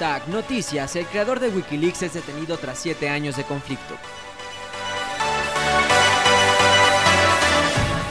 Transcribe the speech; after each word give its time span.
Hashtag 0.00 0.28
noticias, 0.28 0.96
el 0.96 1.04
creador 1.06 1.40
de 1.40 1.48
Wikileaks 1.48 2.02
es 2.02 2.14
detenido 2.14 2.56
tras 2.56 2.78
7 2.78 3.10
años 3.10 3.36
de 3.36 3.44
conflicto. 3.44 3.94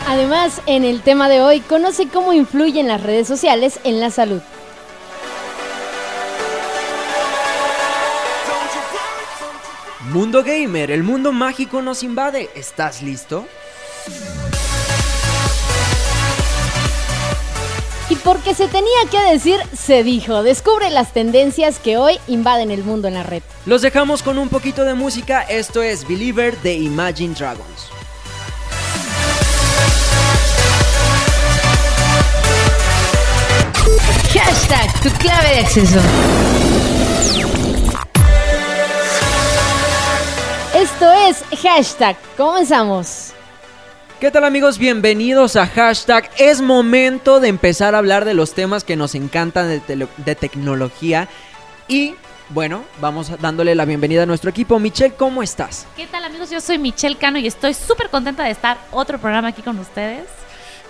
Además, 0.07 0.61
en 0.67 0.83
el 0.83 1.01
tema 1.01 1.29
de 1.29 1.41
hoy, 1.41 1.61
conoce 1.61 2.07
cómo 2.07 2.33
influyen 2.33 2.87
las 2.87 3.01
redes 3.01 3.27
sociales 3.27 3.79
en 3.83 3.99
la 3.99 4.11
salud. 4.11 4.41
Mundo 10.11 10.43
Gamer, 10.43 10.91
el 10.91 11.03
mundo 11.03 11.31
mágico 11.31 11.81
nos 11.81 12.03
invade. 12.03 12.49
¿Estás 12.55 13.01
listo? 13.01 13.47
Y 18.09 18.15
porque 18.15 18.55
se 18.55 18.67
tenía 18.67 18.89
que 19.11 19.21
decir, 19.31 19.59
se 19.77 20.03
dijo. 20.03 20.41
Descubre 20.41 20.89
las 20.89 21.13
tendencias 21.13 21.77
que 21.77 21.97
hoy 21.97 22.17
invaden 22.27 22.71
el 22.71 22.83
mundo 22.83 23.07
en 23.07 23.13
la 23.13 23.23
red. 23.23 23.43
Los 23.67 23.83
dejamos 23.83 24.23
con 24.23 24.39
un 24.39 24.49
poquito 24.49 24.83
de 24.83 24.95
música. 24.95 25.41
Esto 25.43 25.83
es 25.83 26.07
Believer 26.07 26.59
de 26.61 26.73
Imagine 26.73 27.35
Dragons. 27.35 27.89
Hashtag 34.33 35.01
tu 35.01 35.09
clave 35.19 35.49
de 35.49 35.59
acceso. 35.59 35.99
Esto 40.73 41.11
es 41.11 41.43
hashtag. 41.61 42.15
Comenzamos. 42.37 43.28
¿Qué 44.19 44.31
tal 44.31 44.43
amigos? 44.43 44.77
Bienvenidos 44.77 45.55
a 45.55 45.65
hashtag. 45.65 46.29
Es 46.37 46.59
momento 46.59 47.39
de 47.39 47.47
empezar 47.47 47.95
a 47.95 47.99
hablar 47.99 48.25
de 48.25 48.33
los 48.33 48.53
temas 48.53 48.83
que 48.83 48.97
nos 48.97 49.15
encantan 49.15 49.81
de, 49.87 50.35
tecnología. 50.35 51.29
Y 51.87 52.15
bueno, 52.49 52.83
vamos 52.99 53.31
dándole 53.39 53.75
la 53.75 53.85
bienvenida 53.85 54.23
a 54.23 54.25
nuestro 54.25 54.49
equipo. 54.49 54.77
Michelle, 54.77 55.15
¿cómo 55.15 55.41
estás? 55.41 55.87
¿Qué 55.95 56.05
tal 56.05 56.25
amigos? 56.25 56.49
Yo 56.49 56.59
soy 56.59 56.77
Michelle 56.77 57.15
Cano 57.15 57.39
y 57.39 57.47
estoy 57.47 57.73
súper 57.73 58.09
contenta 58.09 58.43
de 58.43 58.51
estar 58.51 58.77
otro 58.91 59.19
programa 59.19 59.47
aquí 59.47 59.61
con 59.61 59.79
ustedes. 59.79 60.25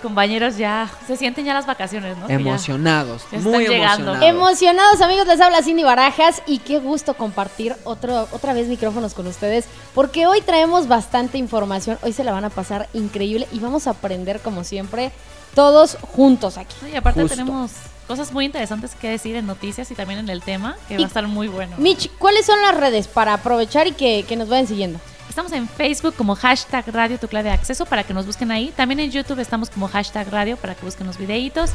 Compañeros, 0.02 0.56
ya 0.56 0.90
se 1.06 1.16
sienten 1.16 1.44
ya 1.44 1.54
las 1.54 1.66
vacaciones, 1.66 2.16
¿no? 2.18 2.28
Ya- 2.28 2.34
Emocionados, 2.34 3.22
ya 3.30 3.38
están 3.38 3.52
muy 3.52 3.66
llegando. 3.68 4.12
emocionados. 4.14 4.22
Emocionados 4.28 5.00
amigos, 5.02 5.26
les 5.26 5.40
habla 5.40 5.62
Cindy 5.62 5.82
Barajas 5.82 6.42
y 6.46 6.58
qué 6.58 6.78
gusto 6.78 7.14
compartir 7.14 7.76
otro, 7.84 8.28
otra 8.32 8.52
vez 8.52 8.68
micrófonos 8.68 9.14
con 9.14 9.26
ustedes 9.26 9.66
porque 9.94 10.26
hoy 10.26 10.40
traemos 10.40 10.88
bastante 10.88 11.38
información, 11.38 11.98
hoy 12.02 12.12
se 12.12 12.24
la 12.24 12.32
van 12.32 12.44
a 12.44 12.50
pasar 12.50 12.88
increíble 12.94 13.46
y 13.52 13.58
vamos 13.60 13.86
a 13.86 13.90
aprender 13.90 14.40
como 14.40 14.64
siempre 14.64 15.12
todos 15.54 15.96
juntos 16.00 16.56
aquí. 16.58 16.74
Y 16.92 16.96
aparte 16.96 17.20
Justo. 17.22 17.36
tenemos 17.36 17.72
cosas 18.06 18.32
muy 18.32 18.44
interesantes 18.44 18.94
que 18.94 19.08
decir 19.10 19.36
en 19.36 19.46
noticias 19.46 19.90
y 19.90 19.94
también 19.94 20.20
en 20.20 20.28
el 20.30 20.42
tema, 20.42 20.76
que 20.88 20.94
Y- 20.94 20.98
va 20.98 21.04
a 21.04 21.06
estar 21.08 21.26
muy 21.28 21.48
bueno. 21.48 21.76
Mitch, 21.78 22.10
¿cuáles 22.18 22.46
son 22.46 22.60
las 22.62 22.76
redes 22.76 23.06
para 23.08 23.34
aprovechar 23.34 23.86
y 23.86 23.92
que, 23.92 24.24
que 24.28 24.36
nos 24.36 24.48
vayan 24.48 24.66
siguiendo? 24.66 24.98
Estamos 25.30 25.52
en 25.52 25.68
Facebook 25.68 26.14
como 26.16 26.34
hashtag 26.34 26.84
Radio 26.88 27.16
Tu 27.16 27.28
Clave 27.28 27.50
de 27.50 27.54
Acceso 27.54 27.86
para 27.86 28.02
que 28.02 28.12
nos 28.12 28.26
busquen 28.26 28.50
ahí. 28.50 28.72
También 28.74 28.98
en 28.98 29.12
YouTube 29.12 29.38
estamos 29.38 29.70
como 29.70 29.86
hashtag 29.86 30.28
Radio 30.28 30.56
para 30.56 30.74
que 30.74 30.84
busquen 30.84 31.06
los 31.06 31.18
videitos. 31.18 31.70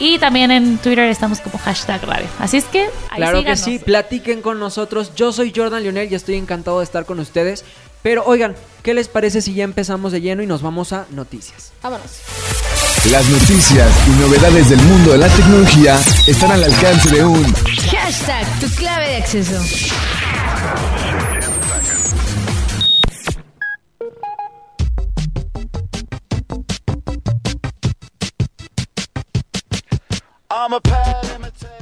Y 0.00 0.18
también 0.18 0.50
en 0.50 0.78
Twitter 0.78 1.08
estamos 1.08 1.38
como 1.38 1.58
hashtag 1.58 2.02
Radio. 2.02 2.26
Así 2.40 2.56
es 2.56 2.64
que 2.64 2.86
ahí 3.10 3.18
Claro 3.18 3.44
que 3.44 3.54
sí, 3.54 3.78
platiquen 3.78 4.42
con 4.42 4.58
nosotros. 4.58 5.12
Yo 5.14 5.32
soy 5.32 5.52
Jordan 5.54 5.84
Lionel 5.84 6.10
y 6.10 6.16
estoy 6.16 6.34
encantado 6.34 6.80
de 6.80 6.84
estar 6.84 7.06
con 7.06 7.20
ustedes. 7.20 7.64
Pero 8.02 8.24
oigan, 8.26 8.56
¿qué 8.82 8.94
les 8.94 9.06
parece 9.06 9.42
si 9.42 9.54
ya 9.54 9.62
empezamos 9.62 10.10
de 10.10 10.20
lleno 10.20 10.42
y 10.42 10.48
nos 10.48 10.60
vamos 10.60 10.92
a 10.92 11.06
noticias? 11.10 11.70
Vámonos. 11.80 12.18
Las 13.12 13.28
noticias 13.28 14.08
y 14.08 14.10
novedades 14.20 14.70
del 14.70 14.80
mundo 14.80 15.12
de 15.12 15.18
la 15.18 15.28
tecnología 15.28 16.00
están 16.26 16.50
al 16.50 16.64
alcance 16.64 17.14
de 17.14 17.24
un 17.24 17.44
Hashtag 17.54 18.58
tu 18.58 18.68
clave 18.74 19.08
de 19.08 19.16
acceso. 19.18 19.62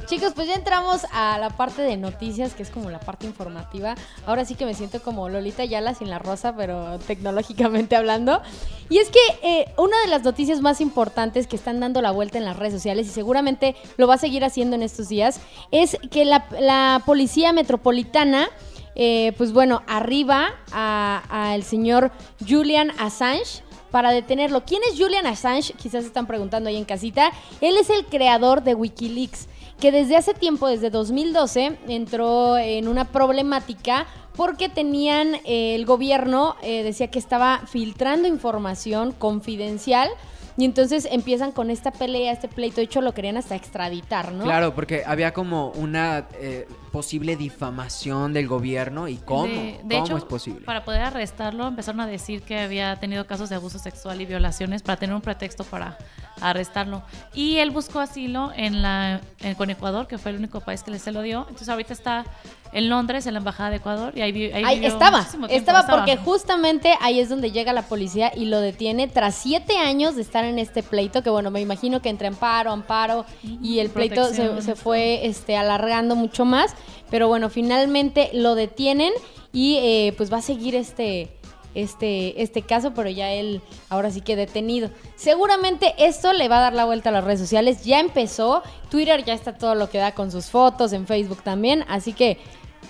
Chicos, 0.06 0.34
pues 0.34 0.46
ya 0.46 0.54
entramos 0.54 1.04
a 1.12 1.36
la 1.38 1.50
parte 1.50 1.82
de 1.82 1.96
noticias, 1.96 2.54
que 2.54 2.62
es 2.62 2.70
como 2.70 2.90
la 2.90 3.00
parte 3.00 3.26
informativa. 3.26 3.96
Ahora 4.24 4.44
sí 4.44 4.54
que 4.54 4.64
me 4.64 4.74
siento 4.74 5.02
como 5.02 5.28
Lolita 5.28 5.64
Yala 5.64 5.94
sin 5.94 6.10
la 6.10 6.20
rosa, 6.20 6.54
pero 6.56 6.98
tecnológicamente 7.00 7.96
hablando. 7.96 8.40
Y 8.88 8.98
es 8.98 9.08
que 9.10 9.18
eh, 9.42 9.74
una 9.78 10.00
de 10.02 10.08
las 10.08 10.22
noticias 10.22 10.60
más 10.60 10.80
importantes 10.80 11.48
que 11.48 11.56
están 11.56 11.80
dando 11.80 12.02
la 12.02 12.12
vuelta 12.12 12.38
en 12.38 12.44
las 12.44 12.56
redes 12.56 12.74
sociales, 12.74 13.08
y 13.08 13.10
seguramente 13.10 13.74
lo 13.96 14.06
va 14.06 14.14
a 14.14 14.18
seguir 14.18 14.44
haciendo 14.44 14.76
en 14.76 14.82
estos 14.82 15.08
días, 15.08 15.40
es 15.72 15.98
que 16.10 16.24
la, 16.24 17.02
policía 17.04 17.52
metropolitana, 17.52 18.48
eh, 18.94 19.32
pues 19.36 19.52
bueno, 19.52 19.82
arriba 19.88 20.54
al 20.70 21.64
señor 21.64 22.12
Julian 22.46 22.92
Assange 22.98 23.65
para 23.96 24.10
detenerlo. 24.10 24.62
¿Quién 24.66 24.82
es 24.92 25.00
Julian 25.00 25.26
Assange? 25.26 25.72
Quizás 25.72 26.02
se 26.02 26.08
están 26.08 26.26
preguntando 26.26 26.68
ahí 26.68 26.76
en 26.76 26.84
casita. 26.84 27.32
Él 27.62 27.78
es 27.78 27.88
el 27.88 28.04
creador 28.04 28.62
de 28.62 28.74
Wikileaks, 28.74 29.48
que 29.80 29.90
desde 29.90 30.16
hace 30.16 30.34
tiempo, 30.34 30.68
desde 30.68 30.90
2012, 30.90 31.78
entró 31.88 32.58
en 32.58 32.88
una 32.88 33.06
problemática 33.06 34.06
porque 34.36 34.68
tenían, 34.68 35.36
eh, 35.46 35.74
el 35.74 35.86
gobierno 35.86 36.56
eh, 36.60 36.82
decía 36.82 37.06
que 37.06 37.18
estaba 37.18 37.62
filtrando 37.66 38.28
información 38.28 39.12
confidencial. 39.12 40.10
Y 40.58 40.66
entonces 40.66 41.08
empiezan 41.10 41.52
con 41.52 41.70
esta 41.70 41.90
pelea, 41.90 42.32
este 42.32 42.48
pleito. 42.48 42.76
De 42.76 42.82
hecho, 42.82 43.00
lo 43.00 43.14
querían 43.14 43.38
hasta 43.38 43.54
extraditar, 43.56 44.32
¿no? 44.32 44.44
Claro, 44.44 44.74
porque 44.74 45.04
había 45.06 45.32
como 45.32 45.70
una 45.70 46.26
eh, 46.34 46.68
posible 46.96 47.36
difamación 47.36 48.32
del 48.32 48.48
gobierno 48.48 49.06
y 49.06 49.16
cómo, 49.16 49.44
De, 49.44 49.80
de 49.84 49.94
cómo 49.96 50.04
hecho, 50.06 50.16
es 50.16 50.24
posible. 50.24 50.64
para 50.64 50.82
poder 50.82 51.02
arrestarlo, 51.02 51.66
empezaron 51.68 52.00
a 52.00 52.06
decir 52.06 52.40
que 52.40 52.58
había 52.60 52.96
tenido 52.96 53.26
casos 53.26 53.50
de 53.50 53.56
abuso 53.56 53.78
sexual 53.78 54.18
y 54.22 54.24
violaciones 54.24 54.80
para 54.82 54.96
tener 54.98 55.14
un 55.14 55.20
pretexto 55.20 55.62
para 55.64 55.98
arrestarlo. 56.40 57.02
Y 57.34 57.56
él 57.58 57.70
buscó 57.70 58.00
asilo 58.00 58.50
en 58.56 58.80
la, 58.80 59.20
en- 59.40 59.54
con 59.56 59.68
Ecuador, 59.68 60.06
que 60.06 60.16
fue 60.16 60.30
el 60.30 60.38
único 60.38 60.60
país 60.60 60.82
que 60.82 60.90
le 60.90 60.98
se 60.98 61.12
lo 61.12 61.20
dio. 61.20 61.40
Entonces 61.40 61.68
ahorita 61.68 61.92
está 61.92 62.24
en 62.72 62.88
Londres, 62.88 63.26
en 63.26 63.34
la 63.34 63.38
embajada 63.38 63.70
de 63.70 63.76
Ecuador, 63.76 64.12
y 64.16 64.20
ahí, 64.22 64.32
vi- 64.32 64.52
ahí 64.52 64.84
estaba, 64.84 65.24
tiempo, 65.24 65.46
estaba 65.48 65.86
porque 65.86 66.16
justamente 66.16 66.94
ahí 67.00 67.20
es 67.20 67.28
donde 67.28 67.50
llega 67.52 67.72
la 67.72 67.82
policía 67.82 68.32
y 68.34 68.46
lo 68.46 68.60
detiene 68.60 69.06
tras 69.08 69.34
siete 69.34 69.78
años 69.78 70.16
de 70.16 70.22
estar 70.22 70.44
en 70.44 70.58
este 70.58 70.82
pleito, 70.82 71.22
que 71.22 71.30
bueno, 71.30 71.50
me 71.50 71.60
imagino 71.60 72.00
que 72.02 72.08
entre 72.08 72.26
amparo, 72.28 72.70
amparo 72.72 73.24
y 73.42 73.78
el 73.78 73.88
pleito 73.90 74.26
se, 74.32 74.60
se 74.62 74.74
fue 74.76 75.26
este, 75.26 75.56
alargando 75.56 76.16
mucho 76.16 76.44
más, 76.44 76.74
pero 77.10 77.28
bueno, 77.28 77.50
finalmente 77.50 78.30
lo 78.32 78.54
detienen 78.54 79.12
y 79.52 79.76
eh, 79.76 80.14
pues 80.16 80.32
va 80.32 80.38
a 80.38 80.42
seguir 80.42 80.74
este, 80.74 81.30
este, 81.74 82.42
este 82.42 82.62
caso, 82.62 82.94
pero 82.94 83.10
ya 83.10 83.32
él 83.32 83.60
ahora 83.88 84.10
sí 84.10 84.20
que 84.20 84.34
detenido. 84.34 84.90
Seguramente 85.14 85.94
esto 85.98 86.32
le 86.32 86.48
va 86.48 86.58
a 86.58 86.62
dar 86.62 86.72
la 86.72 86.86
vuelta 86.86 87.10
a 87.10 87.12
las 87.12 87.24
redes 87.24 87.40
sociales, 87.40 87.84
ya 87.84 88.00
empezó, 88.00 88.62
Twitter 88.90 89.24
ya 89.24 89.34
está 89.34 89.56
todo 89.56 89.74
lo 89.74 89.90
que 89.90 89.98
da 89.98 90.12
con 90.12 90.30
sus 90.30 90.46
fotos, 90.46 90.92
en 90.92 91.06
Facebook 91.06 91.42
también, 91.42 91.84
así 91.88 92.12
que 92.12 92.38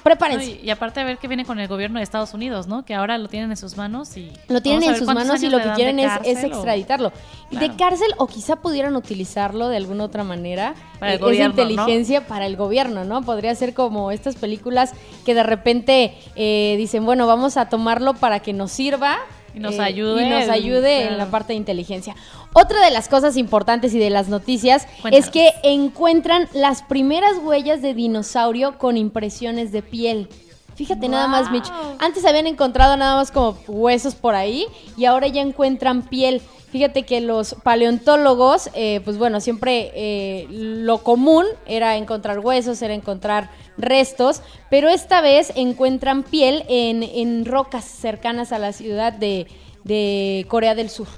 No, 0.07 0.19
prepárense. 0.19 0.61
y, 0.63 0.67
y 0.67 0.71
aparte 0.71 1.01
a 1.01 1.05
ver 1.05 1.19
qué 1.19 1.29
viene 1.29 1.45
con 1.45 1.59
el 1.59 1.69
gobierno 1.69 1.99
de 1.99 2.05
Estados 2.05 2.33
Unidos, 2.35 2.67
¿no? 2.67 2.85
Que 2.85 2.95
ahora 2.95 3.19
lo 3.19 3.29
tienen 3.29 3.51
en 3.51 3.57
sus 3.57 3.77
manos 3.77 4.17
y... 4.17 4.31
Lo 4.49 4.61
tienen 4.61 4.89
en 4.91 4.97
sus 4.97 5.07
manos 5.07 5.43
y 5.43 5.49
lo 5.49 5.59
que 5.61 5.71
quieren 5.75 5.99
es, 5.99 6.07
es 6.07 6.13
cárcel 6.35 6.53
o- 6.53 6.57
extraditarlo. 6.57 7.13
De 7.51 7.77
cárcel 7.77 8.09
o 8.19 8.27
quizá 8.27 8.57
pudieran 8.57 8.97
utilizarlo 8.97 9.69
de 9.69 9.77
alguna 9.77 10.05
otra 10.05 10.25
manera. 10.25 10.75
Para 10.99 11.13
el 11.13 11.19
eh, 11.19 11.23
gobierno, 11.23 11.55
esa 11.55 11.63
inteligencia 11.63 12.27
para 12.27 12.47
el 12.47 12.57
gobierno, 12.57 13.05
¿no? 13.05 13.23
Podría 13.23 13.55
ser 13.55 13.75
como 13.75 14.11
estas 14.11 14.37
películas 14.37 14.93
que 15.25 15.35
de 15.35 15.43
repente 15.43 16.15
eh, 16.35 16.75
dicen, 16.79 17.05
bueno, 17.05 17.27
vamos 17.27 17.57
a 17.57 17.69
tomarlo 17.69 18.15
para 18.15 18.41
que 18.41 18.53
nos 18.53 18.73
sirva. 18.73 19.19
Y 19.57 19.61
nos 19.61 19.77
eh, 19.77 19.83
ayude, 19.83 20.27
Y 20.27 20.29
nos 20.29 20.49
ayude 20.51 21.07
en 21.07 21.17
la 21.17 21.27
parte 21.31 21.55
de 21.55 21.57
inteligencia. 21.57 22.15
Otra 22.53 22.85
de 22.85 22.91
las 22.91 23.09
cosas 23.09 23.39
importantes 23.39 23.95
y 23.95 23.99
de 23.99 24.11
las 24.11 24.29
noticias 24.29 24.87
Cuéntanos. 25.01 25.27
es 25.27 25.33
que 25.33 25.51
encuentran 25.63 26.47
las 26.53 26.83
primeras 26.83 27.39
huellas 27.43 27.81
de 27.81 27.95
dinosaurio 27.95 28.77
con 28.77 28.99
impresiones 28.99 29.73
de 29.73 29.81
piel. 29.81 30.29
Fíjate 30.75 31.09
nada 31.09 31.27
más, 31.27 31.51
Mitch. 31.51 31.73
Antes 31.99 32.27
habían 32.27 32.47
encontrado 32.47 32.99
nada 32.99 33.17
más 33.17 33.31
como 33.31 33.57
huesos 33.67 34.15
por 34.15 34.35
ahí 34.35 34.67
y 34.99 35.07
ahora 35.07 35.27
ya 35.27 35.41
encuentran 35.41 36.03
piel. 36.03 36.43
Fíjate 36.71 37.05
que 37.05 37.23
los 37.23 37.55
paleontólogos, 37.63 38.69
eh, 38.75 39.01
pues 39.03 39.17
bueno, 39.17 39.41
siempre 39.41 39.91
eh, 39.95 40.47
lo 40.51 40.99
común 40.99 41.47
era 41.65 41.97
encontrar 41.97 42.41
huesos, 42.41 42.83
era 42.83 42.93
encontrar 42.93 43.49
restos, 43.79 44.43
pero 44.71 44.89
esta 44.89 45.21
vez 45.21 45.53
encuentran 45.57 46.23
piel 46.23 46.65
en, 46.69 47.03
en 47.03 47.45
rocas 47.45 47.85
cercanas 47.85 48.53
a 48.53 48.59
la 48.59 48.73
ciudad 48.73 49.13
de, 49.13 49.47
de 49.85 50.47
Corea 50.49 50.75
del 50.75 50.91
Sur. 50.91 51.09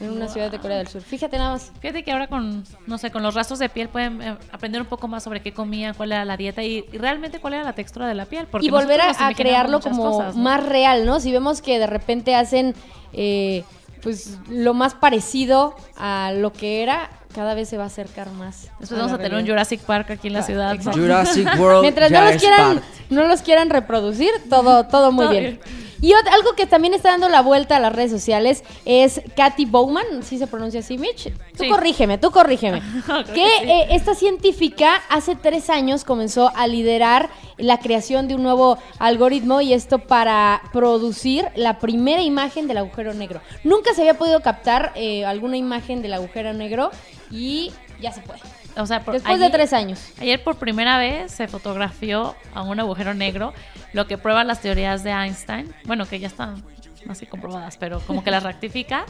En 0.00 0.10
una 0.10 0.26
ciudad 0.26 0.50
de 0.50 0.58
Corea 0.58 0.78
del 0.78 0.88
Sur. 0.88 1.00
Fíjate 1.00 1.38
nada 1.38 1.52
más. 1.52 1.70
Fíjate 1.80 2.02
que 2.02 2.10
ahora 2.10 2.26
con, 2.26 2.64
no 2.88 2.98
sé, 2.98 3.12
con 3.12 3.22
los 3.22 3.36
rastros 3.36 3.60
de 3.60 3.68
piel 3.68 3.88
pueden 3.88 4.20
eh, 4.20 4.36
aprender 4.50 4.82
un 4.82 4.88
poco 4.88 5.06
más 5.06 5.22
sobre 5.22 5.40
qué 5.42 5.52
comían, 5.52 5.94
cuál 5.94 6.10
era 6.10 6.24
la 6.24 6.36
dieta 6.36 6.60
y, 6.64 6.84
y 6.92 6.98
realmente 6.98 7.38
cuál 7.38 7.54
era 7.54 7.62
la 7.62 7.74
textura 7.74 8.08
de 8.08 8.14
la 8.14 8.26
piel. 8.26 8.48
Porque 8.50 8.66
y 8.66 8.70
volver 8.70 9.00
a, 9.00 9.32
crearlo 9.32 9.78
como 9.80 10.10
cosas, 10.10 10.34
¿no? 10.34 10.42
más 10.42 10.66
real, 10.66 11.06
¿no? 11.06 11.20
Si 11.20 11.30
vemos 11.30 11.62
que 11.62 11.78
de 11.78 11.86
repente 11.86 12.34
hacen 12.34 12.74
eh, 13.12 13.62
pues 14.02 14.38
lo 14.48 14.74
más 14.74 14.94
parecido 14.94 15.76
a 15.96 16.32
lo 16.34 16.52
que 16.52 16.82
era, 16.82 17.08
cada 17.34 17.54
vez 17.54 17.68
se 17.68 17.76
va 17.76 17.84
a 17.84 17.86
acercar 17.86 18.30
más. 18.30 18.68
Después 18.78 18.92
a 18.92 18.96
vamos 18.96 19.12
a 19.12 19.18
tener 19.18 19.38
un. 19.38 19.46
Jurassic 19.46 19.80
Park 19.80 20.10
aquí 20.10 20.28
en 20.28 20.34
la 20.34 20.42
ciudad. 20.42 20.76
Jurassic 20.82 21.48
World 21.58 21.82
Mientras 21.82 22.10
no 22.10 22.20
los 22.24 22.36
quieran, 22.36 22.82
no 23.10 23.26
los 23.26 23.42
quieran 23.42 23.70
reproducir, 23.70 24.30
todo, 24.48 24.84
todo 24.86 25.12
muy 25.12 25.24
Todo 25.24 25.32
bien. 25.32 25.60
bien. 25.60 25.82
Y 26.02 26.12
algo 26.14 26.54
que 26.56 26.66
también 26.66 26.94
está 26.94 27.10
dando 27.10 27.28
la 27.28 27.42
vuelta 27.42 27.76
a 27.76 27.80
las 27.80 27.92
redes 27.94 28.10
sociales 28.10 28.64
es 28.84 29.20
Katy 29.36 29.66
Bowman, 29.66 30.24
¿sí 30.24 30.36
se 30.36 30.48
pronuncia 30.48 30.80
así, 30.80 30.98
Mitch? 30.98 31.32
Tú 31.56 31.62
Sí. 31.62 31.68
corrígeme, 31.68 32.18
tú 32.18 32.32
corrígeme. 32.32 32.82
Que 33.26 33.32
que 33.34 33.46
sí. 33.60 33.64
eh, 33.70 33.86
esta 33.90 34.16
científica 34.16 35.00
hace 35.08 35.36
tres 35.36 35.70
años 35.70 36.02
comenzó 36.02 36.50
a 36.56 36.66
liderar 36.66 37.30
la 37.56 37.78
creación 37.78 38.26
de 38.26 38.34
un 38.34 38.42
nuevo 38.42 38.78
algoritmo 38.98 39.60
y 39.60 39.74
esto 39.74 40.00
para 40.00 40.62
producir 40.72 41.46
la 41.54 41.78
primera 41.78 42.22
imagen 42.22 42.66
del 42.66 42.78
agujero 42.78 43.14
negro. 43.14 43.40
Nunca 43.62 43.94
se 43.94 44.00
había 44.00 44.14
podido 44.14 44.40
captar 44.40 44.90
eh, 44.96 45.24
alguna 45.24 45.56
imagen 45.56 46.02
del 46.02 46.14
agujero 46.14 46.52
negro 46.52 46.90
y 47.32 47.72
ya 48.00 48.12
se 48.12 48.20
puede. 48.20 48.40
O 48.76 48.86
sea, 48.86 49.00
por- 49.04 49.14
Después 49.14 49.38
de 49.38 49.46
ayer- 49.46 49.52
tres 49.56 49.72
años. 49.72 50.00
Ayer 50.20 50.42
por 50.42 50.56
primera 50.56 50.98
vez 50.98 51.32
se 51.32 51.48
fotografió 51.48 52.34
a 52.54 52.62
un 52.62 52.78
agujero 52.80 53.14
negro, 53.14 53.52
lo 53.92 54.06
que 54.06 54.16
prueba 54.18 54.44
las 54.44 54.60
teorías 54.60 55.02
de 55.02 55.10
Einstein, 55.10 55.74
bueno, 55.84 56.06
que 56.06 56.18
ya 56.20 56.28
están 56.28 56.62
así 57.08 57.26
comprobadas, 57.26 57.76
pero 57.76 58.00
como 58.00 58.22
que 58.24 58.30
las 58.30 58.42
rectifica. 58.44 59.04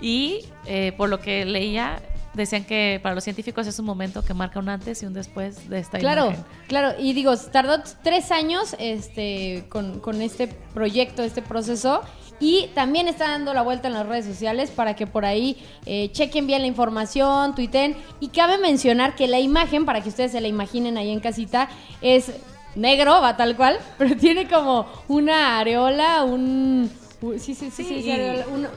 Y 0.00 0.40
eh, 0.66 0.92
por 0.96 1.08
lo 1.08 1.20
que 1.20 1.44
leía, 1.44 2.00
decían 2.34 2.64
que 2.64 2.98
para 3.02 3.14
los 3.14 3.22
científicos 3.22 3.66
es 3.68 3.78
un 3.78 3.86
momento 3.86 4.24
que 4.24 4.34
marca 4.34 4.58
un 4.58 4.68
antes 4.68 5.02
y 5.02 5.06
un 5.06 5.14
después 5.14 5.68
de 5.68 5.78
esta 5.78 5.98
Claro, 6.00 6.26
imagen. 6.26 6.44
claro. 6.66 6.94
Y 6.98 7.12
digo, 7.12 7.36
tardó 7.36 7.80
tres 8.02 8.32
años 8.32 8.74
este, 8.80 9.66
con, 9.68 10.00
con 10.00 10.20
este 10.20 10.48
proyecto, 10.48 11.22
este 11.22 11.42
proceso. 11.42 12.02
Y 12.40 12.68
también 12.74 13.08
está 13.08 13.28
dando 13.30 13.54
la 13.54 13.62
vuelta 13.62 13.88
en 13.88 13.94
las 13.94 14.06
redes 14.06 14.24
sociales 14.26 14.70
para 14.70 14.94
que 14.96 15.06
por 15.06 15.24
ahí 15.24 15.56
eh, 15.86 16.10
chequen 16.12 16.46
bien 16.46 16.62
la 16.62 16.66
información, 16.68 17.54
tuiten. 17.54 17.96
Y 18.20 18.28
cabe 18.28 18.58
mencionar 18.58 19.14
que 19.14 19.28
la 19.28 19.38
imagen, 19.40 19.86
para 19.86 20.00
que 20.02 20.08
ustedes 20.08 20.32
se 20.32 20.40
la 20.40 20.48
imaginen 20.48 20.98
ahí 20.98 21.10
en 21.10 21.20
casita, 21.20 21.68
es 22.02 22.32
negro, 22.74 23.20
va 23.20 23.36
tal 23.36 23.56
cual, 23.56 23.78
pero 23.98 24.16
tiene 24.16 24.48
como 24.48 24.86
una 25.08 25.58
areola, 25.60 26.24
un... 26.24 26.90
u- 27.22 27.38
sí, 27.38 27.54
sí, 27.54 27.70
sí, 27.70 27.70
sí, 27.70 27.84
Sí, 27.84 28.02
sí, 28.02 28.10
areola, 28.10 28.46
un- 28.52 28.68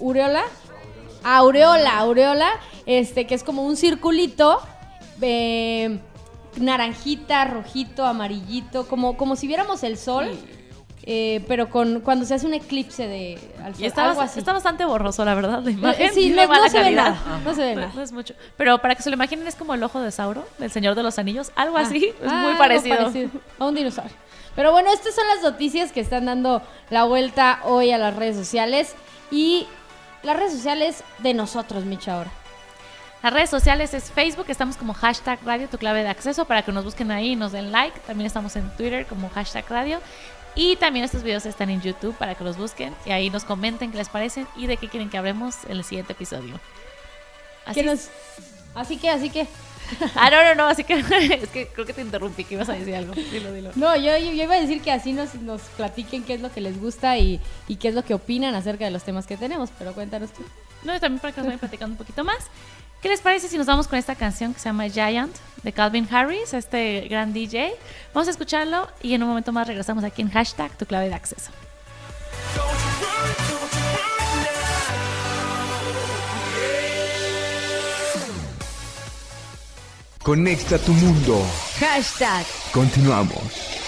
ureola. 0.00 0.42
Aureola, 1.24 1.98
aureola, 1.98 2.48
este, 2.84 3.26
que 3.26 3.34
es 3.34 3.42
como 3.44 3.64
un 3.64 3.76
circulito 3.76 4.58
eh, 5.20 5.98
naranjita, 6.56 7.44
rojito, 7.44 8.04
amarillito, 8.04 8.86
como, 8.88 9.16
como 9.16 9.36
si 9.36 9.46
viéramos 9.46 9.82
el 9.84 9.96
sol, 9.96 10.28
eh, 11.04 11.44
pero 11.48 11.68
con 11.70 12.00
cuando 12.00 12.24
se 12.24 12.34
hace 12.34 12.46
un 12.46 12.54
eclipse 12.54 13.06
de 13.06 13.38
al 13.64 13.74
sol, 13.74 13.82
Y 13.82 13.86
está, 13.86 14.08
algo 14.08 14.20
así. 14.20 14.38
está 14.38 14.52
bastante 14.52 14.84
borroso, 14.84 15.24
la 15.24 15.34
verdad, 15.34 15.62
la 15.62 15.70
imagen. 15.70 16.06
Eh, 16.06 16.10
sí, 16.10 16.20
Tiene 16.32 16.46
no- 16.46 16.68
se 16.68 16.78
ve 16.80 16.90
nada, 16.92 17.18
no 17.44 17.54
se 17.54 17.60
ve 17.62 17.74
nada. 17.74 17.92
no 17.94 18.02
es 18.02 18.12
mucho. 18.12 18.34
Pero 18.56 18.78
para 18.78 18.94
que 18.94 19.02
se 19.02 19.10
lo 19.10 19.14
imaginen, 19.14 19.46
es 19.48 19.56
como 19.56 19.74
el 19.74 19.82
ojo 19.82 20.00
de 20.00 20.10
Sauro, 20.10 20.46
del 20.58 20.70
Señor 20.70 20.94
de 20.94 21.02
los 21.02 21.18
Anillos, 21.18 21.50
algo 21.56 21.76
Ah, 21.78 21.82
así. 21.82 22.06
Es 22.22 22.30
ah, 22.30 22.42
muy 22.46 22.54
parecido. 22.54 23.10
A 23.58 23.66
un 23.66 23.74
dinosaurio. 23.74 24.14
Pero 24.54 24.70
bueno, 24.70 24.92
estas 24.92 25.14
son 25.14 25.26
las 25.28 25.42
noticias 25.42 25.92
que 25.92 26.00
están 26.00 26.26
dando 26.26 26.62
la 26.90 27.04
vuelta 27.04 27.60
hoy 27.64 27.90
a 27.90 27.98
las 27.98 28.14
redes 28.14 28.36
sociales 28.36 28.94
y 29.30 29.66
las 30.22 30.36
redes 30.36 30.52
sociales 30.52 31.02
de 31.18 31.34
nosotros, 31.34 31.84
Micha, 31.84 32.16
ahora. 32.18 32.30
Las 33.22 33.32
redes 33.32 33.50
sociales 33.50 33.94
es 33.94 34.10
Facebook, 34.10 34.46
estamos 34.48 34.76
como 34.76 34.94
hashtag 34.94 35.38
radio, 35.44 35.68
tu 35.68 35.78
clave 35.78 36.02
de 36.02 36.08
acceso, 36.08 36.44
para 36.44 36.62
que 36.62 36.72
nos 36.72 36.84
busquen 36.84 37.10
ahí 37.12 37.30
y 37.32 37.36
nos 37.36 37.52
den 37.52 37.70
like. 37.72 37.98
También 38.00 38.26
estamos 38.26 38.54
en 38.56 38.68
Twitter 38.76 39.06
como 39.06 39.28
hashtag 39.30 39.64
radio. 39.70 40.00
Y 40.54 40.76
también 40.76 41.04
estos 41.04 41.22
videos 41.22 41.46
están 41.46 41.70
en 41.70 41.80
YouTube 41.80 42.14
para 42.16 42.34
que 42.34 42.44
los 42.44 42.56
busquen 42.58 42.94
y 43.06 43.10
ahí 43.10 43.30
nos 43.30 43.44
comenten 43.44 43.90
qué 43.90 43.98
les 43.98 44.08
parecen 44.10 44.46
y 44.56 44.66
de 44.66 44.76
qué 44.76 44.88
quieren 44.88 45.08
que 45.08 45.16
hablemos 45.18 45.64
en 45.64 45.72
el 45.72 45.84
siguiente 45.84 46.12
episodio. 46.12 46.60
Así, 47.64 47.74
¿Qué 47.74 47.80
es. 47.80 47.86
nos- 47.86 48.10
Así 48.74 48.96
que, 48.96 49.08
así 49.10 49.30
que. 49.30 49.46
Ah, 50.14 50.30
no, 50.30 50.42
no, 50.44 50.54
no, 50.54 50.66
así 50.68 50.84
que 50.84 50.94
es 51.40 51.48
que 51.50 51.66
creo 51.68 51.84
que 51.84 51.92
te 51.92 52.00
interrumpí, 52.00 52.44
que 52.44 52.54
ibas 52.54 52.68
a 52.68 52.72
decir 52.74 52.94
algo. 52.94 53.12
Dilo, 53.14 53.52
dilo. 53.52 53.70
No, 53.74 53.94
yo, 53.96 54.16
yo, 54.16 54.32
yo 54.32 54.44
iba 54.44 54.54
a 54.54 54.60
decir 54.60 54.80
que 54.80 54.90
así 54.92 55.12
nos, 55.12 55.34
nos 55.34 55.60
platiquen 55.76 56.24
qué 56.24 56.34
es 56.34 56.40
lo 56.40 56.50
que 56.52 56.60
les 56.62 56.80
gusta 56.80 57.18
y, 57.18 57.40
y 57.68 57.76
qué 57.76 57.88
es 57.88 57.94
lo 57.94 58.02
que 58.02 58.14
opinan 58.14 58.54
acerca 58.54 58.84
de 58.86 58.90
los 58.90 59.02
temas 59.04 59.26
que 59.26 59.36
tenemos. 59.36 59.70
Pero 59.78 59.92
cuéntanos 59.92 60.32
tú. 60.32 60.42
No, 60.84 60.98
también 61.00 61.20
para 61.20 61.32
que 61.34 61.40
nos 61.40 61.46
vayan 61.46 61.58
platicando 61.58 61.92
un 61.94 61.98
poquito 61.98 62.24
más. 62.24 62.38
¿Qué 63.02 63.08
les 63.08 63.20
parece 63.20 63.48
si 63.48 63.58
nos 63.58 63.66
vamos 63.66 63.88
con 63.88 63.98
esta 63.98 64.14
canción 64.14 64.54
que 64.54 64.60
se 64.60 64.68
llama 64.68 64.88
Giant 64.88 65.36
de 65.64 65.72
Calvin 65.72 66.06
Harris, 66.08 66.54
este 66.54 67.08
gran 67.10 67.32
DJ? 67.32 67.74
Vamos 68.14 68.28
a 68.28 68.30
escucharlo 68.30 68.86
y 69.02 69.14
en 69.14 69.24
un 69.24 69.28
momento 69.28 69.50
más 69.50 69.66
regresamos 69.66 70.04
aquí 70.04 70.22
en 70.22 70.30
hashtag 70.30 70.70
tu 70.78 70.86
clave 70.86 71.08
de 71.08 71.14
acceso. 71.14 71.50
Conecta 80.22 80.78
tu 80.78 80.92
mundo. 80.92 81.44
Hashtag. 81.80 82.46
Continuamos. 82.72 83.81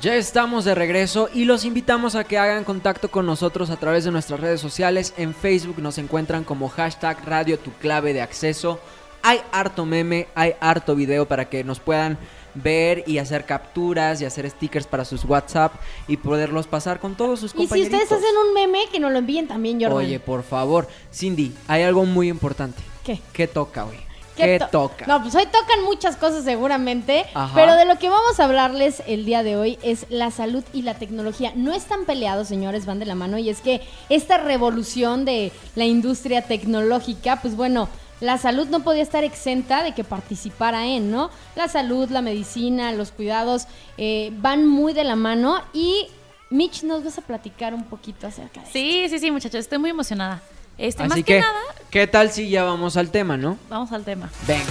Ya 0.00 0.14
estamos 0.16 0.64
de 0.64 0.74
regreso 0.74 1.28
y 1.34 1.44
los 1.44 1.66
invitamos 1.66 2.14
a 2.14 2.24
que 2.24 2.38
hagan 2.38 2.64
contacto 2.64 3.10
con 3.10 3.26
nosotros 3.26 3.68
a 3.68 3.76
través 3.76 4.04
de 4.04 4.10
nuestras 4.10 4.40
redes 4.40 4.58
sociales. 4.60 5.12
En 5.18 5.34
Facebook 5.34 5.78
nos 5.78 5.98
encuentran 5.98 6.42
como 6.42 6.70
hashtag 6.70 7.18
Radio 7.26 7.58
Tu 7.58 7.70
Clave 7.72 8.14
de 8.14 8.22
Acceso. 8.22 8.80
Hay 9.22 9.40
harto 9.52 9.84
meme, 9.84 10.28
hay 10.34 10.54
harto 10.60 10.94
video 10.96 11.26
para 11.28 11.50
que 11.50 11.64
nos 11.64 11.80
puedan 11.80 12.16
ver 12.54 13.04
y 13.06 13.18
hacer 13.18 13.44
capturas 13.44 14.22
y 14.22 14.24
hacer 14.24 14.48
stickers 14.48 14.86
para 14.86 15.04
sus 15.04 15.26
WhatsApp 15.26 15.74
y 16.08 16.16
poderlos 16.16 16.66
pasar 16.66 16.98
con 16.98 17.14
todos 17.14 17.38
sus 17.38 17.50
Y 17.50 17.52
si 17.52 17.58
compañeritos. 17.58 18.00
ustedes 18.02 18.12
hacen 18.24 18.36
un 18.48 18.54
meme, 18.54 18.84
que 18.90 19.00
nos 19.00 19.12
lo 19.12 19.18
envíen 19.18 19.48
también, 19.48 19.78
Jordan. 19.78 19.98
Oye, 19.98 20.18
por 20.18 20.42
favor. 20.42 20.88
Cindy, 21.12 21.52
hay 21.68 21.82
algo 21.82 22.06
muy 22.06 22.30
importante. 22.30 22.80
¿Qué? 23.04 23.20
¿Qué 23.34 23.46
toca, 23.46 23.82
güey? 23.82 23.98
¿Qué 24.40 24.52
¿Qué, 24.52 24.58
to- 24.58 24.68
toca? 24.68 25.06
No, 25.06 25.22
pues 25.22 25.34
hoy 25.34 25.44
tocan 25.46 25.84
muchas 25.84 26.16
cosas 26.16 26.44
seguramente, 26.44 27.24
Ajá. 27.34 27.52
pero 27.54 27.74
de 27.74 27.84
lo 27.84 27.98
que 27.98 28.08
vamos 28.08 28.38
a 28.40 28.44
hablarles 28.44 29.02
el 29.06 29.24
día 29.24 29.42
de 29.42 29.56
hoy 29.56 29.78
es 29.82 30.06
la 30.10 30.30
salud 30.30 30.64
y 30.72 30.82
la 30.82 30.94
tecnología. 30.94 31.52
No 31.54 31.72
están 31.72 32.04
peleados, 32.04 32.48
señores, 32.48 32.86
van 32.86 32.98
de 32.98 33.06
la 33.06 33.14
mano 33.14 33.38
y 33.38 33.48
es 33.50 33.60
que 33.60 33.80
esta 34.08 34.38
revolución 34.38 35.24
de 35.24 35.52
la 35.74 35.84
industria 35.84 36.42
tecnológica, 36.42 37.40
pues 37.42 37.56
bueno, 37.56 37.88
la 38.20 38.36
salud 38.36 38.66
no 38.68 38.80
podía 38.80 39.02
estar 39.02 39.24
exenta 39.24 39.82
de 39.82 39.94
que 39.94 40.04
participara 40.04 40.86
en, 40.86 41.10
¿no? 41.10 41.30
La 41.56 41.68
salud, 41.68 42.10
la 42.10 42.20
medicina, 42.20 42.92
los 42.92 43.12
cuidados 43.12 43.66
eh, 43.96 44.30
van 44.36 44.66
muy 44.66 44.92
de 44.92 45.04
la 45.04 45.16
mano 45.16 45.56
y 45.72 46.06
Mitch, 46.50 46.82
nos 46.82 47.04
vas 47.04 47.16
a 47.16 47.22
platicar 47.22 47.72
un 47.74 47.84
poquito 47.84 48.26
acerca 48.26 48.60
de 48.60 48.66
esto. 48.66 48.72
Sí, 48.72 49.06
sí, 49.08 49.18
sí, 49.20 49.30
muchachos, 49.30 49.60
estoy 49.60 49.78
muy 49.78 49.90
emocionada. 49.90 50.42
Este, 50.80 51.02
más 51.02 51.12
Así 51.12 51.22
que, 51.22 51.34
que, 51.34 51.40
nada, 51.40 51.60
¿qué 51.90 52.06
tal 52.06 52.30
si 52.32 52.48
ya 52.48 52.64
vamos 52.64 52.96
al 52.96 53.10
tema, 53.10 53.36
no? 53.36 53.58
vamos 53.68 53.92
al 53.92 54.02
tema. 54.02 54.30
Venga. 54.46 54.64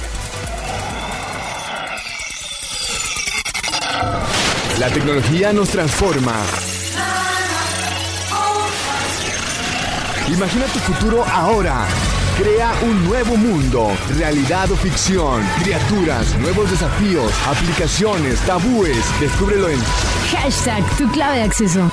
La 4.79 4.89
tecnología 4.89 5.53
nos 5.53 5.69
transforma. 5.69 6.33
Imagina 10.29 10.65
tu 10.65 10.79
futuro 10.79 11.23
ahora. 11.25 11.85
Crea 12.39 12.71
un 12.83 13.05
nuevo 13.05 13.35
mundo, 13.35 13.91
realidad 14.17 14.71
o 14.71 14.75
ficción, 14.77 15.45
criaturas, 15.61 16.35
nuevos 16.39 16.71
desafíos, 16.71 17.31
aplicaciones, 17.45 18.39
tabúes. 18.47 18.97
Descúbrelo 19.19 19.69
en 19.69 19.79
Hashtag 20.31 20.97
tu 20.97 21.11
clave 21.11 21.37
de 21.37 21.43
acceso. 21.43 21.91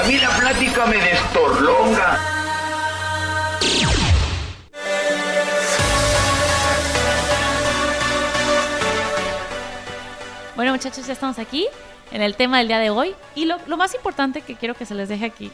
A 0.00 0.02
mí 0.04 0.16
la 0.16 0.30
plática 0.30 0.86
me 0.86 0.96
destorlonga. 0.96 2.18
Bueno, 10.56 10.72
muchachos, 10.72 11.06
ya 11.06 11.12
estamos 11.12 11.38
aquí. 11.38 11.66
en 12.12 12.22
el 12.22 12.34
tema 12.34 12.58
del 12.58 12.68
día 12.68 12.78
de 12.78 12.88
hoy. 12.88 13.14
Y 13.34 13.44
lo, 13.44 13.58
lo 13.66 13.76
más 13.76 13.94
importante 13.94 14.40
que 14.40 14.56
quiero 14.56 14.72
que 14.74 14.86
se 14.86 14.94
les 14.94 15.10
deje 15.10 15.26
aquí, 15.26 15.52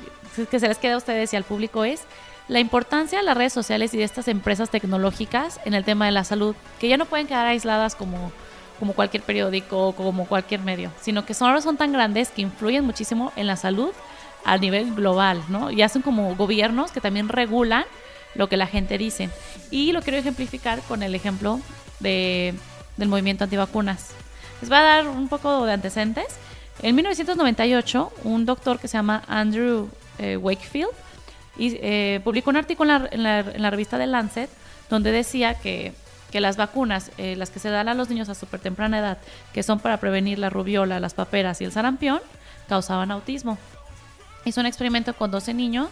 que 0.48 0.60
se 0.60 0.68
les 0.68 0.78
quede 0.78 0.92
a 0.92 0.96
ustedes 0.98 1.32
y 1.32 1.36
al 1.36 1.42
público 1.42 1.84
es 1.84 2.04
la 2.46 2.60
importancia 2.60 3.18
de 3.18 3.24
las 3.24 3.36
redes 3.36 3.52
sociales 3.52 3.94
y 3.94 3.98
de 3.98 4.04
estas 4.04 4.28
empresas 4.28 4.70
tecnológicas 4.70 5.58
en 5.64 5.74
el 5.74 5.84
tema 5.84 6.06
de 6.06 6.12
la 6.12 6.22
salud, 6.22 6.54
que 6.78 6.86
ya 6.86 6.96
no 6.96 7.06
pueden 7.06 7.26
quedar 7.26 7.46
aisladas 7.46 7.96
como, 7.96 8.30
como 8.78 8.92
cualquier 8.92 9.24
periódico 9.24 9.88
o 9.88 9.92
como 9.92 10.26
cualquier 10.26 10.60
medio, 10.60 10.92
sino 11.00 11.26
que 11.26 11.34
son, 11.34 11.48
ahora 11.48 11.62
son 11.62 11.76
tan 11.76 11.92
grandes 11.92 12.30
que 12.30 12.42
influyen 12.42 12.84
muchísimo 12.84 13.32
en 13.34 13.48
la 13.48 13.56
salud 13.56 13.90
a 14.46 14.58
nivel 14.58 14.94
global, 14.94 15.42
¿no? 15.48 15.72
Y 15.72 15.82
hacen 15.82 16.02
como 16.02 16.36
gobiernos 16.36 16.92
que 16.92 17.00
también 17.00 17.28
regulan 17.28 17.84
lo 18.36 18.48
que 18.48 18.56
la 18.56 18.68
gente 18.68 18.96
dice. 18.96 19.28
Y 19.72 19.90
lo 19.90 20.02
quiero 20.02 20.18
ejemplificar 20.18 20.80
con 20.82 21.02
el 21.02 21.14
ejemplo 21.16 21.60
de, 21.98 22.54
del 22.96 23.08
movimiento 23.08 23.42
antivacunas. 23.44 24.10
Les 24.60 24.70
voy 24.70 24.78
a 24.78 24.82
dar 24.82 25.08
un 25.08 25.28
poco 25.28 25.66
de 25.66 25.72
antecedentes. 25.72 26.26
En 26.80 26.94
1998, 26.94 28.12
un 28.22 28.46
doctor 28.46 28.78
que 28.78 28.86
se 28.86 28.96
llama 28.96 29.24
Andrew 29.26 29.88
eh, 30.18 30.36
Wakefield 30.36 30.90
y, 31.58 31.76
eh, 31.80 32.20
publicó 32.22 32.50
un 32.50 32.56
artículo 32.56 32.92
en 32.92 33.02
la, 33.02 33.08
en, 33.10 33.22
la, 33.22 33.40
en 33.40 33.62
la, 33.62 33.70
revista 33.70 33.98
The 33.98 34.06
Lancet 34.06 34.50
donde 34.88 35.10
decía 35.10 35.54
que, 35.54 35.92
que 36.30 36.40
las 36.40 36.56
vacunas, 36.56 37.10
eh, 37.18 37.34
las 37.34 37.50
que 37.50 37.58
se 37.58 37.70
dan 37.70 37.88
a 37.88 37.94
los 37.94 38.10
niños 38.10 38.28
a 38.28 38.36
súper 38.36 38.60
temprana 38.60 39.00
edad, 39.00 39.18
que 39.52 39.64
son 39.64 39.80
para 39.80 39.96
prevenir 39.96 40.38
la 40.38 40.50
rubiola, 40.50 41.00
las 41.00 41.14
paperas 41.14 41.60
y 41.60 41.64
el 41.64 41.72
sarampión, 41.72 42.20
causaban 42.68 43.10
autismo. 43.10 43.58
Hizo 44.46 44.60
un 44.60 44.66
experimento 44.66 45.12
con 45.12 45.32
12 45.32 45.54
niños 45.54 45.88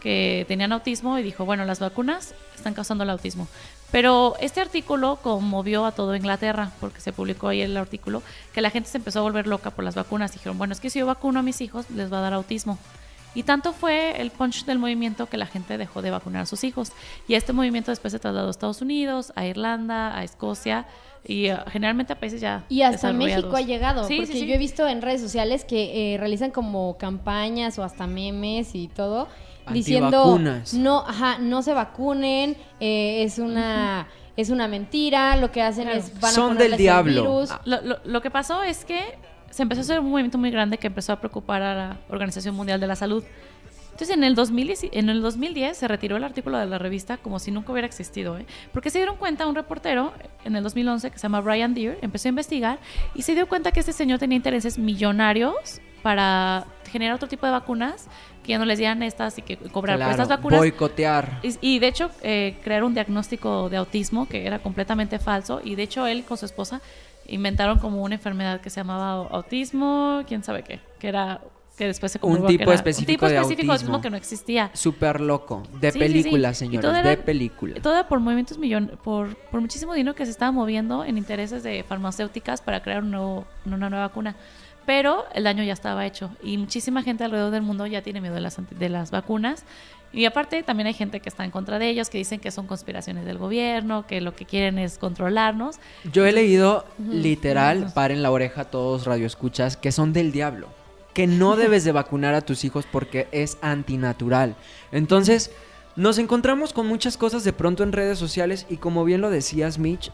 que 0.00 0.44
tenían 0.48 0.72
autismo 0.72 1.18
y 1.18 1.22
dijo, 1.22 1.44
bueno, 1.44 1.64
las 1.64 1.78
vacunas 1.78 2.34
están 2.56 2.74
causando 2.74 3.04
el 3.04 3.10
autismo. 3.10 3.46
Pero 3.92 4.34
este 4.40 4.60
artículo 4.60 5.20
conmovió 5.22 5.86
a 5.86 5.92
todo 5.92 6.16
Inglaterra, 6.16 6.72
porque 6.80 7.00
se 7.00 7.12
publicó 7.12 7.46
ahí 7.46 7.62
el 7.62 7.76
artículo, 7.76 8.24
que 8.52 8.60
la 8.60 8.70
gente 8.70 8.90
se 8.90 8.98
empezó 8.98 9.20
a 9.20 9.22
volver 9.22 9.46
loca 9.46 9.70
por 9.70 9.84
las 9.84 9.94
vacunas. 9.94 10.32
Dijeron, 10.32 10.58
bueno, 10.58 10.72
es 10.72 10.80
que 10.80 10.90
si 10.90 10.98
yo 10.98 11.06
vacuno 11.06 11.38
a 11.38 11.42
mis 11.42 11.60
hijos, 11.60 11.88
les 11.90 12.12
va 12.12 12.18
a 12.18 12.22
dar 12.22 12.32
autismo. 12.34 12.76
Y 13.36 13.44
tanto 13.44 13.72
fue 13.72 14.20
el 14.20 14.32
punch 14.32 14.64
del 14.64 14.80
movimiento 14.80 15.26
que 15.26 15.36
la 15.36 15.46
gente 15.46 15.78
dejó 15.78 16.02
de 16.02 16.10
vacunar 16.10 16.42
a 16.42 16.46
sus 16.46 16.64
hijos. 16.64 16.90
Y 17.28 17.34
este 17.34 17.52
movimiento 17.52 17.92
después 17.92 18.10
se 18.10 18.18
trasladó 18.18 18.48
a 18.48 18.50
Estados 18.50 18.82
Unidos, 18.82 19.32
a 19.36 19.46
Irlanda, 19.46 20.16
a 20.16 20.24
Escocia 20.24 20.86
y 21.26 21.50
uh, 21.50 21.56
generalmente 21.70 22.12
a 22.12 22.20
países 22.20 22.40
ya 22.40 22.64
y 22.68 22.82
hasta 22.82 23.12
México 23.12 23.56
ha 23.56 23.60
llegado 23.60 24.04
sí, 24.04 24.16
porque 24.16 24.32
sí, 24.32 24.40
sí. 24.40 24.46
yo 24.46 24.54
he 24.54 24.58
visto 24.58 24.86
en 24.86 25.02
redes 25.02 25.20
sociales 25.20 25.64
que 25.64 26.14
eh, 26.14 26.18
realizan 26.18 26.50
como 26.50 26.96
campañas 26.98 27.78
o 27.78 27.84
hasta 27.84 28.06
memes 28.06 28.74
y 28.74 28.88
todo 28.88 29.28
diciendo 29.72 30.38
no 30.74 31.04
ajá 31.06 31.38
no 31.38 31.62
se 31.62 31.74
vacunen 31.74 32.56
eh, 32.80 33.24
es 33.24 33.38
una 33.38 34.06
uh 34.08 34.10
-huh. 34.10 34.32
es 34.36 34.50
una 34.50 34.68
mentira 34.68 35.36
lo 35.36 35.50
que 35.50 35.62
hacen 35.62 35.84
claro. 35.84 35.98
es 35.98 36.20
van 36.20 36.32
son 36.32 36.56
a 36.56 36.60
del 36.60 36.76
diablo 36.76 37.22
virus. 37.22 37.50
Lo, 37.64 37.80
lo, 37.82 37.98
lo 38.04 38.20
que 38.20 38.30
pasó 38.30 38.62
es 38.62 38.84
que 38.84 39.18
se 39.50 39.62
empezó 39.62 39.80
a 39.80 39.82
hacer 39.82 40.00
un 40.00 40.10
movimiento 40.10 40.38
muy 40.38 40.50
grande 40.50 40.76
que 40.78 40.86
empezó 40.86 41.12
a 41.12 41.16
preocupar 41.18 41.62
a 41.62 41.74
la 41.74 41.96
Organización 42.08 42.54
Mundial 42.54 42.78
de 42.78 42.86
la 42.86 42.94
Salud 42.94 43.24
entonces, 43.96 44.14
en 44.14 44.24
el, 44.24 44.34
2010, 44.34 44.88
en 44.92 45.08
el 45.08 45.22
2010 45.22 45.74
se 45.74 45.88
retiró 45.88 46.18
el 46.18 46.24
artículo 46.24 46.58
de 46.58 46.66
la 46.66 46.76
revista 46.76 47.16
como 47.16 47.38
si 47.38 47.50
nunca 47.50 47.72
hubiera 47.72 47.86
existido, 47.86 48.36
¿eh? 48.36 48.44
porque 48.70 48.90
se 48.90 48.98
dieron 48.98 49.16
cuenta 49.16 49.46
un 49.46 49.54
reportero 49.54 50.12
en 50.44 50.54
el 50.54 50.62
2011 50.62 51.10
que 51.10 51.16
se 51.16 51.22
llama 51.22 51.40
Brian 51.40 51.72
Deere, 51.72 51.96
empezó 52.02 52.28
a 52.28 52.30
investigar 52.30 52.78
y 53.14 53.22
se 53.22 53.34
dio 53.34 53.48
cuenta 53.48 53.72
que 53.72 53.80
este 53.80 53.94
señor 53.94 54.18
tenía 54.18 54.36
intereses 54.36 54.76
millonarios 54.76 55.80
para 56.02 56.66
generar 56.92 57.14
otro 57.14 57.26
tipo 57.26 57.46
de 57.46 57.52
vacunas 57.52 58.06
que 58.42 58.50
ya 58.50 58.58
no 58.58 58.66
les 58.66 58.76
dieran 58.76 59.02
estas 59.02 59.38
y 59.38 59.42
que 59.42 59.56
cobrar 59.56 59.96
claro, 59.96 60.10
por 60.10 60.20
estas 60.20 60.28
vacunas. 60.28 60.60
Boicotear. 60.60 61.40
Y, 61.42 61.56
y 61.62 61.78
de 61.78 61.88
hecho, 61.88 62.10
eh, 62.22 62.58
crear 62.62 62.84
un 62.84 62.92
diagnóstico 62.92 63.70
de 63.70 63.78
autismo 63.78 64.28
que 64.28 64.46
era 64.46 64.58
completamente 64.58 65.18
falso 65.18 65.62
y 65.64 65.74
de 65.74 65.84
hecho 65.84 66.06
él 66.06 66.24
con 66.24 66.36
su 66.36 66.44
esposa 66.44 66.82
inventaron 67.28 67.78
como 67.78 68.02
una 68.02 68.16
enfermedad 68.16 68.60
que 68.60 68.68
se 68.68 68.80
llamaba 68.80 69.26
autismo, 69.30 70.22
quién 70.28 70.44
sabe 70.44 70.64
qué, 70.64 70.80
que 70.98 71.08
era 71.08 71.40
que 71.76 71.86
después 71.86 72.12
se 72.12 72.18
un 72.22 72.46
tipo 72.46 72.72
específico, 72.72 73.10
un 73.12 73.16
tipo 73.16 73.26
de 73.28 73.36
específico 73.36 73.72
autismo. 73.72 74.00
que 74.00 74.10
no 74.10 74.16
existía. 74.16 74.70
Súper 74.72 75.20
loco. 75.20 75.62
De 75.80 75.92
Sí, 75.92 75.98
película, 75.98 76.54
sí, 76.54 76.60
sí. 76.60 76.64
Y 76.64 76.68
señores, 76.68 76.88
todo 76.90 76.96
era- 76.98 77.10
de 77.10 77.16
película. 77.18 77.74
Todo 77.82 78.08
por 78.08 78.20
movimientos 78.20 78.56
millón, 78.58 78.98
por, 79.04 79.36
por 79.36 79.60
muchísimo 79.60 79.92
dinero 79.94 80.14
que 80.14 80.24
se 80.24 80.30
estaba 80.30 80.52
moviendo 80.52 81.04
en 81.04 81.18
intereses 81.18 81.62
de 81.62 81.84
farmacéuticas 81.86 82.62
para 82.62 82.82
crear 82.82 83.02
un 83.02 83.10
nuevo- 83.10 83.44
una 83.66 83.76
nueva 83.76 84.06
vacuna. 84.08 84.36
Pero 84.86 85.24
el 85.34 85.44
daño 85.44 85.64
ya 85.64 85.72
estaba 85.72 86.06
hecho 86.06 86.30
y 86.42 86.58
muchísima 86.58 87.02
gente 87.02 87.24
alrededor 87.24 87.50
del 87.50 87.62
mundo 87.62 87.86
ya 87.86 88.02
tiene 88.02 88.20
miedo 88.20 88.36
de 88.36 88.40
las, 88.40 88.56
de 88.70 88.88
las 88.88 89.10
vacunas. 89.10 89.64
Y 90.12 90.24
aparte 90.24 90.62
también 90.62 90.86
hay 90.86 90.94
gente 90.94 91.18
que 91.20 91.28
está 91.28 91.44
en 91.44 91.50
contra 91.50 91.78
de 91.80 91.88
ellos, 91.90 92.08
que 92.08 92.16
dicen 92.18 92.38
que 92.40 92.50
son 92.52 92.66
conspiraciones 92.68 93.26
del 93.26 93.36
gobierno, 93.36 94.06
que 94.06 94.20
lo 94.22 94.34
que 94.34 94.46
quieren 94.46 94.78
es 94.78 94.96
controlarnos. 94.96 95.76
Yo 96.12 96.24
he 96.24 96.32
leído 96.32 96.86
literal, 97.10 97.90
paren 97.94 98.22
la 98.22 98.30
oreja 98.30 98.64
todos 98.64 99.04
radioescuchas, 99.04 99.76
que 99.76 99.90
son 99.92 100.12
del 100.12 100.32
diablo. 100.32 100.68
Que 101.16 101.26
no 101.26 101.56
debes 101.62 101.82
de 101.82 101.92
vacunar 101.92 102.34
a 102.34 102.42
tus 102.42 102.64
hijos 102.64 102.84
porque 102.92 103.26
es 103.32 103.56
antinatural. 103.62 104.54
Entonces, 104.92 105.50
nos 105.96 106.18
encontramos 106.18 106.74
con 106.74 106.86
muchas 106.86 107.16
cosas 107.16 107.42
de 107.42 107.54
pronto 107.54 107.82
en 107.82 107.92
redes 107.92 108.18
sociales 108.18 108.66
y 108.68 108.76
como 108.76 109.04
bien 109.04 109.22
lo 109.22 109.30
decías, 109.30 109.78
Mitch, 109.78 110.12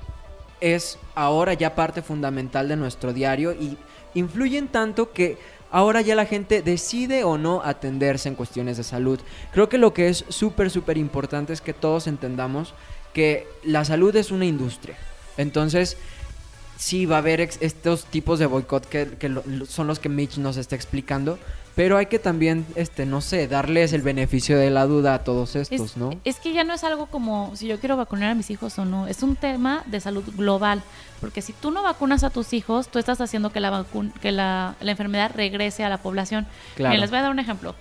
es 0.61 0.97
ahora 1.17 1.55
ya 1.55 1.75
parte 1.75 2.03
fundamental 2.03 2.69
de 2.69 2.77
nuestro 2.77 3.13
diario 3.13 3.53
y 3.53 3.77
influyen 4.15 4.69
tanto 4.69 5.11
que 5.11 5.39
ahora 5.73 6.01
ya 6.03 6.15
la 6.15 6.25
gente 6.27 6.63
decide 6.63 7.25
o 7.25 7.37
no 7.37 7.63
atenderse 7.65 8.29
en 8.29 8.37
cuestiones 8.37 8.77
de 8.77 8.85
salud. 8.85 9.19
Creo 9.53 9.69
que 9.69 9.79
lo 9.79 9.93
que 9.93 10.09
es 10.09 10.25
súper, 10.29 10.71
súper 10.71 10.99
importante 10.99 11.53
es 11.53 11.61
que 11.61 11.73
todos 11.73 12.07
entendamos 12.07 12.75
que 13.13 13.49
la 13.65 13.85
salud 13.85 14.15
es 14.15 14.31
una 14.31 14.47
industria. 14.47 14.97
Entonces, 15.37 15.97
sí 16.83 17.07
va 17.07 17.17
a 17.17 17.19
haber 17.19 17.41
estos 17.41 18.05
tipos 18.07 18.39
de 18.39 18.47
boicot 18.47 18.87
que, 18.89 19.07
que 19.19 19.29
lo- 19.29 19.45
son 19.67 19.87
los 19.87 19.99
que 19.99 20.09
Mitch 20.09 20.39
nos 20.39 20.57
está 20.57 20.75
explicando, 20.75 21.39
pero 21.77 21.97
hay 21.97 22.07
que 22.07 22.19
también, 22.19 22.67
este, 22.75 23.07
no 23.07 23.21
sé, 23.21 23.47
darles 23.49 23.93
el 23.93 24.03
beneficio 24.03 24.59
de 24.59 24.69
la 24.71 24.85
duda 24.87 25.15
a 25.15 25.19
todos 25.25 25.55
estos, 25.57 25.81
es, 25.81 25.97
¿no? 25.97 26.11
es 26.25 26.41
que 26.41 26.53
ya 26.53 26.65
no 26.65 26.75
es 26.75 26.83
algo 26.85 27.07
como 27.07 27.55
si 27.57 27.67
yo 27.69 27.79
quiero 27.79 27.97
vacunar 27.97 28.31
a 28.31 28.35
mis 28.35 28.51
hijos 28.51 28.79
o 28.79 28.85
no, 28.85 29.07
es 29.07 29.23
un 29.23 29.37
tema 29.37 29.83
de 29.87 30.01
salud 30.01 30.25
global, 30.37 30.83
porque 31.21 31.41
si 31.41 31.53
tú 31.53 31.71
no 31.71 31.83
vacunas 31.83 32.25
a 32.25 32.31
tus 32.31 32.53
hijos, 32.53 32.89
tú 32.89 32.99
estás 32.99 33.21
haciendo 33.21 33.51
que 33.53 33.61
la, 33.61 33.85
que 34.21 34.33
la, 34.33 34.75
la 34.81 34.91
enfermedad 34.91 35.31
regrese 35.35 35.85
a 35.85 35.89
la 35.89 35.99
población. 35.99 36.47
Claro. 36.75 36.91
Miren, 36.91 37.01
les 37.01 37.11
voy 37.11 37.21
a 37.21 37.23
dar 37.23 37.31
un 37.31 37.39
ejemplo. 37.39 37.75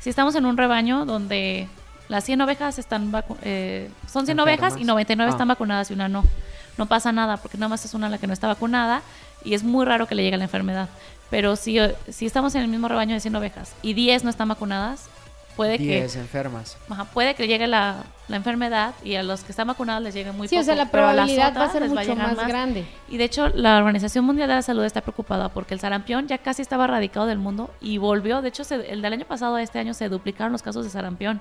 Si 0.00 0.10
estamos 0.10 0.34
en 0.34 0.44
un 0.46 0.56
rebaño 0.56 1.06
donde 1.06 1.68
las 2.08 2.24
100 2.24 2.40
ovejas 2.40 2.78
están 2.78 3.12
eh, 3.42 3.88
son 4.10 4.26
100 4.26 4.38
Enfermas. 4.38 4.72
ovejas 4.72 4.80
y 4.80 4.84
99 4.84 5.30
Ah. 5.30 5.34
están 5.34 5.48
vacunadas 5.48 5.90
y 5.90 5.94
una 5.94 6.08
no. 6.08 6.24
No 6.78 6.86
pasa 6.86 7.12
nada 7.12 7.36
porque 7.36 7.58
nada 7.58 7.68
más 7.68 7.84
es 7.84 7.92
una 7.94 8.08
la 8.08 8.16
que 8.18 8.26
no 8.26 8.32
está 8.32 8.46
vacunada 8.46 9.02
y 9.44 9.54
es 9.54 9.62
muy 9.64 9.84
raro 9.84 10.06
que 10.06 10.14
le 10.14 10.22
llegue 10.22 10.36
la 10.36 10.44
enfermedad. 10.44 10.88
Pero 11.30 11.56
si, 11.56 11.78
si 12.08 12.24
estamos 12.24 12.54
en 12.54 12.62
el 12.62 12.68
mismo 12.68 12.88
rebaño 12.88 13.14
de 13.14 13.20
100 13.20 13.36
ovejas 13.36 13.74
y 13.82 13.92
10 13.92 14.24
no 14.24 14.30
están 14.30 14.48
vacunadas, 14.48 15.10
puede 15.56 15.76
que 15.76 15.84
10 15.84 16.16
enfermas. 16.16 16.78
Ajá, 16.88 17.04
puede 17.06 17.34
que 17.34 17.46
llegue 17.48 17.66
la, 17.66 18.04
la 18.28 18.36
enfermedad 18.36 18.94
y 19.04 19.16
a 19.16 19.22
los 19.22 19.42
que 19.42 19.50
están 19.52 19.66
vacunados 19.66 20.02
les 20.04 20.14
llegue 20.14 20.30
muy 20.32 20.46
Sí, 20.48 20.54
poco. 20.54 20.62
o 20.62 20.64
sea, 20.64 20.74
la 20.76 20.90
probabilidad 20.90 21.54
va 21.54 21.64
a 21.64 21.70
ser 21.72 21.86
mucho 21.88 22.14
más, 22.16 22.36
grande. 22.46 22.86
Y 23.08 23.16
de 23.18 23.24
hecho, 23.24 23.48
la 23.48 23.76
Organización 23.76 24.24
Mundial 24.24 24.48
de 24.48 24.54
la 24.54 24.62
Salud 24.62 24.84
está 24.84 25.00
preocupada 25.02 25.48
porque 25.50 25.74
el 25.74 25.80
sarampión 25.80 26.28
ya 26.28 26.38
casi 26.38 26.62
estaba 26.62 26.84
erradicado 26.84 27.26
del 27.26 27.38
mundo 27.38 27.70
y 27.80 27.98
volvió. 27.98 28.40
De 28.40 28.48
hecho, 28.48 28.62
se- 28.64 28.90
el 28.90 29.02
del 29.02 29.12
año 29.12 29.26
pasado 29.26 29.56
a 29.56 29.62
este 29.62 29.80
año 29.80 29.92
se 29.94 30.08
duplicaron 30.08 30.52
los 30.52 30.62
casos 30.62 30.84
de 30.84 30.90
sarampión. 30.90 31.40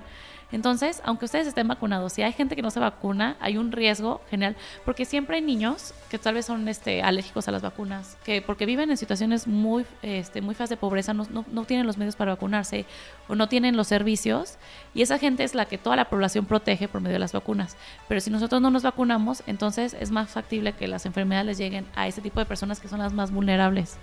Entonces, 0.51 1.01
aunque 1.03 1.25
ustedes 1.25 1.45
estén 1.47 1.67
vacunados, 1.67 2.13
si 2.13 2.21
hay 2.21 2.31
gente 2.31 2.55
que 2.55 2.61
no 2.61 2.71
se 2.71 2.79
vacuna, 2.79 3.35
hay 3.41 3.57
un 3.57 3.71
riesgo 3.71 4.21
genial, 4.29 4.55
porque 4.85 5.03
siempre 5.03 5.37
hay 5.37 5.41
niños 5.41 5.93
que 6.09 6.17
tal 6.17 6.35
vez 6.35 6.45
son 6.45 6.67
este, 6.69 7.01
alérgicos 7.03 7.49
a 7.49 7.51
las 7.51 7.61
vacunas, 7.61 8.17
que 8.23 8.41
porque 8.41 8.65
viven 8.65 8.89
en 8.89 8.95
situaciones 8.95 9.45
muy, 9.45 9.85
este, 10.01 10.41
muy 10.41 10.55
feas 10.55 10.69
de 10.69 10.77
pobreza, 10.77 11.13
no, 11.13 11.27
no, 11.31 11.43
no 11.51 11.65
tienen 11.65 11.85
los 11.85 11.97
medios 11.97 12.15
para 12.15 12.31
vacunarse 12.31 12.85
o 13.27 13.35
no 13.35 13.49
tienen 13.49 13.75
los 13.75 13.87
servicios, 13.87 14.57
y 14.93 15.01
esa 15.01 15.19
gente 15.19 15.43
es 15.43 15.53
la 15.53 15.65
que 15.65 15.77
toda 15.77 15.97
la 15.97 16.05
población 16.05 16.45
protege 16.45 16.87
por 16.87 17.01
medio 17.01 17.15
de 17.15 17.19
las 17.19 17.33
vacunas. 17.33 17.75
Pero 18.07 18.21
si 18.21 18.29
nosotros 18.29 18.61
no 18.61 18.71
nos 18.71 18.83
vacunamos, 18.83 19.43
entonces 19.47 19.97
es 19.99 20.11
más 20.11 20.29
factible 20.29 20.71
que 20.71 20.87
las 20.87 21.05
enfermedades 21.05 21.45
les 21.45 21.57
lleguen 21.57 21.85
a 21.93 22.07
ese 22.07 22.21
tipo 22.21 22.39
de 22.39 22.45
personas 22.45 22.79
que 22.79 22.87
son 22.87 22.99
las 22.99 23.11
más 23.11 23.31
vulnerables. 23.31 23.97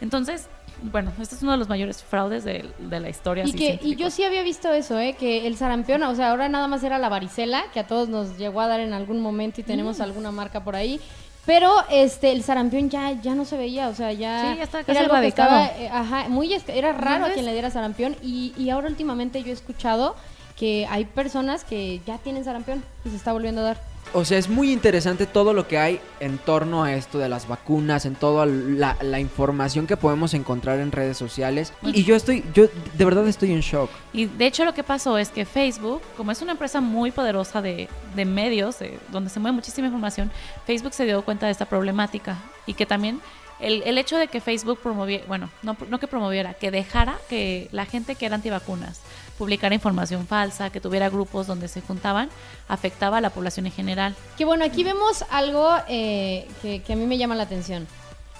Entonces, 0.00 0.48
bueno, 0.82 1.12
este 1.20 1.34
es 1.34 1.42
uno 1.42 1.52
de 1.52 1.58
los 1.58 1.68
mayores 1.68 2.02
fraudes 2.02 2.44
de, 2.44 2.68
de 2.78 3.00
la 3.00 3.08
historia. 3.08 3.44
Y, 3.46 3.52
que, 3.52 3.78
y 3.82 3.96
yo 3.96 4.10
sí 4.10 4.24
había 4.24 4.42
visto 4.42 4.72
eso, 4.72 4.98
¿eh? 4.98 5.14
que 5.18 5.46
el 5.46 5.56
sarampión, 5.56 6.02
o 6.02 6.14
sea, 6.14 6.30
ahora 6.30 6.48
nada 6.48 6.68
más 6.68 6.82
era 6.82 6.98
la 6.98 7.08
varicela, 7.08 7.64
que 7.72 7.80
a 7.80 7.86
todos 7.86 8.08
nos 8.08 8.38
llegó 8.38 8.60
a 8.60 8.68
dar 8.68 8.80
en 8.80 8.92
algún 8.92 9.20
momento 9.20 9.60
y 9.60 9.64
Mm. 9.64 9.66
tenemos 9.66 10.00
alguna 10.00 10.30
marca 10.30 10.62
por 10.64 10.76
ahí. 10.76 11.00
Pero 11.46 11.72
este 11.90 12.30
el 12.32 12.42
sarampión 12.42 12.90
ya 12.90 13.12
ya 13.22 13.34
no 13.34 13.46
se 13.46 13.56
veía, 13.56 13.88
o 13.88 13.94
sea, 13.94 14.12
ya, 14.12 14.52
Sí, 14.52 14.58
ya 14.58 14.64
está 14.64 14.80
era 14.86 15.00
algo 15.00 15.14
que 15.18 15.28
estaba, 15.28 15.64
eh, 15.66 15.88
ajá, 15.90 16.28
muy 16.28 16.52
era 16.68 16.92
raro 16.92 17.24
a 17.24 17.30
quien 17.30 17.46
le 17.46 17.52
diera 17.52 17.70
sarampión 17.70 18.16
y, 18.22 18.52
y 18.58 18.68
ahora 18.68 18.88
últimamente 18.88 19.42
yo 19.42 19.48
he 19.48 19.52
escuchado 19.54 20.14
que 20.58 20.86
hay 20.90 21.06
personas 21.06 21.64
que 21.64 22.00
ya 22.06 22.18
tienen 22.18 22.44
sarampión 22.44 22.84
y 23.04 23.08
se 23.10 23.16
está 23.16 23.32
volviendo 23.32 23.62
a 23.62 23.64
dar. 23.64 23.80
O 24.14 24.24
sea, 24.24 24.38
es 24.38 24.48
muy 24.48 24.72
interesante 24.72 25.26
todo 25.26 25.52
lo 25.52 25.68
que 25.68 25.78
hay 25.78 26.00
en 26.20 26.38
torno 26.38 26.82
a 26.84 26.94
esto 26.94 27.18
de 27.18 27.28
las 27.28 27.46
vacunas, 27.46 28.06
en 28.06 28.14
toda 28.14 28.46
la, 28.46 28.96
la 29.02 29.20
información 29.20 29.86
que 29.86 29.96
podemos 29.96 30.34
encontrar 30.34 30.78
en 30.80 30.92
redes 30.92 31.16
sociales. 31.16 31.72
Y 31.82 32.04
yo 32.04 32.16
estoy, 32.16 32.44
yo 32.54 32.66
de 32.96 33.04
verdad 33.04 33.26
estoy 33.28 33.52
en 33.52 33.60
shock. 33.60 33.90
Y 34.12 34.26
de 34.26 34.46
hecho 34.46 34.64
lo 34.64 34.74
que 34.74 34.82
pasó 34.82 35.18
es 35.18 35.28
que 35.30 35.44
Facebook, 35.44 36.00
como 36.16 36.32
es 36.32 36.40
una 36.42 36.52
empresa 36.52 36.80
muy 36.80 37.10
poderosa 37.10 37.60
de, 37.62 37.88
de 38.16 38.24
medios, 38.24 38.78
de- 38.78 38.98
donde 39.12 39.30
se 39.30 39.40
mueve 39.40 39.54
muchísima 39.54 39.86
información, 39.88 40.30
Facebook 40.66 40.94
se 40.94 41.04
dio 41.04 41.22
cuenta 41.22 41.46
de 41.46 41.52
esta 41.52 41.66
problemática 41.66 42.38
y 42.66 42.74
que 42.74 42.86
también 42.86 43.20
el, 43.60 43.82
el 43.84 43.98
hecho 43.98 44.16
de 44.16 44.28
que 44.28 44.40
Facebook 44.40 44.78
promoviera, 44.80 45.24
bueno, 45.26 45.50
no, 45.62 45.76
que 45.98 46.06
promoviera, 46.06 46.54
que 46.54 46.70
dejara 46.70 47.18
que 47.28 47.68
la 47.72 47.86
gente 47.86 48.14
que 48.14 48.26
era 48.26 48.36
antivacunas 48.36 49.00
publicara 49.36 49.74
información 49.74 50.26
falsa, 50.26 50.70
que 50.70 50.80
tuviera 50.80 51.08
grupos 51.08 51.46
donde 51.46 51.68
se 51.68 51.80
juntaban, 51.80 52.28
afectaba 52.66 53.18
a 53.18 53.20
la 53.20 53.30
población 53.30 53.66
en 53.66 53.72
general. 53.72 54.16
Que 54.36 54.44
bueno, 54.44 54.64
aquí 54.64 54.82
vemos 54.82 55.24
algo 55.30 55.70
eh, 55.86 56.48
que, 56.60 56.82
que 56.82 56.92
a 56.92 56.96
mí 56.96 57.06
me 57.06 57.18
llama 57.18 57.36
la 57.36 57.44
atención. 57.44 57.86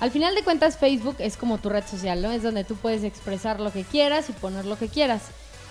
Al 0.01 0.11
final 0.11 0.35
de 0.35 0.43
cuentas, 0.43 0.77
Facebook 0.77 1.17
es 1.21 1.37
como 1.37 1.59
tu 1.59 1.69
red 1.69 1.85
social, 1.85 2.21
¿no? 2.21 2.33
Es 2.33 2.43
donde 2.43 2.65
tú 2.65 2.75
puedes 2.77 3.05
expresar 3.05 3.61
lo 3.61 3.73
que 3.73 3.85
quieras 3.85 4.29
y 4.29 4.33
poner 4.33 4.65
lo 4.65 4.77
que 4.77 4.89
quieras. 4.89 5.23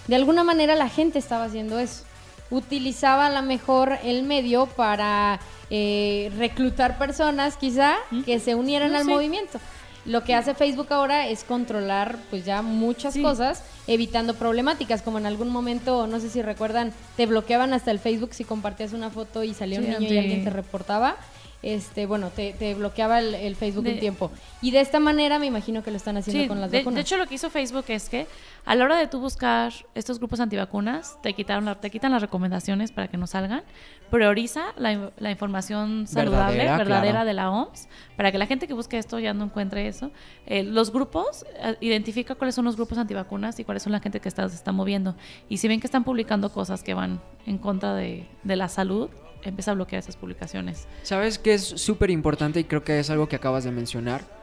De 0.07 0.15
alguna 0.15 0.43
manera 0.43 0.75
la 0.75 0.89
gente 0.89 1.19
estaba 1.19 1.45
haciendo 1.45 1.79
eso. 1.79 2.03
Utilizaba 2.49 3.27
a 3.27 3.29
lo 3.29 3.41
mejor 3.41 3.97
el 4.03 4.23
medio 4.23 4.65
para 4.67 5.39
eh, 5.69 6.31
reclutar 6.37 6.97
personas, 6.97 7.57
quizá, 7.57 7.95
que 8.25 8.39
se 8.39 8.55
unieran 8.55 8.91
No, 8.93 8.97
al 8.99 9.03
sí. 9.03 9.09
movimiento. 9.09 9.59
Lo 10.05 10.23
que 10.23 10.33
hace 10.33 10.55
Facebook 10.55 10.87
ahora 10.93 11.27
es 11.27 11.43
controlar, 11.43 12.17
pues 12.29 12.45
ya 12.45 12.61
muchas 12.61 13.13
Sí. 13.13 13.21
cosas, 13.21 13.61
evitando 13.87 14.35
problemáticas, 14.35 15.01
como 15.01 15.17
en 15.17 15.25
algún 15.25 15.49
momento, 15.49 16.07
no 16.07 16.21
sé 16.21 16.29
si 16.29 16.41
recuerdan, 16.41 16.93
te 17.17 17.25
bloqueaban 17.25 17.73
hasta 17.73 17.91
el 17.91 17.99
Facebook 17.99 18.33
si 18.33 18.45
compartías 18.45 18.93
una 18.93 19.09
foto 19.09 19.43
y 19.43 19.53
salía 19.53 19.79
un 19.79 19.89
niño 19.89 20.13
y 20.13 20.17
alguien 20.17 20.45
te 20.45 20.49
reportaba. 20.49 21.17
Este, 21.63 22.05
bueno, 22.05 22.29
te, 22.29 22.53
te 22.53 22.75
bloqueaba 22.75 23.19
el, 23.19 23.33
el 23.33 23.55
Facebook 23.57 23.83
De- 23.83 23.93
un 23.93 23.99
tiempo. 23.99 24.31
Y 24.61 24.71
de 24.71 24.79
esta 24.79 24.99
manera 25.01 25.39
me 25.39 25.47
imagino 25.47 25.83
que 25.83 25.89
lo 25.91 25.97
están 25.97 26.15
haciendo 26.15 26.47
con 26.47 26.61
las 26.61 26.71
de, 26.71 26.77
vacunas. 26.77 26.95
de 26.95 27.01
hecho, 27.01 27.17
lo 27.17 27.25
que 27.27 27.35
hizo 27.35 27.49
Facebook 27.49 27.85
es 27.89 28.07
que 28.07 28.27
a 28.67 28.75
la 28.75 28.83
hora 28.85 28.97
de 28.97 29.07
tú 29.07 29.19
buscar 29.19 29.73
estos 29.95 30.19
grupos 30.19 30.39
antivacunas, 30.41 31.17
te 31.23 31.33
quitaron 31.33 31.73
te 31.79 31.89
quitan 31.89 32.11
las 32.11 32.21
recomendaciones 32.21 32.91
para 32.91 33.07
que 33.07 33.17
no 33.17 33.25
salgan. 33.25 33.63
Prioriza 34.11 34.73
la, 34.77 34.91
in- 34.91 35.09
la 35.17 35.31
información 35.31 36.05
saludable, 36.07 36.57
Verdadera, 36.57 36.77
verdadera, 36.77 37.11
claro. 37.11 37.25
de 37.27 37.33
la 37.33 37.49
OMS, 37.51 37.87
para 38.15 38.31
que 38.31 38.37
la 38.37 38.45
gente 38.45 38.67
que 38.67 38.73
busque 38.73 38.97
esto 38.97 39.19
ya 39.19 39.33
no 39.33 39.45
encuentre 39.45 39.87
eso. 39.87 40.11
Eh, 40.45 40.63
los 40.63 40.91
grupos, 40.91 41.45
eh, 41.59 41.75
identifica 41.81 42.35
cuáles 42.35 42.55
son 42.55 42.65
los 42.65 42.75
grupos 42.75 42.97
antivacunas 42.97 43.59
y 43.59 43.63
cuáles 43.63 43.83
son 43.83 43.91
la 43.93 43.99
gente 43.99 44.19
que 44.19 44.29
está, 44.29 44.47
se 44.49 44.55
está 44.55 44.71
moviendo. 44.71 45.15
Y 45.49 45.57
si 45.57 45.67
ven 45.67 45.79
que 45.79 45.87
están 45.87 46.03
publicando 46.03 46.51
cosas 46.51 46.83
que 46.83 46.93
van 46.93 47.21
en 47.45 47.57
contra 47.57 47.95
de, 47.95 48.27
de 48.43 48.55
la 48.55 48.67
salud, 48.69 49.09
empieza 49.43 49.71
a 49.71 49.73
bloquear 49.75 49.99
esas 49.99 50.17
publicaciones. 50.17 50.87
¿Sabes 51.03 51.39
qué 51.39 51.53
es 51.53 51.63
súper 51.65 52.09
importante 52.09 52.59
y 52.59 52.63
creo 52.65 52.83
que 52.83 52.99
es 52.99 53.09
algo 53.09 53.27
que 53.29 53.35
acabas 53.37 53.63
de 53.63 53.71
mencionar? 53.71 54.36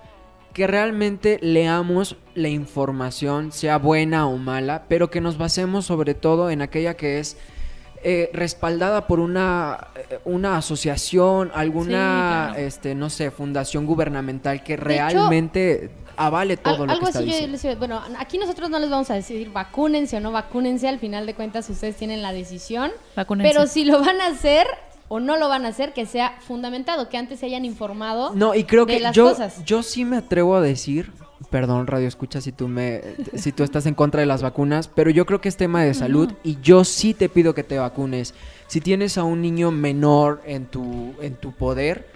Que 0.55 0.67
realmente 0.67 1.39
leamos 1.43 2.17
la 2.35 2.49
información, 2.49 3.53
sea 3.53 3.77
buena 3.79 4.27
o 4.29 4.37
mala, 4.39 4.85
pero 4.89 5.11
que 5.11 5.21
nos 5.21 5.37
basemos 5.37 5.85
sobre 5.85 6.15
todo 6.15 6.49
en 6.49 6.63
aquella 6.63 6.95
que 6.95 7.19
es 7.19 7.37
eh, 8.05 8.31
respaldada 8.33 9.07
por 9.07 9.19
una, 9.19 9.89
eh, 9.97 10.19
una 10.25 10.57
asociación, 10.59 11.51
alguna, 11.55 12.51
claro. 12.53 12.67
este, 12.67 12.95
no 12.95 13.11
sé, 13.11 13.31
fundación 13.31 13.85
gubernamental 13.87 14.63
que 14.63 14.75
hecho, 14.75 14.85
realmente 14.85 15.91
avale 16.17 16.57
todo 16.57 16.75
Al- 16.75 16.81
lo 16.81 16.87
que 16.87 16.93
algo 16.93 17.07
está 17.09 17.19
así 17.21 17.27
yo 17.29 17.33
diciendo. 17.33 17.53
les 17.53 17.65
iba- 17.65 17.75
bueno, 17.77 18.01
aquí 18.19 18.39
nosotros 18.39 18.71
no 18.71 18.79
les 18.79 18.91
vamos 18.91 19.11
a 19.11 19.15
decir 19.15 19.51
vacúnense 19.51 20.19
o 20.19 20.21
no 20.21 20.31
vacúnense, 20.33 20.87
al 20.87 20.99
final 21.01 21.27
de 21.27 21.35
cuentas 21.35 21.69
ustedes 21.71 21.97
tienen 21.97 22.23
la 22.23 22.33
decisión, 22.33 22.93
Vacúnense. 23.17 23.53
pero 23.53 23.67
si 23.67 23.85
lo 23.85 23.99
van 24.01 24.21
a 24.21 24.27
hacer 24.29 24.67
o 25.09 25.21
no 25.21 25.37
lo 25.37 25.49
van 25.49 25.65
a 25.67 25.69
hacer, 25.69 25.93
que 25.93 26.07
sea 26.07 26.37
fundamentado, 26.41 27.09
que 27.09 27.17
antes 27.19 27.41
se 27.41 27.47
hayan 27.47 27.65
informado 27.65 28.33
No, 28.35 28.55
y 28.55 28.65
creo 28.65 28.87
de 28.87 28.95
que 28.95 29.01
las 29.01 29.15
yo, 29.15 29.29
cosas. 29.31 29.65
yo 29.65 29.83
sí 29.83 30.05
me 30.05 30.17
atrevo 30.17 30.57
a 30.57 30.61
decir, 30.61 31.13
perdón 31.51 31.87
Radio 31.87 32.09
Escucha 32.09 32.41
si 32.41 32.53
tú 32.53 32.69
me 32.69 33.03
si 33.35 33.53
tú 33.53 33.63
estás 33.65 33.87
en 33.87 33.95
contra 33.95 34.21
de 34.21 34.27
las 34.27 34.43
vacunas, 34.43 34.89
pero 34.89 35.11
yo 35.11 35.27
creo 35.27 35.41
que 35.41 35.49
es 35.49 35.57
tema 35.57 35.83
de 35.83 35.95
salud 35.95 36.33
y 36.43 36.59
yo 36.63 36.85
sí 36.85 37.13
te 37.15 37.29
pido 37.29 37.55
que 37.55 37.63
te 37.65 37.79
vacunes. 37.79 38.35
Si 38.67 38.81
tienes 38.81 39.19
a 39.19 39.25
un 39.25 39.43
niño 39.43 39.71
menor 39.71 40.41
en 40.47 40.67
tu 40.67 41.15
en 41.21 41.35
tu 41.37 41.53
poder, 41.53 42.09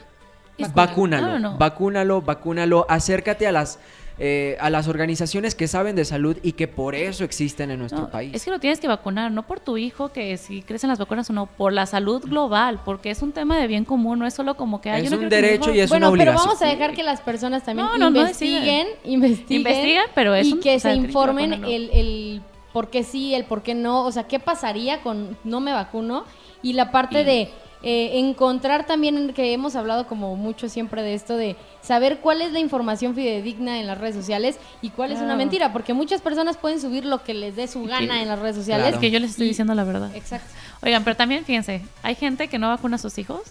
Vacúnalo. 0.59 0.75
vacúnalo, 0.75 1.27
no, 1.27 1.39
no. 1.53 1.59
vacúnalo, 1.59 2.23
vacúnalo, 2.23 2.87
acércate 2.89 3.47
a 3.47 3.53
las 3.53 3.79
eh, 4.21 4.57
a 4.61 4.69
las 4.71 4.89
organizaciones 4.89 5.55
que 5.55 5.69
saben 5.69 5.95
de 5.95 6.05
salud 6.05 6.37
y 6.43 6.53
que 6.53 6.67
por 6.67 6.95
eso 6.95 7.23
existen 7.25 7.71
en 7.71 7.79
nuestro 7.79 8.01
No, 8.03 8.11
país. 8.11 8.33
Es 8.35 8.45
que 8.45 8.51
lo 8.51 8.59
tienes 8.59 8.81
que 8.81 8.89
vacunar, 8.89 9.31
no 9.31 9.45
por 9.47 9.61
tu 9.61 9.77
hijo, 9.77 10.09
que 10.11 10.37
si 10.37 10.63
crecen 10.63 10.89
las 10.91 10.99
vacunas 10.99 11.31
o 11.31 11.33
no, 11.33 11.47
por 11.47 11.73
la 11.73 11.87
salud 11.87 12.23
global, 12.23 12.81
porque 12.85 13.11
es 13.11 13.23
un 13.23 13.33
tema 13.33 13.57
de 13.59 13.67
bien 13.69 13.85
común, 13.85 14.19
no 14.19 14.27
es 14.27 14.35
solo 14.35 14.57
como 14.57 14.81
que... 14.81 14.91
"Ay, 14.91 15.05
Es 15.05 15.11
yo 15.11 15.17
no 15.17 15.23
un 15.23 15.29
derecho 15.29 15.71
hijo-". 15.71 15.75
y 15.77 15.81
es 15.81 15.89
bueno, 15.91 16.09
una 16.09 16.19
pero 16.19 16.31
obligación. 16.33 16.49
vamos 16.49 16.63
a 16.63 16.67
dejar 16.67 16.95
que 16.95 17.03
las 17.05 17.21
personas 17.21 17.63
también 17.65 17.87
No, 17.87 17.97
no, 17.97 18.11
no 18.11 18.21
investiguen, 18.21 18.87
investiguen, 19.05 19.59
Investigan, 19.59 20.07
pero 20.15 20.35
es 20.35 20.47
y 20.49 20.53
un- 20.55 20.61
que 20.61 20.77
o 20.77 20.81
sea, 20.81 20.91
se 20.93 20.97
informen 20.97 21.53
el, 21.65 21.91
el 21.93 22.43
por 22.73 22.91
qué 22.91 23.03
sí, 23.05 23.35
el 23.35 23.45
por 23.45 23.63
qué 23.63 23.75
no, 23.75 24.05
o 24.05 24.13
sea, 24.13 24.25
qué 24.25 24.39
pasaría 24.39 25.01
con 25.03 25.37
no 25.45 25.61
me 25.61 25.73
vacuno 25.73 26.25
y 26.63 26.73
la 26.73 26.91
parte 26.91 27.21
Y- 27.21 27.25
de 27.25 27.49
eh, 27.83 28.19
encontrar 28.19 28.87
también 28.87 29.33
que 29.35 29.53
hemos 29.53 29.77
hablado 29.77 30.07
como 30.07 30.35
mucho 30.37 30.69
siempre 30.69 31.03
de 31.03 31.15
esto 31.15 31.37
de 31.37 31.57
saber 31.81 32.19
cuál 32.19 32.43
es 32.43 32.53
la 32.53 32.59
información 32.59 33.15
fidedigna 33.15 33.79
en 33.79 33.87
las 33.87 33.99
redes 33.99 34.17
sociales 34.17 34.59
y 34.83 34.91
cuál 34.91 35.13
es 35.13 35.21
una 35.21 35.37
mentira, 35.37 35.73
porque 35.73 35.95
muchas 35.95 36.21
personas 36.21 36.57
pueden 36.57 36.81
subir 36.81 37.05
lo 37.05 37.23
que 37.23 37.35
les 37.35 37.55
dé 37.57 37.69
su 37.69 37.85
gana 37.85 38.15
que- 38.15 38.23
en 38.23 38.29
las 38.29 38.39
redes 38.39 38.57
sociales. 38.57 38.85
Claro. 38.87 38.97
Es 38.97 39.01
que 39.01 39.11
yo 39.11 39.21
les 39.21 39.31
estoy 39.31 39.47
Y- 39.47 39.51
diciendo 39.51 39.75
la 39.75 39.85
verdad. 39.85 40.15
Exacto. 40.17 40.49
Oigan, 40.83 41.05
pero 41.05 41.17
también 41.17 41.45
fíjense, 41.45 41.83
hay 42.03 42.15
gente 42.17 42.49
que 42.49 42.59
no 42.59 42.69
vacuna 42.69 42.97
a 42.97 42.99
sus 42.99 43.17
hijos 43.19 43.43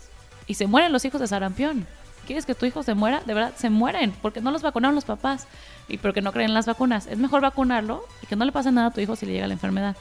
y 0.46 0.56
se 0.56 0.68
mueren 0.68 0.92
los 0.92 1.06
hijos 1.06 1.22
de 1.22 1.28
sarampión. 1.28 1.88
¿Quieres 2.26 2.46
que 2.46 2.54
tu 2.56 2.66
hijo 2.66 2.84
se 2.84 2.94
muera? 2.94 3.22
De 3.26 3.34
verdad, 3.34 3.54
se 3.56 3.70
mueren 3.70 4.14
porque 4.22 4.42
no 4.42 4.52
los 4.52 4.62
vacunaron 4.62 4.94
los 4.96 5.06
papás 5.06 5.48
y 5.88 5.98
porque 5.98 6.22
no 6.22 6.34
creen 6.34 6.50
en 6.50 6.54
las 6.54 6.66
vacunas. 6.66 7.08
Es 7.08 7.18
mejor 7.18 7.40
vacunarlo 7.40 8.04
y 8.22 8.28
que 8.28 8.36
no 8.36 8.44
le 8.44 8.52
pase 8.52 8.70
nada 8.74 8.88
a 8.88 8.92
tu 8.92 9.00
hijo 9.00 9.16
si 9.16 9.26
le 9.26 9.32
llega 9.32 9.48
la 9.48 9.54
enfermedad. 9.54 9.96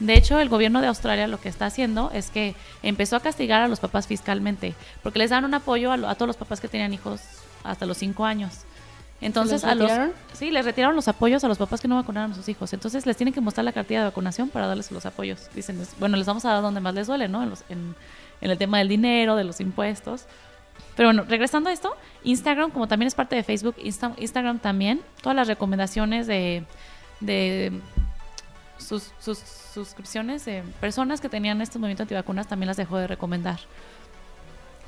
De 0.00 0.14
hecho, 0.14 0.38
el 0.38 0.48
gobierno 0.48 0.80
de 0.80 0.86
Australia 0.86 1.26
lo 1.26 1.40
que 1.40 1.48
está 1.48 1.66
haciendo 1.66 2.10
es 2.14 2.30
que 2.30 2.54
empezó 2.82 3.16
a 3.16 3.20
castigar 3.20 3.62
a 3.62 3.68
los 3.68 3.80
papás 3.80 4.06
fiscalmente 4.06 4.74
porque 5.02 5.18
les 5.18 5.30
dan 5.30 5.44
un 5.44 5.54
apoyo 5.54 5.90
a, 5.90 5.96
lo- 5.96 6.08
a 6.08 6.14
todos 6.14 6.28
los 6.28 6.36
papás 6.36 6.60
que 6.60 6.68
tenían 6.68 6.94
hijos 6.94 7.20
hasta 7.64 7.84
los 7.86 7.98
5 7.98 8.24
años. 8.24 8.52
Entonces, 9.20 9.62
les 9.62 9.72
a 9.72 9.74
los 9.74 9.88
retiraron? 9.88 10.12
sí, 10.32 10.52
les 10.52 10.64
retiraron 10.64 10.94
los 10.94 11.08
apoyos 11.08 11.42
a 11.42 11.48
los 11.48 11.58
papás 11.58 11.80
que 11.80 11.88
no 11.88 11.96
vacunaron 11.96 12.30
a 12.30 12.34
sus 12.36 12.48
hijos. 12.48 12.72
Entonces, 12.72 13.04
les 13.06 13.16
tienen 13.16 13.34
que 13.34 13.40
mostrar 13.40 13.64
la 13.64 13.72
cartilla 13.72 13.98
de 14.00 14.04
vacunación 14.06 14.48
para 14.48 14.68
darles 14.68 14.92
los 14.92 15.04
apoyos. 15.06 15.48
Dicen, 15.56 15.84
bueno, 15.98 16.16
les 16.16 16.24
vamos 16.26 16.44
a 16.44 16.50
dar 16.52 16.62
donde 16.62 16.78
más 16.80 16.94
les 16.94 17.08
duele, 17.08 17.26
¿no? 17.26 17.42
En, 17.42 17.50
los- 17.50 17.64
en- 17.68 17.96
en 18.40 18.50
el 18.52 18.56
tema 18.56 18.78
del 18.78 18.86
dinero, 18.86 19.34
de 19.34 19.42
los 19.42 19.58
impuestos. 19.60 20.26
Pero 20.94 21.08
bueno, 21.08 21.24
regresando 21.28 21.68
a 21.70 21.72
esto, 21.72 21.96
Instagram, 22.22 22.70
como 22.70 22.86
también 22.86 23.08
es 23.08 23.16
parte 23.16 23.34
de 23.34 23.42
Facebook, 23.42 23.74
Insta- 23.82 24.14
Instagram 24.18 24.60
también, 24.60 25.00
todas 25.20 25.34
las 25.34 25.48
recomendaciones 25.48 26.28
de, 26.28 26.62
de 27.18 27.72
sus, 28.78 29.12
sus 29.20 29.38
suscripciones 29.38 30.46
personas 30.80 31.20
que 31.20 31.28
tenían 31.28 31.60
este 31.60 31.78
movimiento 31.78 32.04
antivacunas 32.04 32.46
también 32.46 32.68
las 32.68 32.76
dejó 32.76 32.96
de 32.98 33.06
recomendar. 33.06 33.58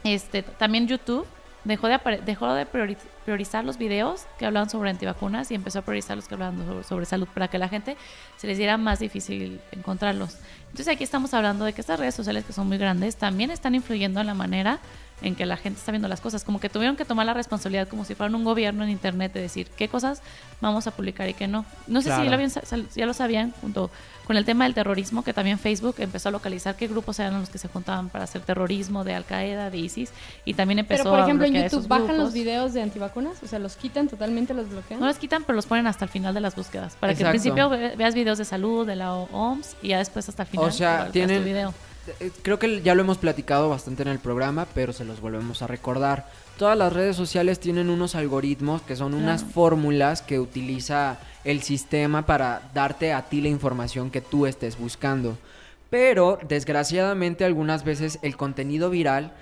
Este, 0.04 0.42
también 0.42 0.86
YouTube 0.86 1.26
dejó 1.64 1.88
de, 1.88 1.98
dejó 2.24 2.54
de 2.54 2.66
priori- 2.66 2.96
priorizar 3.26 3.64
los 3.64 3.76
videos 3.76 4.24
que 4.38 4.46
hablaban 4.46 4.70
sobre 4.70 4.88
antivacunas 4.88 5.50
y 5.50 5.54
empezó 5.54 5.80
a 5.80 5.82
priorizar 5.82 6.16
los 6.16 6.26
que 6.26 6.34
hablaban 6.34 6.64
sobre, 6.66 6.84
sobre 6.84 7.04
salud 7.04 7.28
para 7.34 7.48
que 7.48 7.58
la 7.58 7.68
gente 7.68 7.98
se 8.38 8.46
les 8.46 8.56
diera 8.56 8.78
más 8.78 8.98
difícil 8.98 9.60
encontrarlos. 9.70 10.38
Entonces 10.70 10.88
aquí 10.88 11.04
estamos 11.04 11.34
hablando 11.34 11.66
de 11.66 11.74
que 11.74 11.82
estas 11.82 12.00
redes 12.00 12.14
sociales 12.14 12.44
que 12.44 12.54
son 12.54 12.66
muy 12.66 12.78
grandes 12.78 13.16
también 13.16 13.50
están 13.50 13.74
influyendo 13.74 14.20
en 14.20 14.26
la 14.28 14.34
manera 14.34 14.78
en 15.22 15.34
que 15.34 15.44
la 15.46 15.56
gente 15.56 15.78
está 15.78 15.92
viendo 15.92 16.08
las 16.08 16.20
cosas, 16.20 16.44
como 16.44 16.60
que 16.60 16.68
tuvieron 16.68 16.96
que 16.96 17.04
tomar 17.04 17.26
la 17.26 17.34
responsabilidad 17.34 17.88
como 17.88 18.04
si 18.04 18.14
fueran 18.14 18.34
un 18.34 18.44
gobierno 18.44 18.84
en 18.84 18.90
internet 18.90 19.32
de 19.32 19.40
decir 19.42 19.66
qué 19.76 19.88
cosas 19.88 20.22
vamos 20.60 20.86
a 20.86 20.90
publicar 20.92 21.28
y 21.28 21.34
qué 21.34 21.46
no. 21.48 21.64
No 21.86 22.00
sé 22.00 22.06
Claro. 22.06 22.22
si 22.22 22.24
ya 22.26 22.30
lo, 22.30 22.34
habían 22.36 22.86
ya 22.94 23.06
lo 23.06 23.14
sabían 23.14 23.52
junto 23.60 23.90
con 24.26 24.36
el 24.36 24.44
tema 24.44 24.64
del 24.64 24.74
terrorismo, 24.74 25.24
que 25.24 25.32
también 25.34 25.58
Facebook 25.58 25.96
empezó 25.98 26.28
a 26.28 26.32
localizar 26.32 26.76
qué 26.76 26.86
grupos 26.86 27.18
eran 27.18 27.40
los 27.40 27.50
que 27.50 27.58
se 27.58 27.66
juntaban 27.66 28.10
para 28.10 28.24
hacer 28.24 28.42
terrorismo 28.42 29.02
de 29.02 29.14
Al 29.14 29.24
Qaeda, 29.24 29.70
de 29.70 29.78
ISIS, 29.78 30.10
y 30.44 30.54
también 30.54 30.78
empezó 30.78 31.02
Pero 31.02 31.10
por 31.10 31.20
a 31.20 31.22
ejemplo 31.24 31.46
en 31.46 31.52
bloquear 31.52 31.70
YouTube 31.72 31.88
bajan 31.88 32.06
los 32.08 32.16
grupos. 32.16 32.32
videos 32.34 32.72
de 32.74 32.82
antivacunas, 32.82 33.42
o 33.42 33.46
sea, 33.48 33.58
los 33.58 33.74
quitan 33.76 34.06
totalmente, 34.08 34.54
los 34.54 34.68
bloquean. 34.68 35.00
No 35.00 35.06
los 35.06 35.16
quitan, 35.18 35.42
pero 35.42 35.56
los 35.56 35.66
ponen 35.66 35.86
hasta 35.88 36.04
el 36.04 36.10
final 36.10 36.32
de 36.32 36.40
las 36.40 36.54
búsquedas. 36.54 36.94
Para 36.94 37.12
que 37.14 37.24
al 37.24 37.34
Exacto. 37.34 37.56
principio 37.56 37.68
ve- 37.70 37.96
veas 37.96 38.14
videos 38.14 38.38
de 38.38 38.44
salud, 38.44 38.86
de 38.86 38.94
la 38.94 39.14
OMS, 39.14 39.74
y 39.82 39.88
ya 39.88 39.98
después 39.98 40.28
hasta 40.28 40.44
el 40.44 40.48
final. 40.48 40.66
O 40.68 40.70
sea, 40.72 41.08
tienen- 41.10 41.38
tu 41.40 41.44
video. 41.44 41.74
Eh, 42.20 42.30
Creo 42.42 42.58
que 42.58 42.80
ya 42.82 42.94
lo 42.94 43.02
hemos 43.02 43.18
platicado 43.18 43.68
bastante 43.68 44.02
en 44.02 44.08
el 44.08 44.18
programa, 44.18 44.66
pero 44.74 44.92
se 44.92 45.04
los 45.04 45.20
volvemos 45.20 45.62
a 45.62 45.66
recordar. 45.66 46.26
Todas 46.58 46.76
las 46.76 46.92
redes 46.92 47.16
sociales 47.16 47.60
tienen 47.60 47.88
unos 47.90 48.14
algoritmos 48.14 48.82
que 48.82 48.96
son 48.96 49.14
unas 49.14 49.40
Claro. 49.42 49.54
fórmulas 49.54 50.22
que 50.22 50.40
utiliza 50.40 51.18
el 51.44 51.62
sistema 51.62 52.26
para 52.26 52.70
darte 52.74 53.12
a 53.12 53.22
ti 53.22 53.40
la 53.40 53.48
información 53.48 54.10
que 54.10 54.20
tú 54.20 54.46
estés 54.46 54.78
buscando. 54.78 55.38
Pero 55.88 56.38
desgraciadamente 56.48 57.44
algunas 57.44 57.82
veces 57.84 58.18
el 58.22 58.36
contenido 58.36 58.90
viral 58.90 59.32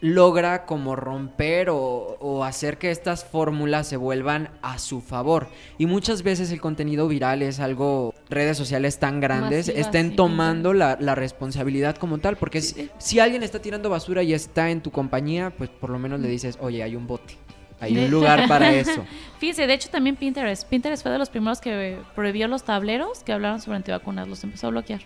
logra 0.00 0.66
como 0.66 0.94
romper 0.94 1.70
o, 1.70 1.78
o 2.20 2.44
hacer 2.44 2.76
que 2.76 2.90
estas 2.90 3.24
fórmulas 3.24 3.86
se 3.88 3.96
vuelvan 3.96 4.50
a 4.62 4.78
su 4.78 5.00
favor. 5.00 5.48
Y 5.78 5.86
muchas 5.86 6.22
veces 6.22 6.50
el 6.52 6.60
contenido 6.60 7.08
viral 7.08 7.40
es 7.42 7.58
algo, 7.58 8.14
redes 8.28 8.56
sociales 8.56 8.98
tan 8.98 9.20
grandes, 9.20 9.68
estén 9.68 10.10
sí, 10.10 10.16
tomando 10.16 10.72
la, 10.72 10.96
la 11.00 11.14
responsabilidad 11.14 11.96
como 11.96 12.18
tal. 12.18 12.36
Porque 12.36 12.60
si, 12.60 12.90
si 12.98 13.20
alguien 13.20 13.42
está 13.42 13.60
tirando 13.60 13.88
basura 13.90 14.22
y 14.22 14.32
está 14.34 14.70
en 14.70 14.80
tu 14.80 14.90
compañía, 14.90 15.50
pues 15.56 15.70
por 15.70 15.90
lo 15.90 15.98
menos 15.98 16.20
le 16.20 16.28
dices, 16.28 16.58
oye, 16.60 16.82
hay 16.82 16.96
un 16.96 17.06
bote. 17.06 17.36
Hay 17.78 17.96
un 17.98 18.10
lugar 18.10 18.48
para 18.48 18.72
eso. 18.72 19.04
Fíjese, 19.38 19.66
de 19.66 19.74
hecho 19.74 19.90
también 19.90 20.16
Pinterest. 20.16 20.66
Pinterest 20.68 21.02
fue 21.02 21.12
de 21.12 21.18
los 21.18 21.28
primeros 21.30 21.60
que 21.60 21.98
prohibió 22.14 22.48
los 22.48 22.64
tableros 22.64 23.22
que 23.22 23.32
hablaron 23.32 23.60
sobre 23.60 23.76
antivacunas, 23.76 24.26
los 24.28 24.42
empezó 24.44 24.68
a 24.68 24.70
bloquear. 24.70 25.00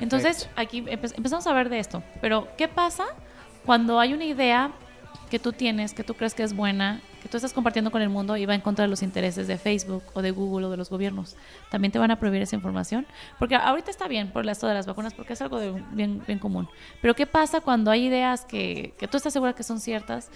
Entonces, 0.00 0.48
aquí 0.56 0.82
empe- 0.82 1.12
empezamos 1.16 1.46
a 1.46 1.52
ver 1.52 1.68
de 1.68 1.78
esto. 1.78 2.02
Pero, 2.20 2.48
¿qué 2.56 2.66
pasa 2.68 3.04
cuando 3.64 4.00
hay 4.00 4.14
una 4.14 4.24
idea 4.24 4.72
que 5.30 5.38
tú 5.38 5.52
tienes, 5.52 5.92
que 5.94 6.02
tú 6.04 6.14
crees 6.14 6.34
que 6.34 6.42
es 6.42 6.54
buena, 6.54 7.00
que 7.26 7.30
tú 7.30 7.36
estás 7.38 7.52
compartiendo 7.52 7.90
con 7.90 8.02
el 8.02 8.08
mundo 8.08 8.36
y 8.36 8.46
va 8.46 8.54
en 8.54 8.60
contra 8.60 8.84
de 8.84 8.88
los 8.88 9.02
intereses 9.02 9.48
de 9.48 9.58
Facebook 9.58 10.04
o 10.14 10.22
de 10.22 10.30
Google 10.30 10.66
o 10.66 10.70
de 10.70 10.76
los 10.76 10.88
gobiernos. 10.90 11.34
También 11.70 11.90
te 11.90 11.98
van 11.98 12.10
a 12.12 12.20
prohibir 12.20 12.40
esa 12.40 12.54
información. 12.54 13.04
Porque 13.38 13.56
ahorita 13.56 13.90
está 13.90 14.06
bien 14.06 14.30
por 14.30 14.48
esto 14.48 14.68
de 14.68 14.74
las 14.74 14.86
vacunas, 14.86 15.12
porque 15.12 15.32
es 15.32 15.42
algo 15.42 15.58
de 15.58 15.72
bien, 15.90 16.22
bien 16.26 16.38
común. 16.38 16.68
Pero 17.02 17.14
¿qué 17.14 17.26
pasa 17.26 17.60
cuando 17.60 17.90
hay 17.90 18.06
ideas 18.06 18.44
que, 18.44 18.94
que 18.98 19.08
tú 19.08 19.16
estás 19.16 19.32
segura 19.32 19.54
que 19.54 19.64
son 19.64 19.80
ciertas 19.80 20.30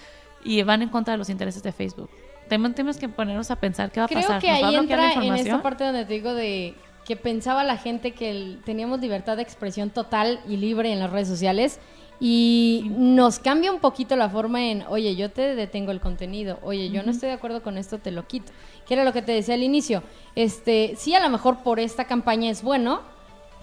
y 0.44 0.62
van 0.64 0.82
en 0.82 0.88
contra 0.88 1.12
de 1.12 1.18
los 1.18 1.30
intereses 1.30 1.62
de 1.62 1.70
Facebook? 1.72 2.10
Tenemos 2.48 2.96
que 2.98 3.08
ponernos 3.08 3.50
a 3.52 3.56
pensar 3.56 3.92
qué 3.92 4.00
va 4.00 4.06
a 4.06 4.08
Creo 4.08 4.22
pasar. 4.22 4.40
que 4.40 4.50
¿Nos 4.50 4.62
va 4.62 4.66
a 4.66 4.68
ahí 4.70 4.76
entra 4.76 5.12
en 5.12 5.34
esta 5.34 5.62
parte 5.62 5.84
donde 5.84 6.04
te 6.04 6.14
digo 6.14 6.34
de 6.34 6.74
que 7.04 7.14
pensaba 7.14 7.62
la 7.62 7.76
gente 7.76 8.10
que 8.12 8.30
el- 8.30 8.60
teníamos 8.64 9.00
libertad 9.00 9.36
de 9.36 9.42
expresión 9.42 9.90
total 9.90 10.40
y 10.48 10.56
libre 10.56 10.92
en 10.92 10.98
las 10.98 11.10
redes 11.10 11.28
sociales 11.28 11.78
y 12.20 12.92
nos 12.96 13.38
cambia 13.38 13.72
un 13.72 13.80
poquito 13.80 14.14
la 14.14 14.28
forma 14.28 14.62
en, 14.66 14.84
oye, 14.88 15.16
yo 15.16 15.30
te 15.30 15.54
detengo 15.54 15.90
el 15.90 16.00
contenido, 16.00 16.58
oye, 16.62 16.90
yo 16.90 17.02
no 17.02 17.10
estoy 17.10 17.30
de 17.30 17.34
acuerdo 17.34 17.62
con 17.62 17.78
esto, 17.78 17.98
te 17.98 18.10
lo 18.10 18.26
quito. 18.26 18.52
Que 18.86 18.94
era 18.94 19.04
lo 19.04 19.14
que 19.14 19.22
te 19.22 19.32
decía 19.32 19.54
al 19.54 19.62
inicio. 19.62 20.02
Este, 20.34 20.94
sí, 20.98 21.14
a 21.14 21.20
lo 21.20 21.30
mejor 21.30 21.62
por 21.62 21.80
esta 21.80 22.04
campaña 22.04 22.50
es 22.50 22.62
bueno, 22.62 23.00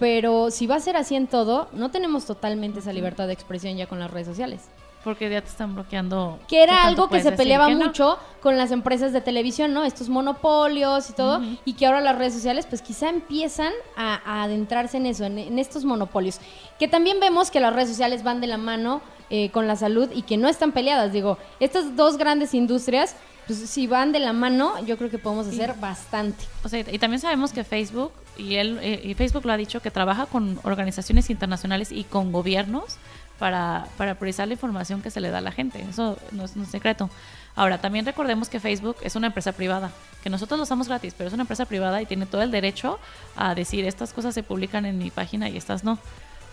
pero 0.00 0.50
si 0.50 0.66
va 0.66 0.74
a 0.74 0.80
ser 0.80 0.96
así 0.96 1.14
en 1.14 1.28
todo, 1.28 1.68
no 1.72 1.90
tenemos 1.92 2.24
totalmente 2.24 2.80
esa 2.80 2.92
libertad 2.92 3.28
de 3.28 3.32
expresión 3.32 3.76
ya 3.76 3.86
con 3.86 4.00
las 4.00 4.10
redes 4.10 4.26
sociales. 4.26 4.68
Porque 5.04 5.30
ya 5.30 5.40
te 5.40 5.48
están 5.48 5.74
bloqueando. 5.74 6.38
Que 6.48 6.62
era 6.62 6.74
¿qué 6.74 6.82
tanto 6.82 7.02
algo 7.02 7.14
que 7.14 7.22
se 7.22 7.32
peleaba 7.32 7.68
que 7.68 7.74
no? 7.74 7.86
mucho 7.86 8.18
con 8.42 8.58
las 8.58 8.70
empresas 8.72 9.12
de 9.12 9.20
televisión, 9.20 9.72
¿no? 9.72 9.84
Estos 9.84 10.08
monopolios 10.08 11.08
y 11.10 11.12
todo, 11.12 11.40
y 11.64 11.74
que 11.74 11.86
ahora 11.86 12.00
las 12.00 12.18
redes 12.18 12.34
sociales 12.34 12.66
pues 12.66 12.82
quizá 12.82 13.08
empiezan 13.08 13.72
a, 13.96 14.20
a 14.24 14.42
adentrarse 14.42 14.96
en 14.96 15.06
eso, 15.06 15.24
en, 15.24 15.38
en 15.38 15.58
estos 15.58 15.84
monopolios. 15.84 16.40
Que 16.78 16.88
también 16.88 17.20
vemos 17.20 17.50
que 17.50 17.60
las 17.60 17.72
redes 17.72 17.88
sociales 17.88 18.22
van 18.22 18.40
de 18.40 18.48
la 18.48 18.58
mano 18.58 19.00
eh, 19.30 19.50
con 19.50 19.66
la 19.66 19.76
salud 19.76 20.08
y 20.14 20.22
que 20.22 20.38
no 20.38 20.48
están 20.48 20.72
peleadas. 20.72 21.12
Digo, 21.12 21.36
estas 21.60 21.96
dos 21.96 22.16
grandes 22.16 22.54
industrias, 22.54 23.14
pues 23.46 23.58
si 23.58 23.86
van 23.86 24.10
de 24.10 24.20
la 24.20 24.32
mano, 24.32 24.82
yo 24.86 24.96
creo 24.96 25.10
que 25.10 25.18
podemos 25.18 25.46
hacer 25.46 25.74
bastante. 25.74 26.44
O 26.64 26.68
sea, 26.68 26.80
y 26.80 26.98
también 26.98 27.20
sabemos 27.20 27.52
que 27.52 27.62
Facebook, 27.62 28.12
y 28.38 28.54
él 28.54 28.78
eh, 28.80 29.02
y 29.04 29.14
Facebook 29.14 29.44
lo 29.44 29.52
ha 29.52 29.56
dicho, 29.56 29.80
que 29.80 29.90
trabaja 29.90 30.26
con 30.26 30.58
organizaciones 30.64 31.28
internacionales 31.28 31.92
y 31.92 32.04
con 32.04 32.32
gobiernos 32.32 32.96
para, 33.38 33.86
para 33.96 34.14
priorizar 34.14 34.46
la 34.48 34.54
información 34.54 35.02
que 35.02 35.10
se 35.10 35.20
le 35.20 35.30
da 35.30 35.38
a 35.38 35.40
la 35.42 35.52
gente. 35.52 35.84
Eso 35.88 36.18
no 36.32 36.44
es 36.44 36.56
un 36.56 36.66
secreto. 36.66 37.10
Ahora, 37.54 37.78
también 37.78 38.06
recordemos 38.06 38.48
que 38.48 38.60
Facebook 38.60 38.96
es 39.02 39.16
una 39.16 39.28
empresa 39.28 39.52
privada, 39.52 39.90
que 40.22 40.30
nosotros 40.30 40.58
lo 40.58 40.62
usamos 40.62 40.86
gratis, 40.86 41.14
pero 41.16 41.26
es 41.28 41.34
una 41.34 41.42
empresa 41.42 41.64
privada 41.64 42.00
y 42.00 42.06
tiene 42.06 42.24
todo 42.26 42.42
el 42.42 42.50
derecho 42.50 43.00
a 43.34 43.54
decir 43.54 43.84
estas 43.84 44.12
cosas 44.12 44.34
se 44.34 44.42
publican 44.42 44.86
en 44.86 44.98
mi 44.98 45.10
página 45.10 45.48
y 45.48 45.56
estas 45.56 45.82
no. 45.82 45.98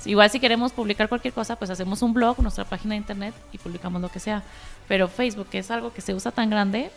Igual 0.05 0.29
si 0.29 0.39
queremos 0.39 0.71
publicar 0.71 1.07
cualquier 1.07 1.33
cosa, 1.33 1.55
pues 1.55 1.69
hacemos 1.69 2.01
un 2.01 2.13
blog, 2.13 2.39
nuestra 2.41 2.65
página 2.65 2.93
de 2.93 2.97
internet 2.97 3.33
y 3.51 3.57
publicamos 3.57 4.01
lo 4.01 4.09
que 4.09 4.19
sea. 4.19 4.43
Pero 4.87 5.07
Facebook, 5.07 5.47
que 5.49 5.59
es 5.59 5.71
algo 5.71 5.93
que 5.93 6.01
se 6.01 6.13
usa 6.13 6.31
tan 6.31 6.49
grande, 6.49 6.91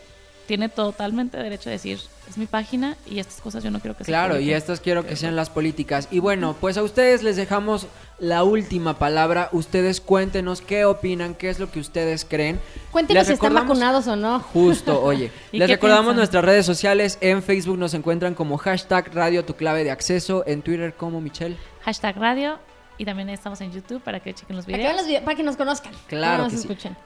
tiene 0.49 0.67
totalmente 0.67 1.37
derecho 1.37 1.69
a 1.69 1.73
decir, 1.73 1.99
es 2.27 2.35
mi 2.39 2.47
página 2.47 2.97
y 3.05 3.19
estas 3.19 3.39
cosas 3.39 3.63
yo 3.63 3.69
no 3.69 3.79
quiero 3.79 3.95
que 3.95 4.03
se 4.03 4.09
Claro, 4.09 4.33
y 4.33 4.37
publiquen". 4.39 4.57
estas 4.57 4.79
quiero 4.79 5.05
que 5.05 5.15
sean 5.15 5.35
las 5.35 5.51
políticas. 5.51 6.07
Y 6.09 6.17
bueno, 6.17 6.55
pues 6.59 6.75
a 6.79 6.81
ustedes 6.81 7.21
les 7.21 7.35
dejamos 7.35 7.85
la 8.17 8.43
última 8.43 8.97
palabra. 8.97 9.49
Ustedes 9.51 10.01
cuéntenos 10.01 10.61
qué 10.61 10.85
opinan, 10.85 11.35
qué 11.35 11.51
es 11.51 11.59
lo 11.59 11.69
que 11.69 11.79
ustedes 11.79 12.25
creen. 12.25 12.59
Cuéntenos 12.91 13.27
si 13.27 13.33
están 13.33 13.53
vacunados 13.53 14.07
o 14.07 14.15
no. 14.15 14.39
Justo, 14.39 14.99
oye. 15.03 15.31
¿Y 15.51 15.59
Les 15.59 15.69
recordamos 15.69 16.05
piensan? 16.05 16.17
nuestras 16.17 16.43
redes 16.43 16.65
sociales. 16.65 17.19
En 17.21 17.43
Facebook 17.43 17.77
nos 17.77 17.93
encuentran 17.93 18.33
como 18.33 18.57
hashtag 18.57 19.13
Radio 19.13 19.45
Tu 19.45 19.53
Clave 19.53 19.83
de 19.83 19.91
Acceso. 19.91 20.43
En 20.47 20.63
Twitter 20.63 20.95
como 20.95 21.21
Michelle. 21.21 21.57
Hashtag 21.83 22.17
radio 22.17 22.57
y 22.97 23.05
también 23.05 23.29
estamos 23.29 23.61
en 23.61 23.71
YouTube 23.71 24.01
para 24.01 24.19
que 24.19 24.33
chequen 24.33 24.55
los 24.55 24.65
Para 24.65 24.77
que, 24.77 24.81
videos. 24.81 24.89
vean 24.95 24.97
los 24.97 25.05
videos, 25.07 25.23
para 25.23 25.37
que 25.37 25.43
nos 25.43 25.55
conozcan. 25.57 25.93
Claro 26.07 26.37
no 26.39 26.43
nos 26.45 26.51
que 26.53 26.57
sí. 26.57 26.67
escuchen. 26.67 26.97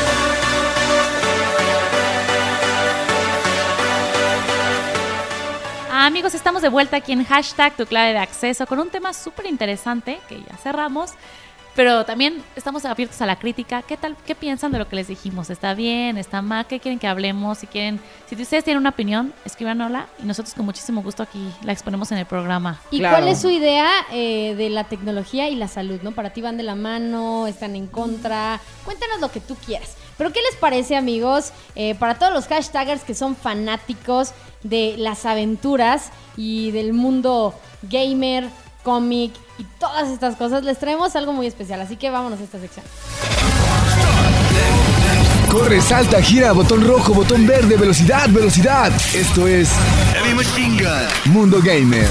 Ah, 0.00 0.04
amigos, 6.06 6.34
estamos 6.34 6.62
de 6.62 6.68
vuelta 6.68 6.96
aquí 6.96 7.12
en 7.12 7.24
hashtag 7.24 7.76
tu 7.76 7.86
clave 7.86 8.12
de 8.12 8.18
acceso 8.18 8.66
con 8.66 8.78
un 8.78 8.88
tema 8.90 9.12
súper 9.12 9.46
interesante 9.46 10.18
que 10.28 10.40
ya 10.40 10.56
cerramos. 10.56 11.12
Pero 11.74 12.04
también 12.04 12.42
estamos 12.56 12.84
abiertos 12.84 13.22
a 13.22 13.26
la 13.26 13.38
crítica. 13.38 13.82
¿Qué 13.82 13.96
tal? 13.96 14.16
¿Qué 14.26 14.34
piensan 14.34 14.72
de 14.72 14.78
lo 14.78 14.88
que 14.88 14.96
les 14.96 15.06
dijimos? 15.06 15.48
¿Está 15.48 15.74
bien? 15.74 16.18
¿Está 16.18 16.42
mal? 16.42 16.66
¿Qué 16.66 16.80
quieren 16.80 16.98
que 16.98 17.06
hablemos? 17.06 17.58
Si 17.58 17.68
quieren, 17.68 18.00
si 18.26 18.34
ustedes 18.34 18.64
tienen 18.64 18.80
una 18.80 18.90
opinión, 18.90 19.32
escríbanosla 19.44 20.08
y 20.20 20.26
nosotros 20.26 20.54
con 20.54 20.64
muchísimo 20.66 21.02
gusto 21.02 21.22
aquí 21.22 21.52
la 21.62 21.70
exponemos 21.72 22.10
en 22.10 22.18
el 22.18 22.26
programa. 22.26 22.80
¿Y 22.90 22.98
Claro. 22.98 23.18
cuál 23.18 23.28
es 23.28 23.40
su 23.40 23.48
idea 23.50 23.88
eh, 24.10 24.56
de 24.56 24.70
la 24.70 24.84
tecnología 24.84 25.48
y 25.50 25.54
la 25.54 25.68
salud? 25.68 26.00
¿no? 26.02 26.10
¿Para 26.10 26.30
ti 26.30 26.40
van 26.40 26.56
de 26.56 26.64
la 26.64 26.74
mano? 26.74 27.46
¿Están 27.46 27.76
en 27.76 27.86
contra? 27.86 28.60
Cuéntanos 28.84 29.20
lo 29.20 29.30
que 29.30 29.38
tú 29.38 29.54
quieras. 29.54 29.96
Pero 30.16 30.32
¿qué 30.32 30.40
les 30.50 30.56
parece, 30.58 30.96
amigos? 30.96 31.52
Eh, 31.76 31.94
para 31.94 32.16
todos 32.16 32.32
los 32.32 32.48
hashtagers 32.48 33.04
que 33.04 33.14
son 33.14 33.36
fanáticos 33.36 34.32
de 34.62 34.96
las 34.98 35.26
aventuras 35.26 36.10
y 36.36 36.70
del 36.70 36.92
mundo 36.92 37.54
gamer, 37.82 38.48
cómic 38.82 39.32
y 39.58 39.64
todas 39.78 40.08
estas 40.08 40.36
cosas, 40.36 40.64
les 40.64 40.78
traemos 40.78 41.14
algo 41.16 41.32
muy 41.32 41.46
especial. 41.46 41.80
Así 41.80 41.96
que 41.96 42.10
vámonos 42.10 42.40
a 42.40 42.44
esta 42.44 42.58
sección. 42.58 42.84
Corre, 45.50 45.80
salta, 45.80 46.20
gira, 46.20 46.52
botón 46.52 46.86
rojo, 46.86 47.14
botón 47.14 47.46
verde, 47.46 47.76
velocidad, 47.76 48.28
velocidad. 48.28 48.92
Esto 49.14 49.46
es 49.46 49.70
Heavy 50.12 50.34
Machine 50.34 50.82
Gun. 50.82 51.32
Mundo 51.32 51.58
Gamer. 51.62 52.08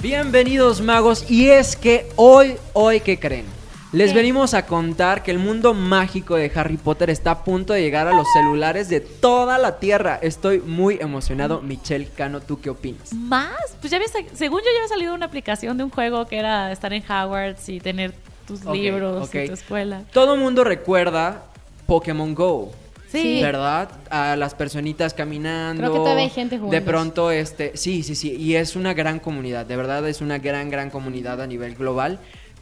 Bienvenidos 0.00 0.80
magos 0.80 1.28
y 1.28 1.50
es 1.50 1.76
que 1.76 2.08
hoy, 2.16 2.56
hoy, 2.72 3.00
¿qué 3.00 3.18
creen? 3.18 3.57
Les 3.90 4.10
¿Qué? 4.10 4.16
venimos 4.16 4.52
a 4.52 4.66
contar 4.66 5.22
que 5.22 5.30
el 5.30 5.38
mundo 5.38 5.72
mágico 5.72 6.36
de 6.36 6.52
Harry 6.54 6.76
Potter 6.76 7.08
está 7.08 7.30
a 7.30 7.44
punto 7.44 7.72
de 7.72 7.80
llegar 7.80 8.06
a 8.06 8.12
los 8.12 8.26
celulares 8.34 8.90
de 8.90 9.00
toda 9.00 9.56
la 9.56 9.78
Tierra. 9.78 10.18
Estoy 10.20 10.60
muy 10.60 10.98
emocionado. 11.00 11.62
Michelle 11.62 12.06
Cano, 12.06 12.40
¿tú 12.40 12.60
qué 12.60 12.68
opinas? 12.68 13.14
¿Más? 13.14 13.56
Pues 13.80 13.90
ya 13.90 13.96
había, 13.96 14.08
según 14.34 14.60
yo 14.60 14.66
ya 14.66 14.80
había 14.80 14.88
salido 14.88 15.14
una 15.14 15.24
aplicación 15.24 15.78
de 15.78 15.84
un 15.84 15.90
juego 15.90 16.26
que 16.26 16.36
era 16.36 16.70
estar 16.70 16.92
en 16.92 17.02
Hogwarts 17.02 17.66
y 17.70 17.80
tener 17.80 18.12
tus 18.46 18.62
libros 18.66 19.26
ok. 19.26 19.34
y 19.34 19.46
tu 19.46 19.52
escuela. 19.54 20.02
Todo 20.12 20.36
mundo 20.36 20.64
recuerda 20.64 21.44
Pokémon 21.86 22.34
Go. 22.34 22.72
Sí. 23.10 23.40
¿Verdad? 23.40 23.88
A 24.10 24.36
las 24.36 24.54
personitas 24.54 25.14
caminando. 25.14 25.80
Creo 25.80 25.92
que 25.94 25.98
todavía 25.98 26.24
hay 26.24 26.30
gente 26.30 26.58
jugando 26.58 26.76
De 26.76 26.82
pronto, 26.82 27.30
este, 27.30 27.74
sí, 27.74 28.02
sí, 28.02 28.14
sí. 28.14 28.36
Y 28.36 28.56
es 28.56 28.76
una 28.76 28.92
gran 28.92 29.18
comunidad. 29.18 29.64
De 29.64 29.76
verdad, 29.76 30.06
es 30.06 30.20
una 30.20 30.38
gran, 30.38 30.68
gran 30.68 30.90
comunidad 30.90 31.40
a 31.40 31.46
nivel 31.46 31.74
global. 31.74 32.18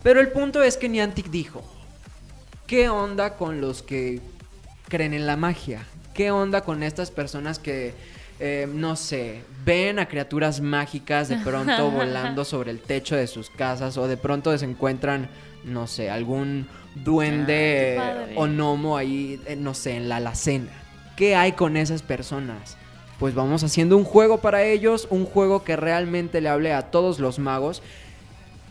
Pero 0.07 0.21
el 0.21 0.29
punto 0.29 0.63
es 0.63 0.77
que 0.77 0.89
Niantic 0.89 1.31
dijo: 1.31 1.65
¿Qué 2.69 2.89
onda 2.89 3.35
con 3.35 3.61
los 3.61 3.83
que 3.83 4.21
creen 4.87 5.15
en 5.15 5.27
la 5.27 5.37
magia? 5.37 5.85
¿Qué 6.15 6.31
onda 6.31 6.61
con 6.61 6.85
estas 6.85 7.11
personas 7.11 7.59
que, 7.59 7.93
eh, 8.39 8.69
no 8.73 8.95
sé, 8.95 9.43
ven 9.65 9.99
a 9.99 10.07
criaturas 10.07 10.61
mágicas 10.61 11.29
de 11.29 11.39
pronto 11.39 11.91
volando 11.91 12.45
sobre 12.45 12.71
el 12.71 12.79
techo 12.79 13.17
de 13.17 13.27
sus 13.27 13.51
casas 13.51 13.97
o 13.97 14.07
de 14.07 14.17
pronto 14.17 14.57
se 14.57 14.65
encuentran, 14.65 15.29
no 15.65 15.89
sé, 15.89 16.09
algún 16.09 16.69
duende 16.95 17.99
Ah, 17.99 18.27
o 18.37 18.47
gnomo 18.47 18.97
ahí, 18.97 19.41
eh, 19.45 19.57
no 19.57 19.75
sé, 19.75 19.97
en 19.97 20.09
la 20.09 20.19
alacena? 20.19 20.71
¿Qué 21.17 21.35
hay 21.35 21.51
con 21.51 21.77
esas 21.77 22.03
personas? 22.03 22.77
Pues 23.19 23.35
vamos 23.35 23.65
haciendo 23.65 23.97
un 23.97 24.05
juego 24.05 24.39
para 24.39 24.63
ellos, 24.63 25.09
un 25.11 25.25
juego 25.25 25.65
que 25.65 25.75
realmente 25.75 26.41
le 26.41 26.49
hable 26.49 26.73
a 26.73 26.93
todos 26.93 27.19
los 27.19 27.41
magos. 27.41 27.83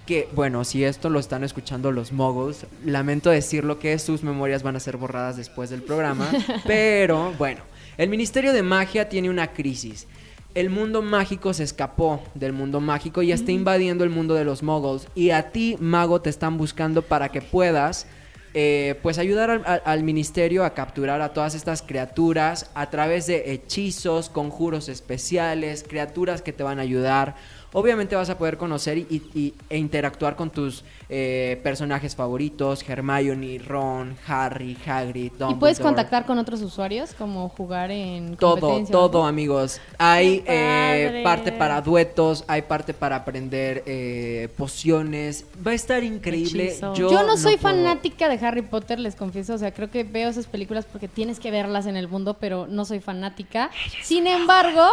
Que, 0.06 0.30
bueno, 0.34 0.64
si 0.66 0.84
esto 0.84 1.10
lo 1.10 1.20
están 1.20 1.44
escuchando 1.44 1.92
los 1.92 2.12
moguls, 2.12 2.68
lamento 2.86 3.32
decirlo 3.32 3.80
que 3.80 3.98
sus 3.98 4.22
memorias 4.22 4.62
van 4.62 4.76
a 4.76 4.80
ser 4.80 4.98
borradas 4.98 5.36
después 5.36 5.72
del 5.72 5.82
programa. 5.82 6.30
pero, 6.68 7.34
bueno, 7.40 7.62
el 7.98 8.10
Ministerio 8.10 8.54
de 8.54 8.62
Magia 8.62 9.10
tiene 9.10 9.30
una 9.32 9.48
crisis. 9.54 10.08
El 10.54 10.70
mundo 10.70 11.02
mágico 11.02 11.54
se 11.54 11.64
escapó 11.64 12.22
del 12.36 12.54
mundo 12.54 12.80
mágico 12.80 13.22
y 13.24 13.32
está 13.32 13.52
invadiendo 13.52 14.04
el 14.04 14.10
mundo 14.12 14.36
de 14.36 14.46
los 14.46 14.62
moguls. 14.64 15.08
Y 15.16 15.32
a 15.32 15.50
ti, 15.52 15.76
mago, 15.80 16.22
te 16.22 16.30
están 16.30 16.58
buscando 16.58 17.02
para 17.02 17.30
que 17.30 17.42
puedas, 17.42 18.06
eh, 18.54 18.98
pues, 19.02 19.18
ayudar 19.18 19.50
al, 19.50 19.64
al- 19.66 19.82
al 19.84 20.04
ministerio 20.04 20.64
a 20.64 20.74
capturar 20.74 21.20
a 21.22 21.34
todas 21.34 21.56
estas 21.56 21.82
criaturas 21.82 22.70
a 22.74 22.90
través 22.90 23.26
de 23.28 23.52
hechizos, 23.54 24.30
conjuros 24.30 24.88
especiales, 24.88 25.84
criaturas 25.86 26.42
que 26.42 26.54
te 26.54 26.64
van 26.64 26.80
a 26.80 26.84
ayudar. 26.84 27.36
Obviamente 27.78 28.16
vas 28.16 28.30
a 28.30 28.38
poder 28.38 28.56
conocer 28.56 28.98
y, 28.98 29.54
e 29.70 29.78
interactuar 29.78 30.38
con 30.38 30.50
tus 30.50 30.86
eh, 31.10 31.60
personajes 31.64 32.16
favoritos, 32.16 32.88
Hermione, 32.88 33.60
Ron, 33.60 34.18
Harry, 34.28 34.76
Hagrid, 34.86 35.32
¿Y 35.50 35.54
puedes 35.56 35.80
contactar 35.80 36.26
con 36.26 36.40
otros 36.40 36.62
usuarios? 36.62 37.14
Como 37.14 37.50
jugar 37.50 37.92
en 37.92 38.38
Todo, 38.38 38.84
todo, 38.86 39.22
¿no? 39.22 39.28
amigos. 39.28 39.80
Hay 39.98 40.40
¡Qué 40.42 41.20
eh, 41.20 41.24
parte 41.24 41.52
para 41.52 41.82
duetos, 41.82 42.44
hay 42.48 42.64
parte 42.64 42.94
para 42.94 43.18
aprender 43.18 43.84
eh, 43.86 44.50
pociones. 44.58 45.46
Va 45.66 45.72
a 45.72 45.74
estar 45.76 46.04
increíble. 46.04 46.76
Yo, 46.96 47.12
Yo, 47.12 47.24
no 47.24 47.38
soy 47.38 47.58
fanática 47.58 48.30
de 48.30 48.44
Harry 48.46 48.62
Potter, 48.62 49.00
les 49.00 49.16
confieso. 49.16 49.54
O 49.54 49.58
sea, 49.58 49.74
creo 49.74 49.90
que 49.90 50.04
veo 50.04 50.30
esas 50.30 50.48
películas 50.48 50.86
porque 50.86 51.08
tienes 51.08 51.40
que 51.40 51.52
verlas 51.52 51.86
en 51.86 51.98
el 51.98 52.08
mundo, 52.08 52.36
pero 52.40 52.68
no 52.68 52.86
soy 52.86 53.00
fanática. 53.00 53.70
Sin 54.02 54.28
embargo, 54.28 54.88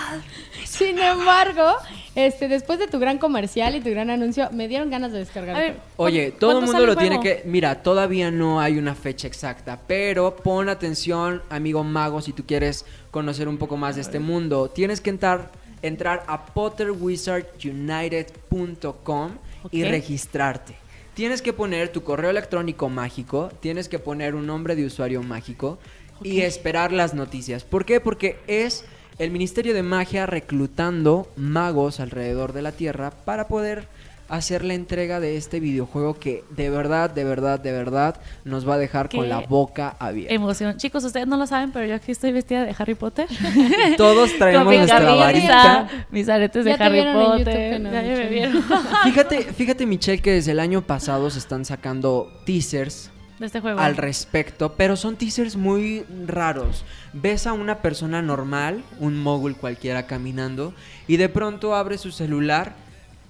sin 0.64 0.98
embargo, 0.98 1.74
este, 2.14 2.48
después 2.48 2.78
de 2.78 2.86
tu 2.86 2.98
gran 2.98 3.18
comercial 3.18 3.74
y 3.74 3.80
tu 3.80 3.90
gran 3.90 4.10
anuncio, 4.10 4.48
me 4.52 4.68
dieron 4.68 4.90
ganas 4.90 5.12
de 5.12 5.18
descargar. 5.34 5.56
A 5.56 5.58
ver, 5.58 5.76
Oye, 5.96 6.30
¿cuándo- 6.30 6.38
todo 6.38 6.58
el 6.60 6.66
mundo 6.66 6.86
lo 6.86 6.96
tiene 6.96 7.20
que... 7.20 7.42
Mira, 7.44 7.82
todavía 7.82 8.30
no 8.30 8.60
hay 8.60 8.78
una 8.78 8.94
fecha 8.94 9.26
exacta, 9.26 9.80
pero 9.86 10.36
pon 10.36 10.68
atención, 10.68 11.42
amigo 11.50 11.82
mago, 11.84 12.20
si 12.20 12.32
tú 12.32 12.44
quieres 12.46 12.84
conocer 13.10 13.48
un 13.48 13.58
poco 13.58 13.76
más 13.76 13.96
de 13.96 14.02
este 14.02 14.18
mundo. 14.20 14.68
Tienes 14.70 15.00
que 15.00 15.10
entrar, 15.10 15.50
entrar 15.82 16.24
a 16.26 16.46
potterwizardunited.com 16.46 19.30
y 19.70 19.84
registrarte. 19.84 20.76
Tienes 21.14 21.42
que 21.42 21.52
poner 21.52 21.90
tu 21.90 22.02
correo 22.02 22.30
electrónico 22.30 22.88
mágico, 22.88 23.50
tienes 23.60 23.88
que 23.88 23.98
poner 23.98 24.34
un 24.34 24.46
nombre 24.46 24.74
de 24.74 24.84
usuario 24.84 25.22
mágico 25.22 25.78
y 26.22 26.40
esperar 26.40 26.92
las 26.92 27.14
noticias. 27.14 27.64
¿Por 27.64 27.84
qué? 27.84 28.00
Porque 28.00 28.38
es 28.46 28.84
el 29.18 29.30
Ministerio 29.30 29.74
de 29.74 29.84
Magia 29.84 30.26
reclutando 30.26 31.30
magos 31.36 32.00
alrededor 32.00 32.52
de 32.52 32.62
la 32.62 32.72
Tierra 32.72 33.10
para 33.12 33.46
poder 33.46 33.86
hacer 34.28 34.64
la 34.64 34.74
entrega 34.74 35.20
de 35.20 35.36
este 35.36 35.60
videojuego 35.60 36.18
que 36.18 36.44
de 36.50 36.70
verdad, 36.70 37.10
de 37.10 37.24
verdad, 37.24 37.60
de 37.60 37.72
verdad 37.72 38.20
nos 38.44 38.68
va 38.68 38.74
a 38.74 38.78
dejar 38.78 39.08
con 39.08 39.28
la 39.28 39.40
boca 39.40 39.96
abierta. 39.98 40.34
Emoción. 40.34 40.76
Chicos, 40.76 41.04
ustedes 41.04 41.26
no 41.26 41.36
lo 41.36 41.46
saben, 41.46 41.72
pero 41.72 41.86
yo 41.86 41.94
aquí 41.94 42.12
estoy 42.12 42.32
vestida 42.32 42.64
de 42.64 42.74
Harry 42.78 42.94
Potter. 42.94 43.28
Todos 43.96 44.36
traemos 44.38 44.68
mi 44.68 44.78
nuestra 44.78 45.00
camisa, 45.00 45.16
varita. 45.16 45.88
mis 46.10 46.28
aretes 46.28 46.64
de 46.64 46.70
Ya 46.76 46.84
Harry 46.84 47.02
Potter. 47.02 47.80
no, 47.80 47.92
ya 47.92 48.02
me 48.02 48.28
vieron. 48.28 48.64
Fíjate, 49.04 49.42
fíjate 49.42 49.86
Michelle 49.86 50.22
que 50.22 50.32
desde 50.32 50.52
el 50.52 50.60
año 50.60 50.82
pasado 50.82 51.30
se 51.30 51.38
están 51.38 51.64
sacando 51.64 52.32
teasers 52.46 53.10
de 53.38 53.46
este 53.46 53.60
juego. 53.60 53.80
al 53.80 53.96
respecto, 53.96 54.74
pero 54.76 54.96
son 54.96 55.16
teasers 55.16 55.56
muy 55.56 56.04
raros. 56.26 56.84
Ves 57.12 57.46
a 57.46 57.52
una 57.52 57.78
persona 57.78 58.22
normal, 58.22 58.82
un 59.00 59.18
mogul 59.18 59.56
cualquiera 59.56 60.06
caminando, 60.06 60.72
y 61.06 61.16
de 61.16 61.28
pronto 61.28 61.74
abre 61.74 61.98
su 61.98 62.10
celular 62.12 62.83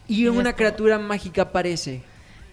y 0.09 0.27
una 0.27 0.55
criatura 0.55 0.99
mágica 0.99 1.43
aparece. 1.43 2.03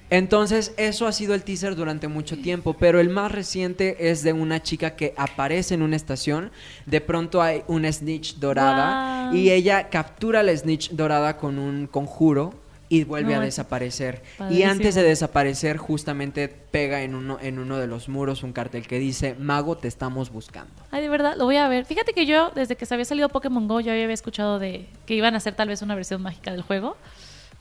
Entonces, 0.09 0.73
eso 0.75 1.07
ha 1.07 1.13
sido 1.13 1.33
el 1.33 1.43
teaser 1.43 1.73
durante 1.73 2.09
mucho 2.09 2.37
tiempo, 2.37 2.75
pero 2.77 2.99
el 2.99 3.07
más 3.07 3.31
reciente 3.31 4.09
es 4.11 4.23
de 4.23 4.33
una 4.33 4.61
chica 4.61 4.97
que 4.97 5.13
aparece 5.15 5.73
en 5.73 5.81
una 5.81 5.95
estación, 5.95 6.51
de 6.85 6.99
pronto 6.99 7.41
hay 7.41 7.63
una 7.67 7.89
snitch 7.89 8.35
dorada 8.35 9.31
y 9.33 9.51
ella 9.51 9.89
captura 9.89 10.43
la 10.43 10.55
snitch 10.55 10.91
dorada 10.91 11.37
con 11.37 11.57
un 11.57 11.87
conjuro 11.87 12.53
y 12.89 13.05
vuelve 13.05 13.35
No, 13.35 13.39
a 13.39 13.43
es 13.45 13.55
desaparecer. 13.55 14.21
Y 14.49 14.63
antes 14.63 14.95
de 14.95 15.03
desaparecer, 15.03 15.77
justamente 15.77 16.49
pega 16.49 17.03
en 17.03 17.15
uno, 17.15 17.37
en 17.41 17.57
uno 17.57 17.77
de 17.77 17.87
los 17.87 18.09
muros 18.09 18.43
un 18.43 18.51
cartel 18.51 18.85
que 18.85 18.99
dice, 18.99 19.33
Mago, 19.39 19.77
te 19.77 19.87
estamos 19.87 20.29
buscando. 20.29 20.73
Ay, 20.91 21.01
de 21.03 21.07
verdad, 21.07 21.35
lo 21.37 21.45
voy 21.45 21.55
a 21.55 21.69
ver. 21.69 21.85
Fíjate 21.85 22.11
que 22.11 22.25
yo, 22.25 22.51
desde 22.53 22.75
que 22.75 22.85
se 22.85 22.93
había 22.93 23.05
salido 23.05 23.29
Pokémon 23.29 23.65
Go, 23.69 23.79
yo 23.79 23.93
había 23.93 24.11
escuchado 24.11 24.59
de 24.59 24.89
que 25.05 25.15
iban 25.15 25.35
a 25.35 25.37
hacer 25.37 25.55
tal 25.55 25.69
vez 25.69 25.81
una 25.81 25.95
versión 25.95 26.21
mágica 26.21 26.51
del 26.51 26.63
juego. 26.63 26.97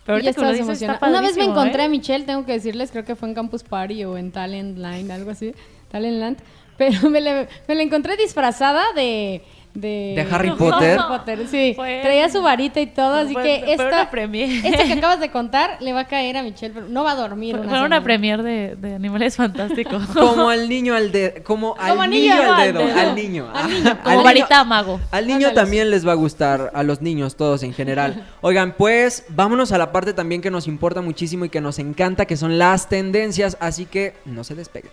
Pero 0.05 0.17
ahorita 0.17 0.33
que 0.33 0.41
lo 0.41 0.53
dices, 0.53 0.83
está. 0.83 1.09
Una 1.09 1.21
vez 1.21 1.37
me 1.37 1.45
encontré 1.45 1.83
¿eh? 1.83 1.87
a 1.87 1.89
Michelle, 1.89 2.25
tengo 2.25 2.45
que 2.45 2.53
decirles, 2.53 2.91
creo 2.91 3.05
que 3.05 3.17
fue 3.17 3.29
en 3.29 3.35
Campus 3.35 3.63
Party 3.63 4.05
o 4.05 4.17
en 4.17 4.33
Talent 4.33 4.79
Line, 4.79 5.13
algo 5.13 5.31
así. 5.31 5.53
Talent 5.91 6.19
Land. 6.19 6.39
Pero 6.77 7.11
me 7.11 7.21
la, 7.21 7.47
me 7.69 7.75
la 7.75 7.83
encontré 7.83 8.17
disfrazada 8.17 8.83
de. 8.95 9.43
De, 9.72 10.14
¿De 10.16 10.26
Harry 10.35 10.50
Potter? 10.59 10.98
Harry 10.98 11.09
Potter, 11.18 11.46
sí. 11.48 11.72
Fue- 11.76 12.00
Traía 12.02 12.28
su 12.28 12.42
varita 12.42 12.80
y 12.80 12.87
todo, 12.88 13.14
así 13.14 13.33
Fue- 13.35 13.42
que 13.42 13.72
esta, 13.72 14.02
esto 14.02 14.85
que 14.85 14.92
acabas 14.98 15.20
de 15.20 15.30
contar 15.30 15.76
le 15.80 15.92
va 15.92 16.00
a 16.00 16.04
caer 16.09 16.37
a 16.37 16.42
Michelle, 16.42 16.74
pero 16.74 16.88
no 16.88 17.04
va 17.04 17.12
a 17.12 17.14
dormir. 17.14 17.54
Fue 17.56 17.61
una 17.66 17.70
fue 17.78 17.87
una 17.87 18.02
premier 18.02 18.42
de, 18.42 18.74
de 18.76 18.94
Animales 18.96 19.37
Fantásticos. 19.37 20.04
Como 20.14 20.50
al 20.50 20.68
niño 20.68 20.94
al 20.94 21.12
dedo, 21.12 21.42
como 21.44 21.76
al 21.78 21.90
Como 21.90 22.06
niño, 22.06 22.35
niño, 22.35 22.42
al 22.54 22.61
al 22.61 22.72
dedo, 22.72 22.87
dedo. 22.87 22.98
al 23.00 23.14
niño. 23.14 23.48
Al 23.54 23.68
niño, 23.70 23.83
como 23.90 24.11
al 24.11 24.16
niño- 24.16 24.24
varita 24.24 24.64
mago. 24.64 25.00
Al 25.12 25.26
niño 25.26 25.37
Ándale. 25.48 25.54
también 25.54 25.90
les 25.90 26.06
va 26.06 26.12
a 26.12 26.16
gustar, 26.16 26.70
a 26.74 26.83
los 26.83 27.00
niños 27.00 27.37
todos 27.37 27.62
en 27.62 27.72
general. 27.72 28.26
Oigan, 28.40 28.74
pues 28.76 29.24
vámonos 29.28 29.70
a 29.72 29.78
la 29.78 29.92
parte 29.92 30.12
también 30.14 30.40
que 30.42 30.50
nos 30.50 30.66
importa 30.66 31.00
muchísimo 31.00 31.44
y 31.44 31.48
que 31.48 31.61
nos 31.61 31.78
encanta, 31.78 32.26
que 32.26 32.37
son 32.37 32.59
las 32.59 32.88
tendencias, 32.88 33.56
así 33.61 33.87
que 33.87 34.14
no 34.24 34.42
se 34.42 34.54
despeguen. 34.56 34.90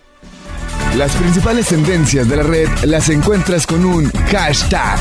Las 0.98 1.14
principales 1.14 1.68
tendencias 1.68 2.28
de 2.28 2.34
la 2.34 2.42
red 2.42 2.68
las 2.82 3.08
encuentras 3.08 3.68
con 3.68 3.84
un 3.84 4.10
hashtag. 4.32 4.98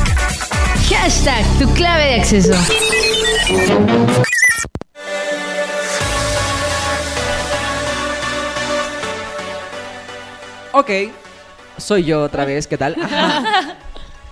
Hashtag 0.88 1.43
tu 1.57 1.73
clave 1.73 2.05
de 2.05 2.15
acceso. 2.21 2.53
Ok, 10.71 10.89
soy 11.77 12.03
yo 12.03 12.21
otra 12.21 12.45
vez, 12.45 12.67
¿qué 12.67 12.77
tal? 12.77 12.95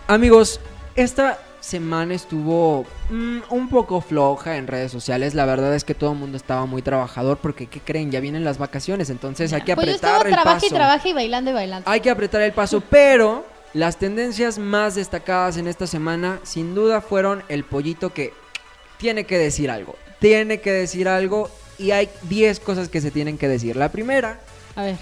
Amigos, 0.08 0.60
esta 0.95 1.39
semana 1.65 2.13
estuvo 2.13 2.86
mm, 3.10 3.39
un 3.49 3.69
poco 3.69 3.99
floja 4.01 4.58
en 4.58 4.67
redes 4.67 4.91
sociales. 4.91 5.34
La 5.34 5.45
verdad 5.45 5.73
es 5.75 5.84
que 5.84 5.95
todo 5.95 6.12
el 6.13 6.19
mundo 6.19 6.38
estaba 6.38 6.65
muy 6.65 6.82
trabajador 6.82 7.38
porque, 7.38 7.65
¿qué 7.67 7.80
creen? 7.80 8.12
Ya 8.12 8.19
vienen 8.19 8.43
las 8.43 8.58
vacaciones, 8.58 9.10
entonces 9.10 9.51
hay 9.51 9.63
que 9.63 9.75
Pues 9.75 9.88
yo 9.88 9.93
apretar 9.95 10.28
el 10.28 10.34
trabaja 10.34 10.56
paso. 10.56 10.65
y 10.67 10.69
trabaja 10.69 11.10
y 11.10 11.13
bailando 11.13 11.51
y 11.51 11.54
bailando. 11.54 11.89
Hay 11.89 11.99
que 12.01 12.10
apretar 12.10 12.41
el 12.41 12.51
paso, 12.54 12.82
pero 12.82 13.45
las 13.73 13.97
tendencias 13.97 14.58
más 14.60 14.95
destacadas 14.95 15.58
en 15.58 15.67
esta 15.67 15.88
semana, 15.88 16.39
sin 16.43 16.75
duda, 16.75 17.01
fueron 17.01 17.43
el 17.49 17.63
pollito 17.63 18.13
que 18.13 18.32
tiene 18.97 19.25
que 19.25 19.38
decir 19.38 19.69
algo. 19.71 19.95
Tiene 20.19 20.62
que 20.62 20.71
decir 20.71 21.08
algo 21.10 21.49
y 21.78 21.91
hay 21.91 22.10
10 22.23 22.60
cosas 22.62 22.89
que 22.89 23.01
se 23.01 23.12
tienen 23.12 23.38
que 23.38 23.47
decir. 23.47 23.75
La 23.75 23.89
primera 23.91 24.39
A 24.75 24.84
ver. 24.84 24.95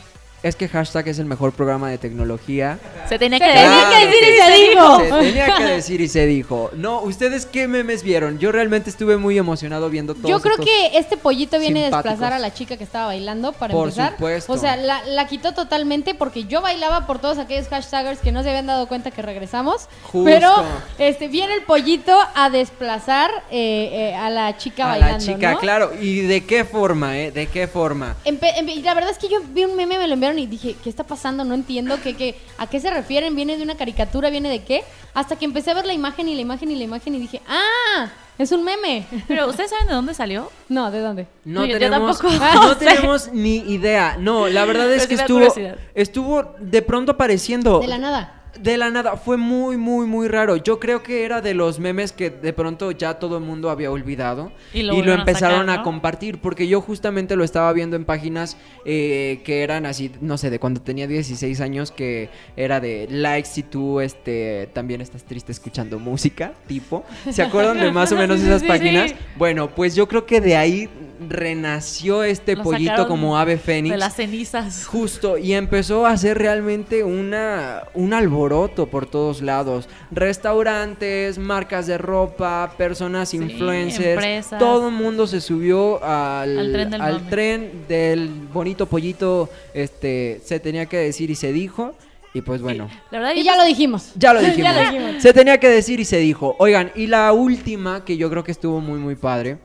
Es 0.44 0.56
que 0.56 0.68
hashtag 0.68 1.08
es 1.08 1.20
el 1.20 1.26
mejor 1.26 1.54
programa 1.54 1.90
de 1.90 1.98
tecnología. 1.98 2.78
Se 3.10 3.18
tenía 3.18 3.40
Se 3.40 3.46
que 3.46 3.52
tenía 3.52 3.70
Claro 3.70 3.90
que 3.90 4.06
decir 4.06 4.24
y 4.24 4.42
se 4.42 4.70
dijo. 4.70 5.00
Se 5.00 5.10
tenía 5.26 5.56
que 5.56 5.64
decir 5.64 6.02
y 6.02 6.08
se 6.10 6.26
dijo. 6.26 6.70
No, 6.76 7.02
¿ustedes 7.02 7.46
qué 7.46 7.68
memes 7.68 8.04
vieron? 8.04 8.40
Yo 8.40 8.52
realmente 8.52 8.90
estuve 8.90 9.18
muy 9.18 9.38
emocionado 9.38 9.90
viendo 9.90 10.14
todos 10.16 10.30
Yo 10.30 10.40
creo 10.42 10.54
estos- 10.56 10.66
que 10.66 10.98
este 10.98 11.18
pollito 11.18 11.60
viene 11.60 11.86
a 11.86 11.90
desplazar 11.90 12.34
a 12.34 12.40
la 12.40 12.54
chica 12.54 12.78
que 12.78 12.84
estaba 12.84 13.08
bailando 13.08 13.54
para 13.54 13.74
Por 13.74 13.88
empezar. 13.88 14.12
supuesto. 14.14 14.52
O 14.54 14.58
sea, 14.58 14.76
la, 14.76 15.04
la 15.06 15.28
quitó 15.28 15.54
totalmente 15.54 16.14
porque 16.14 16.44
yo 16.46 16.62
bailaba 16.62 17.08
por 17.08 17.20
todos 17.20 17.38
aquellos 17.38 17.68
hashtaggers 17.70 18.20
que 18.20 18.32
no 18.32 18.44
se 18.44 18.50
habían 18.50 18.68
dado 18.68 18.88
cuenta 18.88 19.12
que 19.12 19.22
regresamos. 19.22 19.88
Justo. 20.04 20.26
Pero 20.26 20.52
este 20.98 21.30
viene 21.30 21.54
el 21.54 21.64
pollito 21.64 22.18
a 22.36 22.50
desplazar 22.50 23.32
eh, 23.52 24.12
eh, 24.12 24.16
a 24.16 24.30
la 24.30 24.58
chica 24.58 24.86
a 24.86 24.88
bailando. 24.90 25.14
la 25.26 25.34
chica, 25.34 25.52
¿no? 25.54 25.60
claro. 25.60 25.92
¿Y 26.02 26.22
de 26.22 26.46
qué 26.46 26.66
forma, 26.66 27.18
eh? 27.18 27.32
¿De 27.32 27.48
qué 27.48 27.68
forma? 27.68 28.16
Empe- 28.26 28.54
y 28.68 28.82
la 28.82 28.94
verdad 28.94 29.12
es 29.12 29.18
que 29.18 29.30
yo 29.30 29.40
vi 29.50 29.64
un 29.66 29.76
meme, 29.76 29.98
me 29.98 30.08
lo 30.08 30.14
enviaron 30.14 30.33
y 30.40 30.48
dije, 30.48 30.76
¿qué 30.84 30.90
está 30.90 31.04
pasando? 31.04 31.44
No 31.44 31.54
entiendo 31.54 31.98
qué, 32.02 32.16
qué, 32.16 32.36
a 32.58 32.68
qué 32.68 32.80
se 32.80 32.90
refieren, 32.92 33.36
viene 33.36 33.58
de 33.58 33.64
una 33.64 33.76
caricatura, 33.76 34.30
viene 34.30 34.50
de 34.50 34.64
qué. 34.64 34.84
Hasta 35.14 35.36
que 35.36 35.46
empecé 35.46 35.72
a 35.72 35.76
ver 35.76 35.86
la 35.86 35.94
imagen 35.94 36.28
y 36.30 36.36
la 36.36 36.42
imagen 36.42 36.72
y 36.72 36.76
la 36.76 36.84
imagen 36.84 37.16
y 37.16 37.20
dije, 37.20 37.42
¡ah! 37.48 38.12
Es 38.40 38.52
un 38.52 38.64
meme. 38.64 39.06
Pero 39.28 39.48
¿ustedes 39.48 39.70
saben 39.70 39.88
de 39.88 39.94
dónde 39.94 40.14
salió? 40.16 40.52
no, 40.70 40.90
¿de 40.90 41.00
dónde? 41.02 41.28
No 41.46 41.62
No, 41.62 41.66
yo- 41.68 41.74
yo 41.74 41.80
tenemos, 41.80 42.20
tampoco. 42.20 42.44
no 42.56 42.78
tenemos 42.78 43.32
ni 43.32 43.58
idea. 43.58 44.18
No, 44.20 44.48
la 44.48 44.66
verdad 44.66 44.92
es 44.94 45.04
Pero 45.06 45.10
que 45.10 45.16
estuvo, 45.16 45.38
curiosidad. 45.40 45.78
estuvo 45.94 46.56
de 46.60 46.82
pronto 46.82 47.12
apareciendo. 47.12 47.80
De 47.80 47.88
la 47.88 48.00
nada. 48.00 48.43
De 48.60 48.78
la 48.78 48.92
nada, 48.92 49.18
fue 49.18 49.38
muy, 49.38 49.78
muy, 49.78 50.06
muy 50.06 50.28
raro. 50.28 50.58
Yo 50.58 50.80
creo 50.80 51.02
que 51.02 51.26
era 51.26 51.42
de 51.42 51.54
los 51.54 51.80
memes 51.80 52.12
que 52.12 52.30
de 52.30 52.54
pronto 52.54 52.92
ya 52.92 53.16
todo 53.16 53.38
el 53.38 53.44
mundo 53.44 53.70
había 53.70 53.90
olvidado. 53.90 54.52
Y 54.74 54.84
lo 54.84 54.94
empezaron 55.14 55.68
sacar, 55.68 55.80
a 55.80 55.84
compartir. 55.84 56.40
Porque 56.40 56.68
yo 56.68 56.80
justamente 56.80 57.36
lo 57.36 57.44
estaba 57.44 57.74
viendo 57.74 57.96
en 57.96 58.06
páginas 58.06 58.58
eh, 58.86 59.42
que 59.44 59.64
eran 59.64 59.86
así, 59.86 60.12
no 60.22 60.38
sé, 60.38 60.50
de 60.50 60.60
cuando 60.60 60.82
tenía 60.82 61.08
16 61.08 61.62
años, 61.62 61.92
que 61.92 62.30
era 62.56 62.80
de 62.80 63.08
likes 63.10 63.50
si 63.50 63.64
tú 63.64 64.00
este, 64.00 64.70
también 64.74 65.02
estás 65.02 65.24
triste 65.24 65.52
escuchando 65.52 65.98
música, 65.98 66.54
tipo. 66.68 67.04
¿Se 67.32 67.42
acuerdan 67.42 67.80
de 67.80 67.92
más 67.94 68.12
o 68.12 68.16
menos 68.16 68.40
esas 68.40 68.64
páginas? 68.64 69.16
Bueno, 69.36 69.70
pues 69.74 69.96
yo 69.96 70.08
creo 70.08 70.26
que 70.26 70.42
de 70.42 70.56
ahí 70.56 70.90
renació 71.30 72.24
este 72.24 72.56
Lo 72.56 72.64
pollito 72.64 73.08
como 73.08 73.38
ave 73.38 73.58
fénix. 73.58 73.94
De 73.94 73.98
las 73.98 74.16
cenizas. 74.16 74.86
Justo, 74.86 75.38
y 75.38 75.54
empezó 75.54 76.06
a 76.06 76.12
hacer 76.12 76.38
realmente 76.38 77.04
una, 77.04 77.84
un 77.94 78.14
alboroto 78.14 78.88
por 78.88 79.06
todos 79.06 79.42
lados. 79.42 79.88
Restaurantes, 80.12 81.38
marcas 81.38 81.88
de 81.88 81.98
ropa, 81.98 82.74
personas 82.78 83.30
Sí, 83.30 83.38
influencers. 83.38 84.06
empresas. 84.08 84.60
Todo 84.60 84.90
el 84.90 84.94
mundo 84.94 85.26
se 85.28 85.40
subió 85.42 86.04
al, 86.04 86.58
Al 86.60 86.72
tren 86.74 86.90
del 86.90 87.02
al 87.02 87.14
mame. 87.16 87.30
tren 87.30 87.72
del 87.88 88.30
bonito 88.52 88.86
pollito. 88.88 89.50
Este, 89.74 90.42
se 90.44 90.60
tenía 90.60 90.86
que 90.88 90.98
decir 90.98 91.30
y 91.32 91.36
se 91.36 91.54
dijo. 91.54 91.96
Y 92.36 92.42
pues 92.42 92.62
bueno. 92.62 92.90
La 93.12 93.20
verdad, 93.20 93.34
Y 93.36 93.40
yo 93.40 93.44
ya 93.46 93.56
lo 93.56 93.64
dijimos. 93.64 94.12
Ya 94.16 94.34
lo 94.34 94.40
dijimos. 94.42 94.58
Ya 94.74 94.74
lo 94.74 94.92
dijimos. 94.92 95.22
Se 95.24 95.34
tenía 95.34 95.60
que 95.60 95.70
decir 95.70 96.00
y 96.00 96.06
se 96.06 96.18
dijo. 96.18 96.56
Oigan, 96.60 96.92
y 96.96 97.08
la 97.08 97.32
última 97.32 98.04
que 98.04 98.18
yo 98.18 98.30
creo 98.30 98.44
que 98.44 98.52
estuvo 98.52 98.82
muy 98.82 99.00
muy 99.00 99.16
padre 99.16 99.58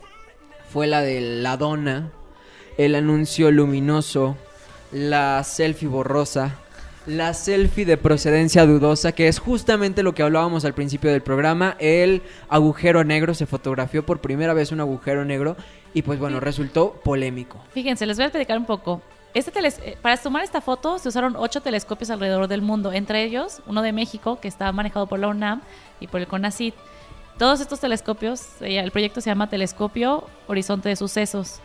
fue 0.71 0.87
la 0.87 1.01
de 1.03 1.21
la 1.21 1.57
dona, 1.57 2.11
el 2.77 2.95
anuncio 2.95 3.51
luminoso, 3.51 4.37
la 4.93 5.43
selfie 5.45 5.89
borrosa, 5.89 6.57
la 7.07 7.33
selfie 7.33 7.87
de 7.87 7.97
procedencia 7.97 8.67
dudosa, 8.67 9.13
que 9.13 9.29
es 9.29 9.39
justamente 9.39 10.03
lo 10.03 10.15
que 10.15 10.23
hablábamos 10.23 10.65
al 10.65 10.75
principio 10.75 11.11
del 11.11 11.23
programa, 11.23 11.77
el 11.79 12.23
agujero 12.49 13.03
negro, 13.05 13.35
se 13.35 13.47
fotografió 13.47 14.05
por 14.05 14.21
primera 14.21 14.53
vez 14.53 14.73
un 14.73 14.81
agujero 14.81 15.25
negro 15.25 15.57
y 15.95 16.03
pues 16.03 16.19
bueno, 16.19 16.39
resultó 16.39 16.93
polémico. 17.03 17.59
Fíjense, 17.73 18.05
les 18.05 18.17
voy 18.19 18.25
a 18.25 18.27
explicar 18.27 18.59
un 18.59 18.67
poco. 18.67 19.01
Este 19.35 19.53
teles- 19.53 19.79
eh, 19.83 19.97
para 20.01 20.17
tomar 20.17 20.43
esta 20.45 20.61
foto 20.61 20.99
se 20.99 21.09
usaron 21.09 21.35
ocho 21.37 21.61
telescopios 21.63 22.11
alrededor 22.11 22.47
del 22.49 22.61
mundo, 22.63 22.93
entre 22.93 23.25
ellos 23.25 23.61
uno 23.67 23.83
de 23.83 23.93
México 23.93 24.39
que 24.41 24.49
estaba 24.49 24.73
manejado 24.73 25.07
por 25.07 25.19
la 25.19 25.29
UNAM 25.29 25.63
y 26.01 26.07
por 26.09 26.21
el 26.21 26.27
CONACYT. 26.27 26.75
Todos 27.39 27.61
estos 27.61 27.81
telescopios, 27.81 28.61
eh, 28.61 28.79
el 28.79 28.91
proyecto 28.91 29.21
se 29.21 29.31
llama 29.31 29.49
Telescopio 29.49 30.25
Horizonte 30.49 30.89
de 30.89 30.97
Sucesos. 30.97 31.61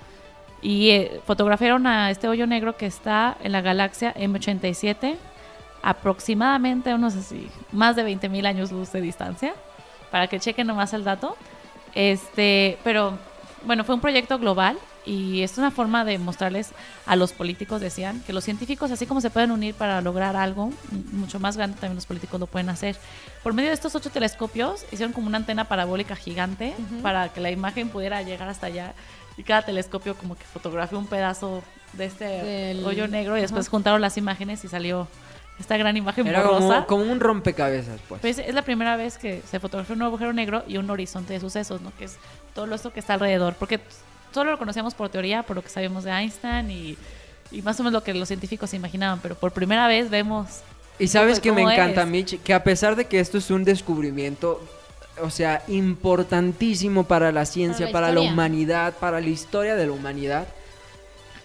Y 0.61 0.91
eh, 0.91 1.21
fotografiaron 1.25 1.85
a 1.87 2.09
este 2.11 2.27
hoyo 2.29 2.47
negro 2.47 2.77
que 2.77 2.85
está 2.85 3.35
en 3.43 3.51
la 3.51 3.61
galaxia 3.61 4.13
M87, 4.13 5.17
aproximadamente 5.81 6.93
unos 6.93 7.15
así, 7.15 7.49
más 7.71 7.95
de 7.95 8.05
20.000 8.05 8.45
años 8.45 8.71
luz 8.71 8.91
de 8.93 9.01
distancia, 9.01 9.55
para 10.11 10.27
que 10.27 10.39
chequen 10.39 10.67
nomás 10.67 10.93
el 10.93 11.03
dato. 11.03 11.35
Este, 11.95 12.77
pero 12.83 13.17
bueno, 13.65 13.83
fue 13.83 13.95
un 13.95 14.01
proyecto 14.01 14.39
global 14.39 14.77
y 15.05 15.41
es 15.43 15.57
una 15.57 15.69
forma 15.71 16.05
de 16.05 16.17
mostrarles 16.17 16.71
a 17.05 17.15
los 17.15 17.33
políticos, 17.33 17.81
decían, 17.81 18.21
que 18.25 18.31
los 18.33 18.43
científicos, 18.43 18.89
así 18.91 19.05
como 19.05 19.19
se 19.21 19.29
pueden 19.29 19.51
unir 19.51 19.75
para 19.75 19.99
lograr 20.01 20.35
algo 20.35 20.71
mucho 21.11 21.39
más 21.39 21.57
grande, 21.57 21.75
también 21.79 21.95
los 21.95 22.05
políticos 22.05 22.39
lo 22.39 22.47
pueden 22.47 22.69
hacer. 22.69 22.97
Por 23.43 23.53
medio 23.53 23.69
de 23.69 23.75
estos 23.75 23.93
ocho 23.95 24.09
telescopios, 24.09 24.85
hicieron 24.91 25.11
como 25.13 25.27
una 25.27 25.37
antena 25.37 25.65
parabólica 25.65 26.15
gigante 26.15 26.73
para 27.01 27.29
que 27.29 27.41
la 27.41 27.51
imagen 27.51 27.89
pudiera 27.89 28.21
llegar 28.21 28.47
hasta 28.47 28.67
allá 28.67 28.93
y 29.35 29.43
cada 29.43 29.63
telescopio 29.63 30.15
como 30.15 30.35
que 30.35 30.43
fotografió 30.45 30.97
un 30.99 31.07
pedazo 31.07 31.63
de 31.93 32.05
este 32.05 32.25
Del- 32.25 32.85
hoyo 32.85 33.07
negro 33.07 33.37
y 33.37 33.41
después 33.41 33.67
juntaron 33.67 33.99
las 34.01 34.17
imágenes 34.17 34.63
y 34.63 34.67
salió 34.67 35.07
esta 35.59 35.75
gran 35.77 35.95
imagen 35.97 36.25
Era 36.27 36.41
borrosa. 36.43 36.85
como, 36.85 37.01
como 37.03 37.11
un 37.11 37.19
rompecabezas, 37.19 37.99
pues. 38.07 38.21
Pues 38.21 38.39
es 38.39 38.53
la 38.55 38.61
primera 38.63 38.95
vez 38.95 39.17
que 39.17 39.41
se 39.49 39.59
fotografía 39.59 39.95
un 39.95 40.01
agujero 40.01 40.33
negro 40.33 40.63
y 40.67 40.77
un 40.77 40.89
horizonte 40.89 41.33
de 41.33 41.39
sucesos, 41.39 41.81
¿no? 41.81 41.91
Que 41.97 42.05
es 42.05 42.17
todo 42.55 42.73
esto 42.73 42.91
que 42.93 42.99
está 42.99 43.13
alrededor. 43.15 43.53
Porque 43.59 43.79
solo 44.33 44.51
lo 44.51 44.57
conocíamos 44.57 44.93
por 44.93 45.09
teoría, 45.09 45.43
por 45.43 45.55
lo 45.55 45.61
que 45.61 45.69
sabemos 45.69 46.03
de 46.03 46.11
Einstein 46.11 46.69
y, 46.71 46.97
y 47.51 47.61
más 47.61 47.79
o 47.79 47.83
menos 47.83 47.93
lo 47.93 48.03
que 48.03 48.13
los 48.13 48.27
científicos 48.27 48.69
se 48.69 48.75
imaginaban. 48.75 49.19
Pero 49.21 49.35
por 49.35 49.51
primera 49.51 49.87
vez 49.87 50.09
vemos. 50.09 50.61
Y 50.99 51.07
sabes 51.07 51.39
que 51.39 51.51
me 51.51 51.61
¿Cómo 51.61 51.71
encanta, 51.71 52.03
es? 52.03 52.07
Mitch, 52.07 52.41
que 52.41 52.53
a 52.53 52.63
pesar 52.63 52.95
de 52.95 53.05
que 53.05 53.19
esto 53.19 53.37
es 53.37 53.49
un 53.49 53.63
descubrimiento, 53.63 54.61
o 55.21 55.29
sea, 55.29 55.63
importantísimo 55.67 57.05
para 57.05 57.31
la 57.31 57.45
ciencia, 57.45 57.87
Para 57.87 58.07
para 58.07 58.13
la 58.13 58.21
humanidad, 58.21 58.93
para 58.99 59.19
la 59.19 59.27
historia 59.27 59.75
de 59.75 59.87
la 59.87 59.91
humanidad, 59.91 60.47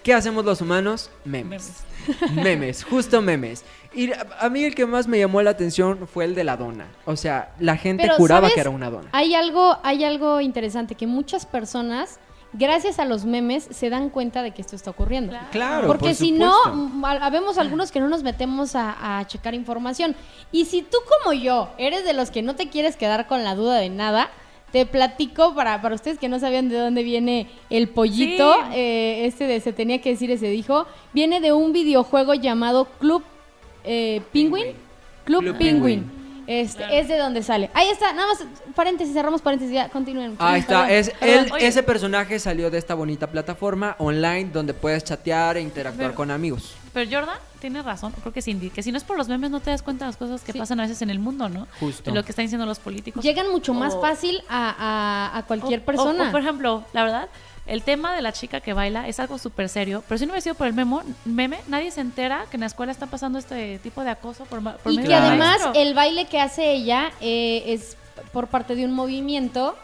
¿qué 0.02 0.14
hacemos 0.14 0.44
los 0.44 0.60
humanos? 0.60 1.10
Memes. 1.24 1.72
Memes, 2.34 2.84
justo 2.84 3.20
memes. 3.20 3.64
Y 3.92 4.12
a, 4.12 4.26
a 4.40 4.48
mí 4.48 4.64
el 4.64 4.74
que 4.74 4.86
más 4.86 5.08
me 5.08 5.18
llamó 5.18 5.42
la 5.42 5.50
atención 5.50 6.06
fue 6.06 6.24
el 6.24 6.34
de 6.34 6.44
la 6.44 6.56
dona. 6.56 6.86
O 7.04 7.16
sea, 7.16 7.52
la 7.58 7.76
gente 7.76 8.04
Pero, 8.04 8.14
juraba 8.16 8.42
¿sabes? 8.42 8.54
que 8.54 8.60
era 8.60 8.70
una 8.70 8.90
dona. 8.90 9.08
Hay 9.12 9.34
algo, 9.34 9.78
hay 9.82 10.04
algo 10.04 10.40
interesante 10.40 10.94
que 10.94 11.06
muchas 11.06 11.44
personas, 11.46 12.18
gracias 12.52 12.98
a 12.98 13.04
los 13.04 13.24
memes, 13.24 13.68
se 13.70 13.90
dan 13.90 14.10
cuenta 14.10 14.42
de 14.42 14.52
que 14.52 14.62
esto 14.62 14.74
está 14.76 14.90
ocurriendo. 14.90 15.32
Claro, 15.52 15.86
Porque 15.86 16.06
por 16.06 16.14
si 16.14 16.30
supuesto. 16.30 16.74
no, 16.74 17.06
habemos 17.06 17.58
algunos 17.58 17.92
que 17.92 18.00
no 18.00 18.08
nos 18.08 18.22
metemos 18.22 18.74
a, 18.74 19.18
a 19.18 19.26
checar 19.26 19.54
información. 19.54 20.14
Y 20.52 20.64
si 20.64 20.82
tú 20.82 20.98
como 21.22 21.32
yo 21.34 21.68
eres 21.78 22.04
de 22.04 22.12
los 22.14 22.30
que 22.30 22.42
no 22.42 22.54
te 22.56 22.68
quieres 22.68 22.96
quedar 22.96 23.26
con 23.26 23.44
la 23.44 23.54
duda 23.54 23.76
de 23.76 23.90
nada, 23.90 24.30
te 24.72 24.84
platico 24.84 25.54
para, 25.54 25.80
para 25.80 25.94
ustedes 25.94 26.18
que 26.18 26.28
no 26.28 26.38
sabían 26.38 26.68
de 26.68 26.78
dónde 26.78 27.02
viene 27.02 27.48
el 27.70 27.88
pollito, 27.88 28.52
Sí. 28.54 28.60
eh, 28.74 29.26
este 29.26 29.46
de 29.46 29.60
se 29.60 29.72
tenía 29.72 30.00
que 30.02 30.10
decir, 30.10 30.30
ese 30.30 30.48
dijo, 30.48 30.86
viene 31.14 31.40
de 31.40 31.52
un 31.52 31.72
videojuego 31.72 32.34
llamado 32.34 32.86
Club 32.98 33.22
eh, 33.84 34.20
Penguin. 34.32 34.74
Club, 35.24 35.40
Club 35.42 35.56
Penguin. 35.58 36.00
Penguin. 36.04 36.17
Este, 36.48 36.98
Es 36.98 37.08
de 37.08 37.18
donde 37.18 37.42
sale. 37.42 37.68
Ahí 37.74 37.88
está, 37.90 38.10
nada 38.14 38.26
más, 38.28 38.42
paréntesis, 38.74 39.12
cerramos 39.12 39.42
paréntesis, 39.42 39.74
ya, 39.74 39.90
continúen. 39.90 40.34
Ahí 40.38 40.60
está, 40.60 40.90
es 40.90 41.12
él, 41.20 41.52
ese 41.60 41.82
personaje 41.82 42.38
salió 42.38 42.70
de 42.70 42.78
esta 42.78 42.94
bonita 42.94 43.26
plataforma 43.26 43.94
online 43.98 44.46
donde 44.50 44.72
puedes 44.72 45.04
chatear 45.04 45.58
e 45.58 45.60
interactuar 45.60 46.06
Pero- 46.08 46.16
con 46.16 46.30
amigos. 46.30 46.74
Pero 46.94 47.10
Jordan 47.20 47.36
tiene 47.60 47.82
razón, 47.82 48.12
creo 48.18 48.32
que 48.32 48.40
Cindy, 48.40 48.70
que 48.70 48.82
si 48.82 48.90
no 48.90 48.96
es 48.96 49.04
por 49.04 49.18
los 49.18 49.28
memes 49.28 49.50
no 49.50 49.60
te 49.60 49.70
das 49.70 49.82
cuenta 49.82 50.06
de 50.06 50.08
las 50.08 50.16
cosas 50.16 50.40
que 50.42 50.52
Sí. 50.52 50.58
pasan 50.58 50.80
a 50.80 50.84
veces 50.84 51.02
en 51.02 51.10
el 51.10 51.18
mundo, 51.18 51.50
¿no? 51.50 51.68
Justo. 51.80 52.10
De 52.10 52.16
lo 52.16 52.24
que 52.24 52.30
están 52.32 52.46
diciendo 52.46 52.64
los 52.64 52.78
políticos. 52.78 53.22
Llegan 53.22 53.50
mucho 53.52 53.74
más 53.74 53.92
O- 53.92 54.00
fácil 54.00 54.40
a, 54.48 54.70
a- 55.34 55.38
a 55.38 55.42
cualquier 55.44 55.80
O- 55.80 55.82
o- 55.82 55.86
persona. 55.86 56.28
o, 56.28 56.32
por 56.32 56.40
ejemplo, 56.40 56.82
la 56.94 57.04
verdad, 57.04 57.28
el 57.68 57.82
tema 57.82 58.14
de 58.14 58.22
la 58.22 58.32
chica 58.32 58.60
que 58.60 58.72
baila 58.72 59.06
es 59.08 59.20
algo 59.20 59.38
súper 59.38 59.68
serio, 59.68 60.02
pero 60.08 60.18
si 60.18 60.26
no 60.26 60.32
hubiera 60.32 60.42
sido 60.42 60.54
por 60.54 60.66
el 60.66 60.72
memo, 60.72 61.02
meme, 61.24 61.58
nadie 61.68 61.90
se 61.90 62.00
entera 62.00 62.46
que 62.50 62.56
en 62.56 62.60
la 62.62 62.66
escuela 62.66 62.90
está 62.92 63.06
pasando 63.06 63.38
este 63.38 63.78
tipo 63.78 64.02
de 64.02 64.10
acoso 64.10 64.44
por, 64.46 64.60
por 64.78 64.92
y 64.92 64.96
medio 64.96 65.08
que 65.10 65.14
además 65.14 65.60
maestro. 65.60 65.72
el 65.74 65.94
baile 65.94 66.24
que 66.26 66.40
hace 66.40 66.72
ella 66.72 67.12
eh, 67.20 67.62
es 67.66 67.96
por 68.32 68.48
parte 68.48 68.74
de 68.74 68.84
un 68.84 68.92
movimiento 68.92 69.76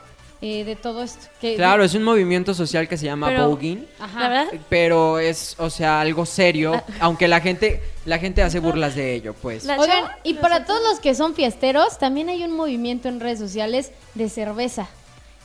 eh, 0.43 0.65
de 0.65 0.77
todo 0.77 1.03
esto. 1.03 1.27
Que, 1.41 1.55
Claro, 1.57 1.85
es 1.85 1.95
un 1.95 2.03
movimiento 2.03 2.53
social 2.53 2.87
que 2.89 2.97
se 2.99 3.07
llama 3.07 3.29
Pero- 3.29 3.49
voguing, 3.49 3.87
Ajá. 3.99 4.47
Pero 4.69 5.19
es, 5.19 5.55
o 5.59 5.71
sea, 5.71 6.01
algo 6.01 6.27
serio, 6.27 6.73
Ah. 6.75 6.85
aunque 7.01 7.29
la 7.29 7.41
gente 7.41 7.81
la 8.05 8.19
gente 8.19 8.43
hace 8.43 8.59
burlas 8.61 8.95
de 8.95 9.15
ello, 9.15 9.33
pues. 9.41 9.65
La- 9.65 9.79
Oigan, 9.79 10.05
chava- 10.05 10.17
y 10.25 10.35
para 10.35 10.67
todos 10.67 10.83
los 10.83 11.01
que 11.01 11.15
son 11.15 11.35
fiesteros, 11.35 11.97
también 11.99 12.29
hay 12.29 12.45
un 12.45 12.53
movimiento 12.55 13.09
en 13.09 13.21
redes 13.21 13.39
sociales 13.39 13.93
de 14.15 14.29
cerveza. 14.29 14.89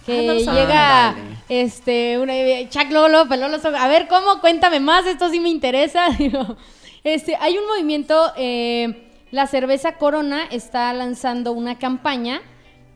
Que 0.10 0.30
Ah, 0.30 0.34
no 0.34 0.54
llega, 0.54 1.16
este, 1.50 2.20
una, 2.20 2.34
Chuck 2.70 2.92
Lolo 2.92 3.26
ojos. 3.66 3.80
A 3.80 3.88
ver, 3.88 4.08
¿cómo? 4.08 4.40
Cuéntame 4.42 4.80
más, 4.80 5.06
esto 5.06 5.30
sí 5.30 5.40
me 5.40 5.50
interesa. 5.50 6.10
Digo, 6.18 6.58
este, 7.04 7.36
hay 7.40 7.58
un 7.58 7.68
movimiento, 7.68 8.32
eh, 8.38 9.12
la 9.32 9.48
cerveza 9.48 9.98
Corona 9.98 10.46
está 10.50 10.92
lanzando 10.94 11.52
una 11.52 11.78
campaña 11.78 12.42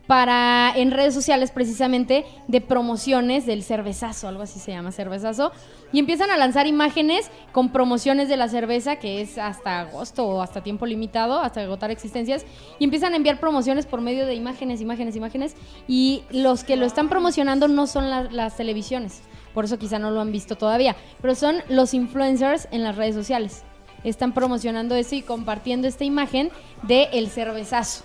para 0.06 0.72
en 0.76 0.90
redes 0.90 1.14
sociales 1.14 1.50
precisamente 1.50 2.26
de 2.46 2.60
promociones 2.60 3.46
del 3.46 3.62
cervezazo, 3.62 4.28
algo 4.28 4.42
así 4.42 4.58
se 4.58 4.72
llama, 4.72 4.92
cervezazo, 4.92 5.52
y 5.92 5.98
empiezan 5.98 6.30
a 6.30 6.36
lanzar 6.36 6.66
imágenes 6.66 7.30
con 7.52 7.70
promociones 7.70 8.28
de 8.28 8.36
la 8.36 8.48
cerveza 8.48 8.96
que 8.96 9.20
es 9.22 9.38
hasta 9.38 9.80
agosto 9.80 10.26
o 10.26 10.42
hasta 10.42 10.62
tiempo 10.62 10.84
limitado, 10.86 11.40
hasta 11.40 11.62
agotar 11.62 11.90
existencias, 11.90 12.44
y 12.78 12.84
empiezan 12.84 13.14
a 13.14 13.16
enviar 13.16 13.40
promociones 13.40 13.86
por 13.86 14.00
medio 14.00 14.26
de 14.26 14.34
imágenes, 14.34 14.80
imágenes, 14.80 15.16
imágenes, 15.16 15.56
y 15.88 16.22
los 16.30 16.64
que 16.64 16.76
lo 16.76 16.84
están 16.84 17.08
promocionando 17.08 17.68
no 17.68 17.86
son 17.86 18.10
la- 18.10 18.24
las 18.24 18.56
televisiones, 18.56 19.22
por 19.54 19.64
eso 19.64 19.78
quizá 19.78 19.98
no 19.98 20.10
lo 20.10 20.20
han 20.20 20.32
visto 20.32 20.56
todavía, 20.56 20.96
pero 21.22 21.34
son 21.34 21.56
los 21.68 21.94
influencers 21.94 22.68
en 22.72 22.82
las 22.82 22.96
redes 22.96 23.14
sociales. 23.14 23.62
Están 24.02 24.34
promocionando 24.34 24.96
eso 24.96 25.14
y 25.14 25.22
compartiendo 25.22 25.88
esta 25.88 26.04
imagen 26.04 26.50
de 26.82 27.04
el 27.14 27.30
cervezazo. 27.30 28.04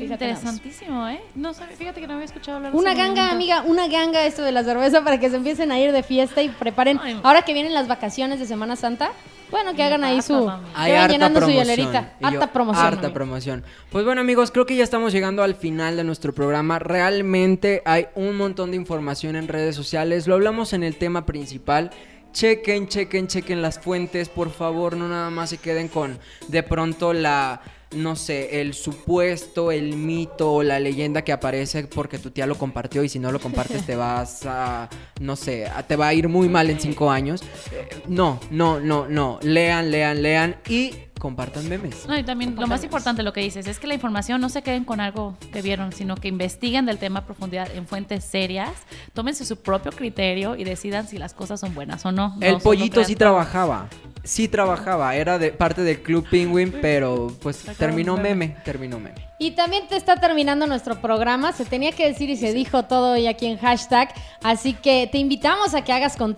Interesantísimo, 0.00 1.08
¿eh? 1.08 1.20
No 1.34 1.54
sabía, 1.54 1.76
fíjate 1.76 2.00
que 2.00 2.06
no 2.06 2.14
había 2.14 2.26
escuchado 2.26 2.56
hablar 2.56 2.72
de 2.72 2.78
Una 2.78 2.94
ganga, 2.94 3.30
amiga, 3.30 3.62
una 3.62 3.88
ganga 3.88 4.24
esto 4.26 4.42
de 4.42 4.52
la 4.52 4.64
cerveza 4.64 5.02
para 5.02 5.18
que 5.18 5.30
se 5.30 5.36
empiecen 5.36 5.72
a 5.72 5.78
ir 5.78 5.92
de 5.92 6.02
fiesta 6.02 6.42
y 6.42 6.48
preparen. 6.48 7.00
Ay. 7.02 7.20
Ahora 7.22 7.42
que 7.42 7.52
vienen 7.52 7.74
las 7.74 7.88
vacaciones 7.88 8.38
de 8.38 8.46
Semana 8.46 8.76
Santa, 8.76 9.10
bueno, 9.50 9.74
que 9.74 9.82
hagan 9.82 10.02
ahí 10.04 10.22
su. 10.22 10.34
mami. 10.34 10.64
que 10.64 10.70
Hay 10.74 10.92
vayan 10.92 11.10
llenando 11.10 11.40
su 11.40 11.50
hielerita. 11.50 12.12
Harta 12.20 12.52
promoción. 12.52 12.86
Harta 12.86 13.12
promoción. 13.12 13.64
Pues 13.90 14.04
bueno, 14.04 14.20
amigos, 14.20 14.50
creo 14.50 14.66
que 14.66 14.76
ya 14.76 14.84
estamos 14.84 15.12
llegando 15.12 15.42
al 15.42 15.54
final 15.54 15.96
de 15.96 16.04
nuestro 16.04 16.32
programa. 16.32 16.78
Realmente 16.78 17.82
hay 17.84 18.06
un 18.14 18.36
montón 18.36 18.70
de 18.72 18.76
información 18.76 19.36
en 19.36 19.48
redes 19.48 19.76
sociales. 19.76 20.26
Lo 20.26 20.34
hablamos 20.34 20.72
en 20.72 20.82
el 20.82 20.96
tema 20.96 21.26
principal. 21.26 21.90
Chequen, 22.32 22.88
chequen, 22.88 23.28
chequen 23.28 23.62
las 23.62 23.78
fuentes, 23.78 24.28
por 24.28 24.50
favor. 24.50 24.96
No 24.96 25.08
nada 25.08 25.30
más 25.30 25.50
se 25.50 25.58
queden 25.58 25.88
con 25.88 26.18
de 26.48 26.62
pronto 26.62 27.12
la. 27.12 27.60
No 27.94 28.16
sé, 28.16 28.60
el 28.60 28.74
supuesto, 28.74 29.70
el 29.70 29.94
mito 29.96 30.52
o 30.54 30.62
la 30.64 30.80
leyenda 30.80 31.22
que 31.22 31.32
aparece 31.32 31.84
porque 31.84 32.18
tu 32.18 32.30
tía 32.32 32.44
lo 32.46 32.58
compartió 32.58 33.04
y 33.04 33.08
si 33.08 33.18
no 33.20 33.30
lo 33.30 33.38
compartes 33.38 33.86
te 33.86 33.94
vas 33.96 34.44
a, 34.44 34.88
no 35.20 35.36
sé, 35.36 35.66
a- 35.66 35.82
te 35.86 35.94
va 35.94 36.08
a 36.08 36.14
ir 36.14 36.28
muy 36.28 36.48
mal 36.48 36.68
en 36.68 36.80
cinco 36.80 37.10
años. 37.10 37.42
Eh, 37.72 37.88
no, 38.08 38.40
no, 38.50 38.80
no, 38.80 39.06
no. 39.08 39.38
Lean, 39.42 39.90
lean, 39.92 40.20
lean 40.20 40.56
y 40.68 40.94
compartan 41.18 41.68
memes. 41.68 42.06
No, 42.06 42.16
y 42.18 42.22
también 42.22 42.56
lo 42.56 42.66
más 42.66 42.84
importante 42.84 43.22
lo 43.22 43.32
que 43.32 43.40
dices 43.40 43.66
es 43.66 43.78
que 43.78 43.86
la 43.86 43.94
información 43.94 44.40
no 44.40 44.48
se 44.48 44.62
queden 44.62 44.84
con 44.84 45.00
algo 45.00 45.36
que 45.52 45.62
vieron, 45.62 45.92
sino 45.92 46.16
que 46.16 46.28
investiguen 46.28 46.86
del 46.86 46.98
tema 46.98 47.20
a 47.20 47.24
profundidad 47.24 47.68
en 47.74 47.86
fuentes 47.86 48.24
serias, 48.24 48.72
tómense 49.12 49.44
su 49.44 49.56
propio 49.56 49.92
criterio 49.92 50.56
y 50.56 50.64
decidan 50.64 51.08
si 51.08 51.18
las 51.18 51.34
cosas 51.34 51.60
son 51.60 51.74
buenas 51.74 52.04
o 52.06 52.12
no. 52.12 52.36
El 52.40 52.54
No 52.54 52.58
pollito 52.60 53.02
sí 53.04 53.16
trabajaba. 53.16 53.88
Sí 54.24 54.48
trabajaba. 54.48 55.14
Era 55.14 55.38
de 55.38 55.52
parte 55.52 55.82
del 55.82 56.02
Club 56.02 56.26
Penguin, 56.28 56.74
pero 56.82 57.32
pues 57.42 57.64
terminó 57.78 58.16
meme. 58.16 58.56
Terminó 58.64 58.98
meme. 58.98 59.26
Y 59.38 59.52
también 59.52 59.86
te 59.86 59.96
está 59.96 60.16
terminando 60.16 60.66
nuestro 60.66 61.00
programa. 61.00 61.52
Se 61.52 61.64
tenía 61.64 61.92
que 61.92 62.06
decir 62.06 62.30
y 62.30 62.36
se 62.36 62.52
dijo 62.52 62.84
todo 62.84 63.12
hoy 63.12 63.26
aquí 63.26 63.46
en 63.46 63.58
hashtag. 63.58 64.12
Así 64.42 64.72
que 64.72 65.08
te 65.12 65.18
invitamos 65.18 65.74
a 65.74 65.84
que 65.84 65.92
hagas 65.92 66.16
contacto. 66.16 66.36